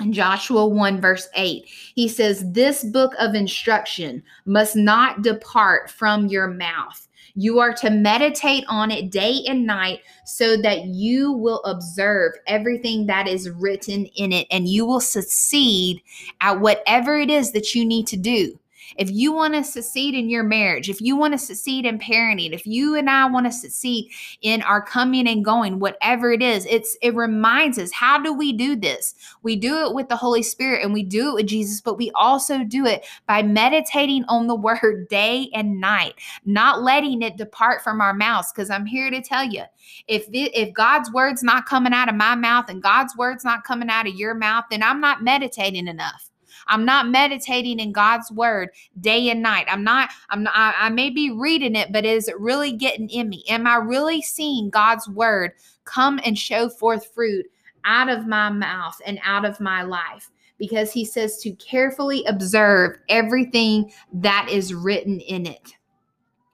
In 0.00 0.12
Joshua 0.12 0.66
1, 0.66 1.00
verse 1.00 1.26
8, 1.34 1.64
he 1.94 2.06
says, 2.06 2.52
This 2.52 2.84
book 2.84 3.14
of 3.18 3.34
instruction 3.34 4.22
must 4.44 4.76
not 4.76 5.22
depart 5.22 5.90
from 5.90 6.26
your 6.26 6.48
mouth 6.48 7.05
you 7.36 7.60
are 7.60 7.72
to 7.74 7.90
meditate 7.90 8.64
on 8.68 8.90
it 8.90 9.10
day 9.10 9.42
and 9.46 9.66
night 9.66 10.00
so 10.24 10.56
that 10.56 10.86
you 10.86 11.32
will 11.32 11.62
observe 11.64 12.32
everything 12.46 13.06
that 13.06 13.28
is 13.28 13.50
written 13.50 14.06
in 14.16 14.32
it 14.32 14.46
and 14.50 14.68
you 14.68 14.86
will 14.86 15.00
succeed 15.00 16.02
at 16.40 16.60
whatever 16.60 17.16
it 17.16 17.30
is 17.30 17.52
that 17.52 17.74
you 17.74 17.84
need 17.84 18.06
to 18.06 18.16
do. 18.16 18.58
If 18.96 19.10
you 19.10 19.32
want 19.32 19.54
to 19.54 19.64
succeed 19.64 20.14
in 20.14 20.30
your 20.30 20.42
marriage, 20.42 20.88
if 20.88 21.00
you 21.00 21.16
want 21.16 21.34
to 21.34 21.38
succeed 21.38 21.84
in 21.84 21.98
parenting, 21.98 22.52
if 22.52 22.66
you 22.66 22.94
and 22.94 23.10
I 23.10 23.26
want 23.26 23.46
to 23.46 23.52
succeed 23.52 24.10
in 24.42 24.62
our 24.62 24.80
coming 24.82 25.28
and 25.28 25.44
going, 25.44 25.78
whatever 25.78 26.32
it 26.32 26.42
is, 26.42 26.66
it's 26.66 26.96
it 27.02 27.14
reminds 27.14 27.78
us 27.78 27.92
how 27.92 28.18
do 28.18 28.32
we 28.32 28.52
do 28.52 28.76
this? 28.76 29.14
We 29.42 29.56
do 29.56 29.84
it 29.84 29.94
with 29.94 30.08
the 30.08 30.16
Holy 30.16 30.42
Spirit 30.42 30.84
and 30.84 30.92
we 30.92 31.02
do 31.02 31.30
it 31.30 31.34
with 31.34 31.46
Jesus, 31.46 31.80
but 31.80 31.98
we 31.98 32.10
also 32.12 32.64
do 32.64 32.86
it 32.86 33.06
by 33.26 33.42
meditating 33.42 34.24
on 34.28 34.46
the 34.46 34.54
word 34.66 35.08
day 35.08 35.50
and 35.54 35.80
night, 35.80 36.14
not 36.44 36.82
letting 36.82 37.22
it 37.22 37.36
depart 37.36 37.82
from 37.82 38.00
our 38.00 38.14
mouths 38.14 38.52
because 38.52 38.70
I'm 38.70 38.86
here 38.86 39.10
to 39.10 39.20
tell 39.20 39.44
you, 39.44 39.62
if 40.08 40.30
the, 40.30 40.44
if 40.54 40.74
God's 40.74 41.10
word's 41.12 41.42
not 41.42 41.66
coming 41.66 41.92
out 41.92 42.08
of 42.08 42.14
my 42.14 42.34
mouth 42.34 42.68
and 42.68 42.82
God's 42.82 43.16
word's 43.16 43.44
not 43.44 43.64
coming 43.64 43.90
out 43.90 44.06
of 44.06 44.14
your 44.14 44.34
mouth, 44.34 44.64
then 44.70 44.82
I'm 44.82 45.00
not 45.00 45.22
meditating 45.22 45.88
enough. 45.88 46.30
I'm 46.68 46.84
not 46.84 47.08
meditating 47.08 47.78
in 47.78 47.92
God's 47.92 48.30
word 48.30 48.70
day 49.00 49.28
and 49.28 49.42
night. 49.42 49.66
I'm 49.70 49.84
not, 49.84 50.10
I'm 50.30 50.42
not, 50.42 50.54
I, 50.56 50.74
I 50.78 50.88
may 50.90 51.10
be 51.10 51.30
reading 51.30 51.76
it, 51.76 51.92
but 51.92 52.04
is 52.04 52.28
it 52.28 52.38
really 52.40 52.72
getting 52.72 53.08
in 53.08 53.28
me? 53.28 53.44
Am 53.48 53.66
I 53.66 53.76
really 53.76 54.22
seeing 54.22 54.70
God's 54.70 55.08
word 55.08 55.52
come 55.84 56.20
and 56.24 56.38
show 56.38 56.68
forth 56.68 57.12
fruit 57.14 57.46
out 57.84 58.08
of 58.08 58.26
my 58.26 58.50
mouth 58.50 59.00
and 59.06 59.18
out 59.24 59.44
of 59.44 59.60
my 59.60 59.82
life? 59.82 60.30
Because 60.58 60.90
he 60.90 61.04
says 61.04 61.38
to 61.38 61.52
carefully 61.52 62.24
observe 62.24 62.96
everything 63.08 63.92
that 64.14 64.48
is 64.50 64.72
written 64.72 65.20
in 65.20 65.46
it. 65.46 65.74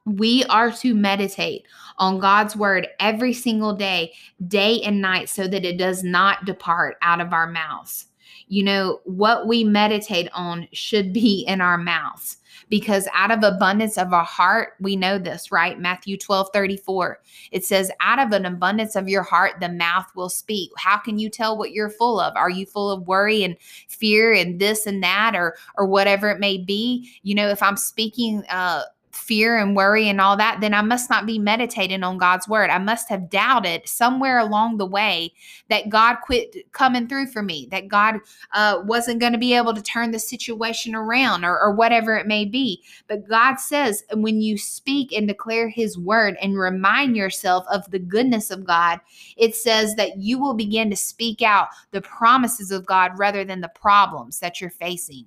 We 0.04 0.44
are 0.46 0.72
to 0.72 0.94
meditate 0.94 1.66
on 1.98 2.18
God's 2.18 2.56
word 2.56 2.88
every 2.98 3.32
single 3.32 3.72
day, 3.72 4.12
day 4.48 4.82
and 4.82 5.00
night, 5.00 5.28
so 5.28 5.46
that 5.46 5.64
it 5.64 5.78
does 5.78 6.02
not 6.02 6.44
depart 6.44 6.96
out 7.02 7.20
of 7.20 7.32
our 7.32 7.46
mouths 7.46 8.06
you 8.48 8.62
know, 8.62 9.00
what 9.04 9.46
we 9.46 9.64
meditate 9.64 10.28
on 10.32 10.68
should 10.72 11.12
be 11.12 11.44
in 11.48 11.60
our 11.60 11.78
mouths 11.78 12.38
because 12.68 13.06
out 13.12 13.30
of 13.30 13.42
abundance 13.42 13.98
of 13.98 14.14
our 14.14 14.24
heart, 14.24 14.74
we 14.80 14.96
know 14.96 15.18
this, 15.18 15.52
right? 15.52 15.78
Matthew 15.78 16.16
12 16.16 16.48
34. 16.54 17.20
It 17.50 17.64
says, 17.64 17.90
out 18.00 18.18
of 18.18 18.32
an 18.32 18.46
abundance 18.46 18.96
of 18.96 19.08
your 19.08 19.22
heart, 19.22 19.60
the 19.60 19.68
mouth 19.68 20.06
will 20.16 20.30
speak. 20.30 20.70
How 20.78 20.96
can 20.96 21.18
you 21.18 21.28
tell 21.28 21.58
what 21.58 21.72
you're 21.72 21.90
full 21.90 22.18
of? 22.18 22.34
Are 22.34 22.48
you 22.48 22.64
full 22.64 22.90
of 22.90 23.06
worry 23.06 23.44
and 23.44 23.56
fear 23.88 24.32
and 24.32 24.58
this 24.58 24.86
and 24.86 25.02
that 25.02 25.34
or 25.34 25.56
or 25.76 25.86
whatever 25.86 26.30
it 26.30 26.40
may 26.40 26.56
be? 26.56 27.10
You 27.22 27.34
know, 27.34 27.48
if 27.48 27.62
I'm 27.62 27.76
speaking 27.76 28.42
uh 28.48 28.84
fear 29.12 29.58
and 29.58 29.76
worry 29.76 30.08
and 30.08 30.20
all 30.20 30.36
that, 30.38 30.60
then 30.60 30.72
I 30.72 30.80
must 30.80 31.10
not 31.10 31.26
be 31.26 31.38
meditating 31.38 32.02
on 32.02 32.16
God's 32.16 32.48
word. 32.48 32.70
I 32.70 32.78
must 32.78 33.10
have 33.10 33.28
doubted 33.28 33.86
somewhere 33.86 34.38
along 34.38 34.78
the 34.78 34.86
way 34.86 35.34
that 35.68 35.90
God 35.90 36.16
quit 36.24 36.72
coming 36.72 37.06
through 37.06 37.26
for 37.26 37.42
me, 37.42 37.68
that 37.70 37.88
God 37.88 38.16
uh, 38.52 38.82
wasn't 38.84 39.20
going 39.20 39.34
to 39.34 39.38
be 39.38 39.54
able 39.54 39.74
to 39.74 39.82
turn 39.82 40.10
the 40.10 40.18
situation 40.18 40.94
around 40.94 41.44
or, 41.44 41.60
or 41.60 41.72
whatever 41.72 42.16
it 42.16 42.26
may 42.26 42.46
be. 42.46 42.82
But 43.06 43.28
God 43.28 43.56
says 43.56 44.02
when 44.14 44.40
you 44.40 44.56
speak 44.56 45.12
and 45.12 45.28
declare 45.28 45.68
his 45.68 45.98
word 45.98 46.36
and 46.40 46.58
remind 46.58 47.14
yourself 47.14 47.66
of 47.70 47.88
the 47.90 47.98
goodness 47.98 48.50
of 48.50 48.64
God, 48.64 48.98
it 49.36 49.54
says 49.54 49.94
that 49.96 50.16
you 50.16 50.38
will 50.38 50.54
begin 50.54 50.88
to 50.88 50.96
speak 50.96 51.42
out 51.42 51.68
the 51.90 52.00
promises 52.00 52.70
of 52.70 52.86
God 52.86 53.12
rather 53.18 53.44
than 53.44 53.60
the 53.60 53.68
problems 53.68 54.40
that 54.40 54.60
you're 54.60 54.70
facing. 54.70 55.26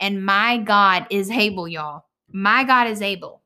And 0.00 0.26
my 0.26 0.58
God 0.58 1.06
is 1.10 1.30
able, 1.30 1.68
y'all 1.68 2.04
my 2.32 2.64
God 2.64 2.88
is 2.88 3.02
able. 3.02 3.42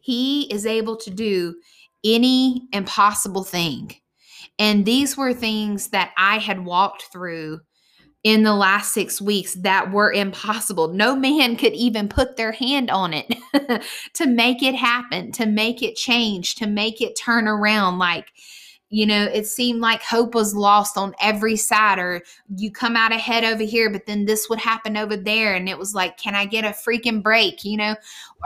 He 0.00 0.52
is 0.52 0.66
able 0.66 0.96
to 0.98 1.10
do 1.10 1.56
any 2.04 2.68
impossible 2.72 3.44
thing. 3.44 3.94
And 4.58 4.84
these 4.84 5.16
were 5.16 5.32
things 5.32 5.88
that 5.88 6.12
I 6.16 6.38
had 6.38 6.64
walked 6.64 7.04
through 7.12 7.60
in 8.22 8.42
the 8.42 8.54
last 8.54 8.94
six 8.94 9.20
weeks 9.20 9.54
that 9.54 9.92
were 9.92 10.12
impossible. 10.12 10.88
No 10.88 11.14
man 11.14 11.56
could 11.56 11.74
even 11.74 12.08
put 12.08 12.36
their 12.36 12.52
hand 12.52 12.90
on 12.90 13.12
it 13.12 13.34
to 14.14 14.26
make 14.26 14.62
it 14.62 14.74
happen, 14.74 15.30
to 15.32 15.46
make 15.46 15.82
it 15.82 15.94
change, 15.94 16.54
to 16.56 16.66
make 16.66 17.02
it 17.02 17.18
turn 17.18 17.46
around. 17.46 17.98
Like, 17.98 18.32
you 18.94 19.06
know, 19.06 19.24
it 19.24 19.44
seemed 19.44 19.80
like 19.80 20.00
hope 20.02 20.36
was 20.36 20.54
lost 20.54 20.96
on 20.96 21.16
every 21.20 21.56
side, 21.56 21.98
or 21.98 22.22
you 22.56 22.70
come 22.70 22.94
out 22.94 23.10
ahead 23.10 23.42
over 23.42 23.64
here, 23.64 23.90
but 23.90 24.06
then 24.06 24.24
this 24.24 24.48
would 24.48 24.60
happen 24.60 24.96
over 24.96 25.16
there. 25.16 25.52
And 25.56 25.68
it 25.68 25.76
was 25.76 25.96
like, 25.96 26.16
can 26.16 26.36
I 26.36 26.44
get 26.44 26.64
a 26.64 26.68
freaking 26.68 27.20
break, 27.20 27.64
you 27.64 27.76
know, 27.76 27.96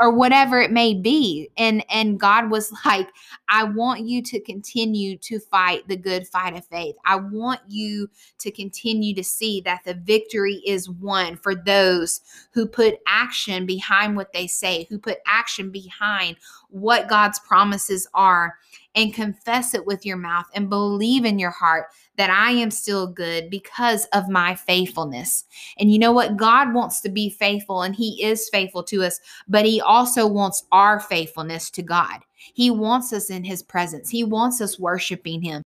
or 0.01 0.11
whatever 0.11 0.61
it 0.61 0.71
may 0.71 0.95
be. 0.95 1.51
And 1.57 1.85
and 1.91 2.19
God 2.19 2.51
was 2.51 2.73
like, 2.85 3.09
I 3.49 3.65
want 3.65 4.07
you 4.07 4.23
to 4.23 4.41
continue 4.41 5.17
to 5.19 5.39
fight 5.39 5.87
the 5.89 5.97
good 5.97 6.27
fight 6.27 6.57
of 6.57 6.65
faith. 6.67 6.97
I 7.05 7.17
want 7.17 7.61
you 7.69 8.09
to 8.39 8.51
continue 8.51 9.15
to 9.15 9.25
see 9.25 9.61
that 9.63 9.83
the 9.85 9.95
victory 9.95 10.63
is 10.67 10.89
won 10.89 11.37
for 11.37 11.55
those 11.55 12.21
who 12.53 12.67
put 12.67 12.99
action 13.07 13.67
behind 13.67 14.17
what 14.17 14.33
they 14.33 14.47
say, 14.47 14.87
who 14.89 14.99
put 14.99 15.19
action 15.27 15.71
behind 15.71 16.37
what 16.71 17.09
God's 17.09 17.39
promises 17.41 18.07
are 18.15 18.55
and 18.95 19.15
confess 19.15 19.75
it 19.75 19.87
with 19.87 20.05
your 20.05 20.17
mouth 20.17 20.47
and 20.55 20.69
believe 20.69 21.25
in 21.25 21.39
your 21.39 21.51
heart 21.51 21.87
that 22.19 22.31
I 22.31 22.51
am 22.51 22.71
still 22.71 23.07
good 23.07 23.49
because 23.49 24.05
of 24.07 24.29
my 24.29 24.55
faithfulness. 24.55 25.45
And 25.79 25.91
you 25.91 25.99
know 25.99 26.13
what? 26.13 26.37
God 26.37 26.75
wants 26.75 27.01
to 27.03 27.09
be 27.09 27.31
faithful 27.31 27.83
and 27.83 27.95
He 27.95 28.23
is 28.23 28.51
faithful 28.51 28.83
to 28.85 29.05
us, 29.05 29.19
but 29.47 29.65
He 29.65 29.81
also 29.81 30.27
wants 30.27 30.67
our 30.73 31.01
faithfulness 31.01 31.71
to 31.71 31.83
God. 31.83 32.21
He 32.35 32.71
wants 32.71 33.13
us 33.13 33.31
in 33.31 33.45
His 33.45 33.63
presence, 33.63 34.11
He 34.11 34.25
wants 34.25 34.61
us 34.61 34.79
worshiping 34.79 35.41
Him. 35.41 35.63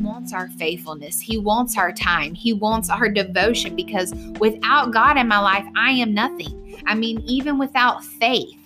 wants 0.00 0.32
our 0.32 0.48
faithfulness. 0.50 1.18
He 1.20 1.36
wants 1.36 1.76
our 1.76 1.90
time. 1.90 2.32
He 2.32 2.52
wants 2.52 2.88
our 2.90 3.08
devotion 3.08 3.74
because 3.74 4.14
without 4.38 4.92
God 4.92 5.16
in 5.16 5.26
my 5.26 5.38
life, 5.38 5.66
I 5.76 5.90
am 5.90 6.14
nothing. 6.14 6.80
I 6.86 6.94
mean, 6.94 7.20
even 7.26 7.58
without 7.58 8.04
faith, 8.04 8.61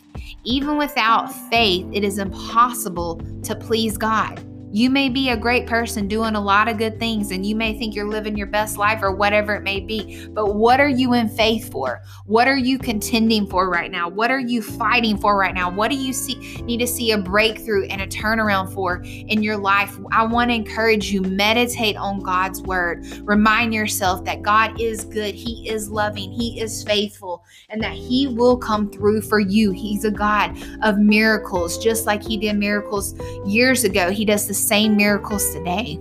even 0.46 0.78
without 0.78 1.32
faith, 1.50 1.86
it 1.92 2.04
is 2.04 2.18
impossible 2.18 3.20
to 3.42 3.54
please 3.54 3.98
God. 3.98 4.42
You 4.76 4.90
may 4.90 5.08
be 5.08 5.30
a 5.30 5.38
great 5.38 5.66
person 5.66 6.06
doing 6.06 6.34
a 6.34 6.40
lot 6.40 6.68
of 6.68 6.76
good 6.76 6.98
things 6.98 7.30
and 7.30 7.46
you 7.46 7.56
may 7.56 7.78
think 7.78 7.94
you're 7.94 8.06
living 8.06 8.36
your 8.36 8.46
best 8.46 8.76
life 8.76 9.02
or 9.02 9.10
whatever 9.10 9.54
it 9.54 9.62
may 9.62 9.80
be. 9.80 10.26
But 10.26 10.54
what 10.54 10.80
are 10.80 10.88
you 10.88 11.14
in 11.14 11.30
faith 11.30 11.72
for? 11.72 12.02
What 12.26 12.46
are 12.46 12.58
you 12.58 12.78
contending 12.78 13.46
for 13.46 13.70
right 13.70 13.90
now? 13.90 14.10
What 14.10 14.30
are 14.30 14.38
you 14.38 14.60
fighting 14.60 15.16
for 15.16 15.38
right 15.38 15.54
now? 15.54 15.70
What 15.70 15.90
do 15.90 15.96
you 15.96 16.12
see 16.12 16.58
need 16.64 16.76
to 16.80 16.86
see 16.86 17.12
a 17.12 17.16
breakthrough 17.16 17.86
and 17.86 18.02
a 18.02 18.06
turnaround 18.06 18.74
for 18.74 19.02
in 19.02 19.42
your 19.42 19.56
life? 19.56 19.96
I 20.12 20.26
want 20.26 20.50
to 20.50 20.54
encourage 20.54 21.10
you 21.10 21.22
meditate 21.22 21.96
on 21.96 22.20
God's 22.20 22.60
word. 22.60 23.06
Remind 23.22 23.72
yourself 23.72 24.26
that 24.26 24.42
God 24.42 24.78
is 24.78 25.04
good, 25.04 25.34
he 25.34 25.66
is 25.70 25.88
loving, 25.88 26.30
he 26.30 26.60
is 26.60 26.84
faithful, 26.84 27.46
and 27.70 27.82
that 27.82 27.94
he 27.94 28.26
will 28.26 28.58
come 28.58 28.90
through 28.90 29.22
for 29.22 29.40
you. 29.40 29.70
He's 29.70 30.04
a 30.04 30.10
God 30.10 30.54
of 30.82 30.98
miracles 30.98 31.82
just 31.82 32.04
like 32.04 32.22
he 32.22 32.36
did 32.36 32.58
miracles 32.58 33.14
years 33.46 33.82
ago. 33.82 34.10
He 34.10 34.26
does 34.26 34.46
the 34.46 34.65
same 34.66 34.96
miracles 34.96 35.52
today. 35.52 35.98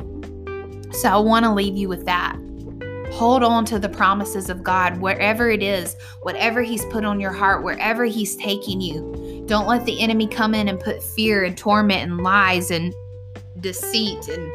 So 0.92 1.10
I 1.10 1.18
want 1.18 1.46
to 1.46 1.54
leave 1.54 1.78
you 1.78 1.88
with 1.88 2.06
that. 2.06 2.38
Hold 3.12 3.44
on 3.44 3.64
to 3.66 3.80
the 3.80 3.90
promises 3.90 4.50
of 4.50 4.64
God 4.64 5.00
wherever 5.00 5.50
it 5.50 5.62
is, 5.62 5.96
whatever 6.24 6.62
He's 6.62 6.84
put 6.86 7.06
on 7.06 7.20
your 7.20 7.32
heart, 7.32 7.64
wherever 7.64 8.06
He's 8.06 8.36
taking 8.36 8.82
you. 8.82 9.44
Don't 9.48 9.68
let 9.68 9.86
the 9.86 10.02
enemy 10.02 10.28
come 10.28 10.56
in 10.56 10.68
and 10.68 10.80
put 10.80 11.04
fear 11.04 11.44
and 11.44 11.58
torment 11.58 12.02
and 12.02 12.24
lies 12.24 12.72
and 12.72 12.94
deceit 13.60 14.28
and 14.28 14.52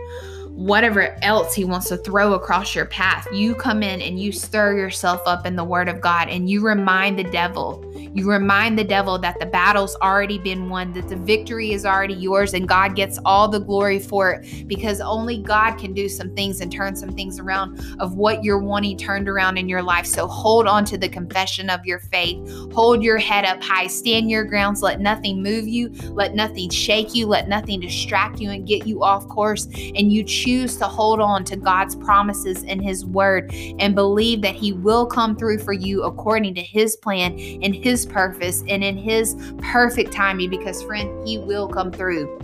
whatever 0.61 1.17
else 1.23 1.55
he 1.55 1.65
wants 1.65 1.89
to 1.89 1.97
throw 1.97 2.35
across 2.35 2.75
your 2.75 2.85
path. 2.85 3.27
You 3.33 3.55
come 3.55 3.83
in 3.83 4.03
and 4.03 4.21
you 4.21 4.31
stir 4.31 4.77
yourself 4.77 5.23
up 5.25 5.47
in 5.47 5.57
the 5.57 5.65
word 5.65 5.89
of 5.89 6.03
God 6.03 6.29
and 6.29 6.51
you 6.51 6.61
remind 6.61 7.19
the 7.19 7.25
devil. 7.25 7.83
You 8.13 8.29
remind 8.29 8.79
the 8.79 8.85
devil 8.85 9.19
that 9.21 9.39
the 9.39 9.47
battle's 9.47 9.97
already 10.03 10.37
been 10.37 10.69
won, 10.69 10.93
that 10.93 11.09
the 11.09 11.17
victory 11.17 11.73
is 11.73 11.87
already 11.87 12.15
yours, 12.15 12.53
and 12.55 12.69
God 12.69 12.95
gets 12.97 13.19
all 13.25 13.49
the 13.49 13.61
glory 13.61 14.01
for 14.01 14.33
it 14.33 14.69
because 14.69 15.01
only 15.01 15.39
God 15.39 15.77
can 15.77 15.95
do 15.95 16.09
some 16.09 16.35
things 16.35 16.61
and 16.61 16.71
turn 16.71 16.95
some 16.95 17.11
things 17.11 17.39
around 17.39 17.81
of 18.01 18.17
what 18.17 18.45
you're 18.45 18.59
wanting 18.59 18.99
turned 18.99 19.29
around 19.29 19.57
in 19.57 19.69
your 19.69 19.83
life. 19.83 20.07
So 20.07 20.27
hold 20.27 20.67
on 20.67 20.85
to 20.87 20.99
the 20.99 21.09
confession 21.09 21.71
of 21.71 21.87
your 21.87 22.01
faith. 22.01 22.37
Hold 22.73 23.03
your 23.03 23.19
head 23.19 23.45
up 23.45 23.63
high. 23.63 23.87
Stand 23.87 24.31
your 24.31 24.45
grounds. 24.45 24.83
Let 24.83 25.01
nothing 25.01 25.43
move 25.43 25.69
you. 25.69 25.89
Let 26.11 26.35
nothing 26.35 26.69
shake 26.69 27.15
you. 27.15 27.27
Let 27.27 27.49
nothing 27.49 27.81
distract 27.81 28.41
you 28.41 28.51
and 28.51 28.67
get 28.67 28.87
you 28.87 29.03
off 29.03 29.27
course. 29.29 29.67
And 29.95 30.13
you 30.13 30.25
choose 30.25 30.50
choose 30.51 30.77
to 30.77 30.85
hold 30.85 31.21
on 31.21 31.45
to 31.45 31.57
God's 31.57 31.95
promises 31.95 32.65
and 32.65 32.83
His 32.83 33.07
word 33.07 33.55
and 33.79 33.95
believe 33.95 34.43
that 34.43 34.57
He 34.57 34.73
will 34.73 35.07
come 35.07 35.37
through 35.37 35.59
for 35.59 35.73
you 35.73 36.03
according 36.03 36.55
to 36.57 36.61
His 36.61 36.97
plan 36.97 37.39
and 37.63 37.75
His 37.75 38.05
purpose 38.05 38.65
and 38.69 38.83
in 38.83 38.97
His 38.97 39.37
perfect 39.59 40.13
timing, 40.13 40.51
because, 40.51 40.83
friend, 40.83 41.27
He 41.27 41.39
will 41.39 41.69
come 41.69 41.93
through. 41.93 42.39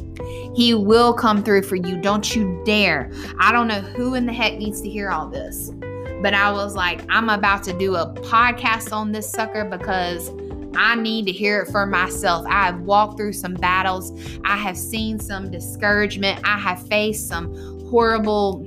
He 0.54 0.72
will 0.72 1.12
come 1.12 1.42
through 1.42 1.62
for 1.62 1.76
you. 1.76 2.00
Don't 2.00 2.34
you 2.34 2.62
dare. 2.64 3.10
I 3.40 3.50
don't 3.50 3.68
know 3.68 3.80
who 3.80 4.14
in 4.14 4.24
the 4.24 4.32
heck 4.32 4.56
needs 4.56 4.80
to 4.82 4.88
hear 4.88 5.10
all 5.10 5.28
this, 5.28 5.72
but 6.22 6.32
I 6.32 6.52
was 6.52 6.76
like, 6.76 7.04
I'm 7.08 7.28
about 7.28 7.64
to 7.64 7.76
do 7.76 7.96
a 7.96 8.14
podcast 8.14 8.92
on 8.92 9.10
this 9.12 9.28
sucker 9.30 9.64
because. 9.64 10.30
I 10.78 10.94
need 10.94 11.24
to 11.24 11.32
hear 11.32 11.62
it 11.62 11.70
for 11.70 11.86
myself. 11.86 12.44
I 12.46 12.66
have 12.66 12.80
walked 12.80 13.16
through 13.16 13.32
some 13.32 13.54
battles. 13.54 14.12
I 14.44 14.58
have 14.58 14.76
seen 14.76 15.18
some 15.18 15.50
discouragement. 15.50 16.38
I 16.44 16.58
have 16.58 16.86
faced 16.86 17.28
some 17.28 17.54
horrible, 17.90 18.64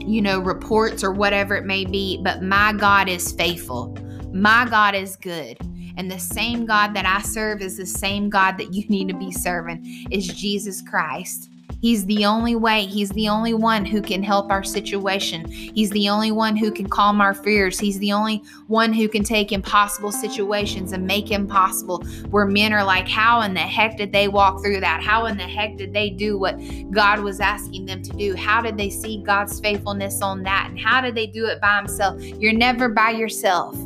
you 0.00 0.20
know, 0.22 0.38
reports 0.38 1.02
or 1.02 1.12
whatever 1.12 1.56
it 1.56 1.64
may 1.64 1.84
be, 1.84 2.20
but 2.22 2.42
my 2.42 2.72
God 2.72 3.08
is 3.08 3.32
faithful. 3.32 3.96
My 4.32 4.66
God 4.68 4.94
is 4.94 5.16
good. 5.16 5.58
And 5.96 6.10
the 6.10 6.18
same 6.18 6.66
God 6.66 6.94
that 6.94 7.06
I 7.06 7.22
serve 7.22 7.62
is 7.62 7.78
the 7.78 7.86
same 7.86 8.28
God 8.28 8.58
that 8.58 8.74
you 8.74 8.86
need 8.88 9.08
to 9.08 9.14
be 9.14 9.32
serving 9.32 10.06
is 10.10 10.26
Jesus 10.26 10.82
Christ. 10.82 11.50
He's 11.86 12.04
the 12.06 12.24
only 12.24 12.56
way. 12.56 12.84
He's 12.84 13.10
the 13.10 13.28
only 13.28 13.54
one 13.54 13.84
who 13.84 14.02
can 14.02 14.20
help 14.20 14.50
our 14.50 14.64
situation. 14.64 15.48
He's 15.48 15.90
the 15.90 16.08
only 16.08 16.32
one 16.32 16.56
who 16.56 16.72
can 16.72 16.88
calm 16.88 17.20
our 17.20 17.32
fears. 17.32 17.78
He's 17.78 18.00
the 18.00 18.10
only 18.10 18.42
one 18.66 18.92
who 18.92 19.08
can 19.08 19.22
take 19.22 19.52
impossible 19.52 20.10
situations 20.10 20.90
and 20.90 21.06
make 21.06 21.28
them 21.28 21.46
possible. 21.46 22.02
Where 22.30 22.44
men 22.44 22.72
are 22.72 22.82
like, 22.82 23.06
How 23.06 23.40
in 23.42 23.54
the 23.54 23.60
heck 23.60 23.96
did 23.98 24.10
they 24.10 24.26
walk 24.26 24.64
through 24.64 24.80
that? 24.80 25.00
How 25.00 25.26
in 25.26 25.36
the 25.36 25.44
heck 25.44 25.76
did 25.76 25.92
they 25.92 26.10
do 26.10 26.36
what 26.36 26.58
God 26.90 27.20
was 27.20 27.38
asking 27.38 27.86
them 27.86 28.02
to 28.02 28.10
do? 28.16 28.34
How 28.34 28.60
did 28.60 28.76
they 28.76 28.90
see 28.90 29.22
God's 29.22 29.60
faithfulness 29.60 30.22
on 30.22 30.42
that? 30.42 30.66
And 30.68 30.80
how 30.80 31.00
did 31.00 31.14
they 31.14 31.28
do 31.28 31.46
it 31.46 31.60
by 31.60 31.76
themselves? 31.76 32.26
You're 32.26 32.52
never 32.52 32.88
by 32.88 33.10
yourself. 33.10 33.76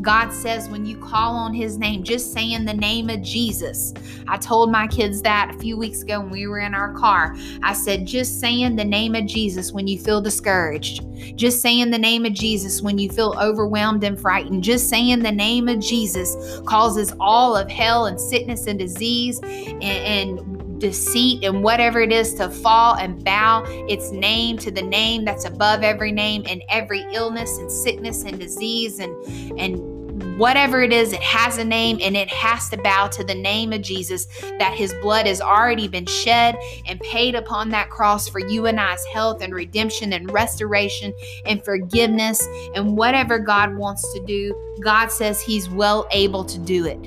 God 0.00 0.30
says 0.30 0.68
when 0.68 0.86
you 0.86 0.96
call 0.96 1.34
on 1.34 1.52
his 1.52 1.78
name, 1.78 2.02
just 2.02 2.32
saying 2.32 2.64
the 2.64 2.74
name 2.74 3.10
of 3.10 3.22
Jesus. 3.22 3.92
I 4.28 4.38
told 4.38 4.70
my 4.70 4.86
kids 4.86 5.20
that 5.22 5.54
a 5.54 5.58
few 5.58 5.76
weeks 5.76 6.02
ago 6.02 6.20
when 6.20 6.30
we 6.30 6.46
were 6.46 6.60
in 6.60 6.74
our 6.74 6.92
car. 6.94 7.36
I 7.62 7.72
said, 7.72 8.06
just 8.06 8.40
saying 8.40 8.76
the 8.76 8.84
name 8.84 9.14
of 9.14 9.26
Jesus 9.26 9.72
when 9.72 9.86
you 9.86 9.98
feel 9.98 10.20
discouraged. 10.20 11.04
Just 11.36 11.60
saying 11.60 11.90
the 11.90 11.98
name 11.98 12.24
of 12.24 12.32
Jesus 12.32 12.80
when 12.80 12.98
you 12.98 13.10
feel 13.10 13.34
overwhelmed 13.40 14.04
and 14.04 14.18
frightened. 14.18 14.64
Just 14.64 14.88
saying 14.88 15.20
the 15.20 15.32
name 15.32 15.68
of 15.68 15.80
Jesus 15.80 16.60
causes 16.66 17.12
all 17.20 17.56
of 17.56 17.70
hell 17.70 18.06
and 18.06 18.18
sickness 18.18 18.66
and 18.66 18.78
disease 18.78 19.38
and, 19.40 19.82
and 19.82 20.59
deceit 20.80 21.44
and 21.44 21.62
whatever 21.62 22.00
it 22.00 22.10
is 22.10 22.34
to 22.34 22.50
fall 22.50 22.96
and 22.96 23.22
bow 23.24 23.62
its 23.88 24.10
name 24.10 24.58
to 24.58 24.70
the 24.70 24.82
name 24.82 25.24
that's 25.24 25.44
above 25.44 25.82
every 25.82 26.10
name 26.10 26.42
and 26.48 26.62
every 26.68 27.06
illness 27.12 27.58
and 27.58 27.70
sickness 27.70 28.24
and 28.24 28.40
disease 28.40 28.98
and 28.98 29.12
and 29.60 30.00
whatever 30.38 30.82
it 30.82 30.92
is 30.92 31.12
it 31.12 31.20
has 31.20 31.58
a 31.58 31.64
name 31.64 31.98
and 32.00 32.16
it 32.16 32.28
has 32.28 32.68
to 32.70 32.76
bow 32.78 33.06
to 33.06 33.22
the 33.22 33.34
name 33.34 33.72
of 33.72 33.82
Jesus 33.82 34.26
that 34.58 34.74
his 34.74 34.94
blood 35.02 35.26
has 35.26 35.40
already 35.40 35.86
been 35.86 36.06
shed 36.06 36.56
and 36.86 36.98
paid 37.00 37.34
upon 37.34 37.68
that 37.68 37.90
cross 37.90 38.28
for 38.28 38.38
you 38.38 38.66
and 38.66 38.80
I's 38.80 39.04
health 39.12 39.42
and 39.42 39.54
redemption 39.54 40.14
and 40.14 40.30
restoration 40.30 41.12
and 41.44 41.62
forgiveness 41.64 42.46
and 42.74 42.96
whatever 42.96 43.38
God 43.38 43.76
wants 43.76 44.12
to 44.14 44.24
do. 44.24 44.54
God 44.82 45.08
says 45.12 45.42
he's 45.42 45.68
well 45.68 46.08
able 46.10 46.44
to 46.44 46.58
do 46.58 46.86
it. 46.86 46.98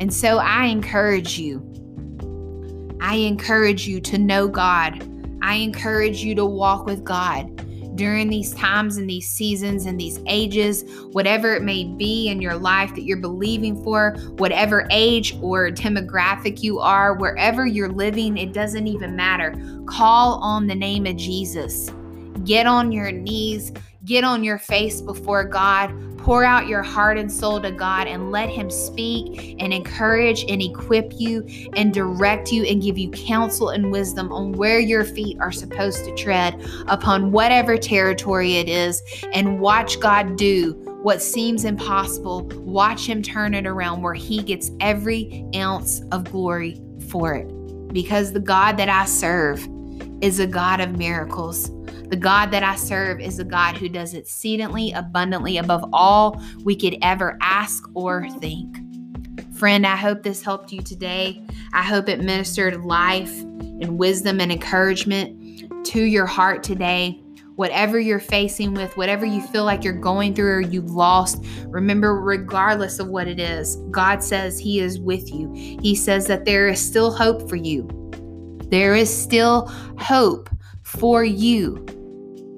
And 0.00 0.12
so 0.12 0.38
I 0.38 0.66
encourage 0.66 1.38
you 1.38 1.79
I 3.00 3.16
encourage 3.16 3.86
you 3.86 4.00
to 4.02 4.18
know 4.18 4.48
God. 4.48 5.06
I 5.42 5.54
encourage 5.56 6.22
you 6.22 6.34
to 6.34 6.44
walk 6.44 6.86
with 6.86 7.02
God 7.02 7.56
during 7.96 8.28
these 8.28 8.54
times 8.54 8.96
and 8.96 9.08
these 9.08 9.28
seasons 9.28 9.86
and 9.86 9.98
these 9.98 10.20
ages, 10.26 10.84
whatever 11.12 11.54
it 11.54 11.62
may 11.62 11.84
be 11.84 12.28
in 12.28 12.40
your 12.40 12.56
life 12.56 12.94
that 12.94 13.02
you're 13.02 13.18
believing 13.18 13.82
for, 13.82 14.16
whatever 14.36 14.86
age 14.90 15.36
or 15.42 15.70
demographic 15.70 16.62
you 16.62 16.78
are, 16.78 17.14
wherever 17.14 17.66
you're 17.66 17.92
living, 17.92 18.36
it 18.36 18.52
doesn't 18.52 18.86
even 18.86 19.16
matter. 19.16 19.54
Call 19.86 20.34
on 20.42 20.66
the 20.66 20.74
name 20.74 21.06
of 21.06 21.16
Jesus. 21.16 21.90
Get 22.44 22.66
on 22.66 22.92
your 22.92 23.12
knees, 23.12 23.72
get 24.04 24.24
on 24.24 24.44
your 24.44 24.58
face 24.58 25.00
before 25.00 25.44
God, 25.44 25.90
Pour 26.20 26.44
out 26.44 26.66
your 26.66 26.82
heart 26.82 27.16
and 27.16 27.32
soul 27.32 27.62
to 27.62 27.70
God 27.70 28.06
and 28.06 28.30
let 28.30 28.50
Him 28.50 28.68
speak 28.70 29.56
and 29.58 29.72
encourage 29.72 30.44
and 30.50 30.60
equip 30.60 31.14
you 31.16 31.46
and 31.72 31.94
direct 31.94 32.52
you 32.52 32.64
and 32.64 32.82
give 32.82 32.98
you 32.98 33.10
counsel 33.10 33.70
and 33.70 33.90
wisdom 33.90 34.30
on 34.30 34.52
where 34.52 34.78
your 34.78 35.04
feet 35.04 35.38
are 35.40 35.50
supposed 35.50 36.04
to 36.04 36.14
tread 36.14 36.62
upon 36.88 37.32
whatever 37.32 37.78
territory 37.78 38.56
it 38.56 38.68
is. 38.68 39.02
And 39.32 39.60
watch 39.60 39.98
God 39.98 40.36
do 40.36 40.72
what 41.02 41.22
seems 41.22 41.64
impossible. 41.64 42.42
Watch 42.56 43.06
Him 43.06 43.22
turn 43.22 43.54
it 43.54 43.66
around 43.66 44.02
where 44.02 44.14
He 44.14 44.42
gets 44.42 44.70
every 44.78 45.46
ounce 45.54 46.02
of 46.12 46.24
glory 46.30 46.82
for 47.08 47.32
it. 47.32 47.48
Because 47.94 48.34
the 48.34 48.40
God 48.40 48.76
that 48.76 48.90
I 48.90 49.06
serve 49.06 49.66
is 50.20 50.38
a 50.38 50.46
God 50.46 50.80
of 50.80 50.98
miracles. 50.98 51.70
The 52.10 52.16
God 52.16 52.50
that 52.50 52.64
I 52.64 52.74
serve 52.74 53.20
is 53.20 53.38
a 53.38 53.44
God 53.44 53.76
who 53.76 53.88
does 53.88 54.14
exceedingly 54.14 54.90
abundantly 54.90 55.58
above 55.58 55.88
all 55.92 56.42
we 56.64 56.74
could 56.74 56.96
ever 57.02 57.38
ask 57.40 57.84
or 57.94 58.28
think. 58.40 58.78
Friend, 59.54 59.86
I 59.86 59.94
hope 59.94 60.24
this 60.24 60.42
helped 60.42 60.72
you 60.72 60.82
today. 60.82 61.40
I 61.72 61.84
hope 61.84 62.08
it 62.08 62.20
ministered 62.20 62.84
life 62.84 63.40
and 63.40 63.96
wisdom 63.96 64.40
and 64.40 64.50
encouragement 64.50 65.86
to 65.86 66.02
your 66.02 66.26
heart 66.26 66.64
today. 66.64 67.22
whatever 67.60 68.00
you're 68.00 68.18
facing 68.18 68.72
with, 68.72 68.96
whatever 68.96 69.26
you 69.26 69.42
feel 69.42 69.66
like 69.66 69.84
you're 69.84 69.92
going 69.92 70.34
through 70.34 70.50
or 70.50 70.60
you've 70.62 70.92
lost, 70.92 71.44
remember, 71.66 72.18
regardless 72.18 72.98
of 72.98 73.08
what 73.08 73.28
it 73.28 73.38
is, 73.38 73.76
God 73.90 74.22
says 74.24 74.58
He 74.58 74.80
is 74.80 74.98
with 74.98 75.30
you. 75.30 75.52
He 75.52 75.94
says 75.94 76.26
that 76.28 76.46
there 76.46 76.68
is 76.68 76.80
still 76.80 77.12
hope 77.12 77.50
for 77.50 77.56
you. 77.56 77.86
There 78.70 78.94
is 78.94 79.14
still 79.14 79.66
hope 79.98 80.48
for 80.82 81.22
you 81.22 81.84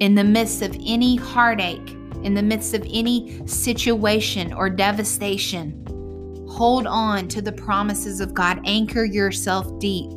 in 0.03 0.17
the 0.17 0.25
midst 0.25 0.63
of 0.63 0.77
any 0.85 1.15
heartache, 1.15 1.97
in 2.25 2.35
the 2.35 2.43
midst 2.43 2.75
of 2.75 2.85
any 2.93 3.41
situation 3.47 4.53
or 4.53 4.69
devastation. 4.69 5.79
Hold 6.51 6.89
on 6.89 7.29
to 7.29 7.41
the 7.41 7.53
promises 7.53 8.21
of 8.21 8.35
God. 8.35 8.61
Anchor 8.65 9.05
yourself 9.05 9.79
deep 9.79 10.11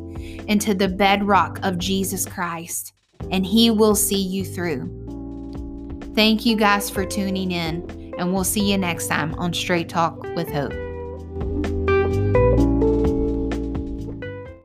into 0.48 0.74
the 0.74 0.88
bedrock 0.88 1.60
of 1.62 1.78
Jesus 1.78 2.26
Christ, 2.26 2.94
and 3.30 3.46
He 3.46 3.70
will 3.70 3.94
see 3.94 4.20
you 4.20 4.44
through. 4.44 4.90
Thank 6.16 6.44
you 6.44 6.56
guys 6.56 6.90
for 6.90 7.06
tuning 7.06 7.52
in, 7.52 8.12
and 8.18 8.34
we'll 8.34 8.42
see 8.42 8.72
you 8.72 8.78
next 8.78 9.06
time 9.06 9.34
on 9.34 9.54
Straight 9.54 9.88
Talk 9.88 10.20
with 10.34 10.50
Hope. 10.50 10.85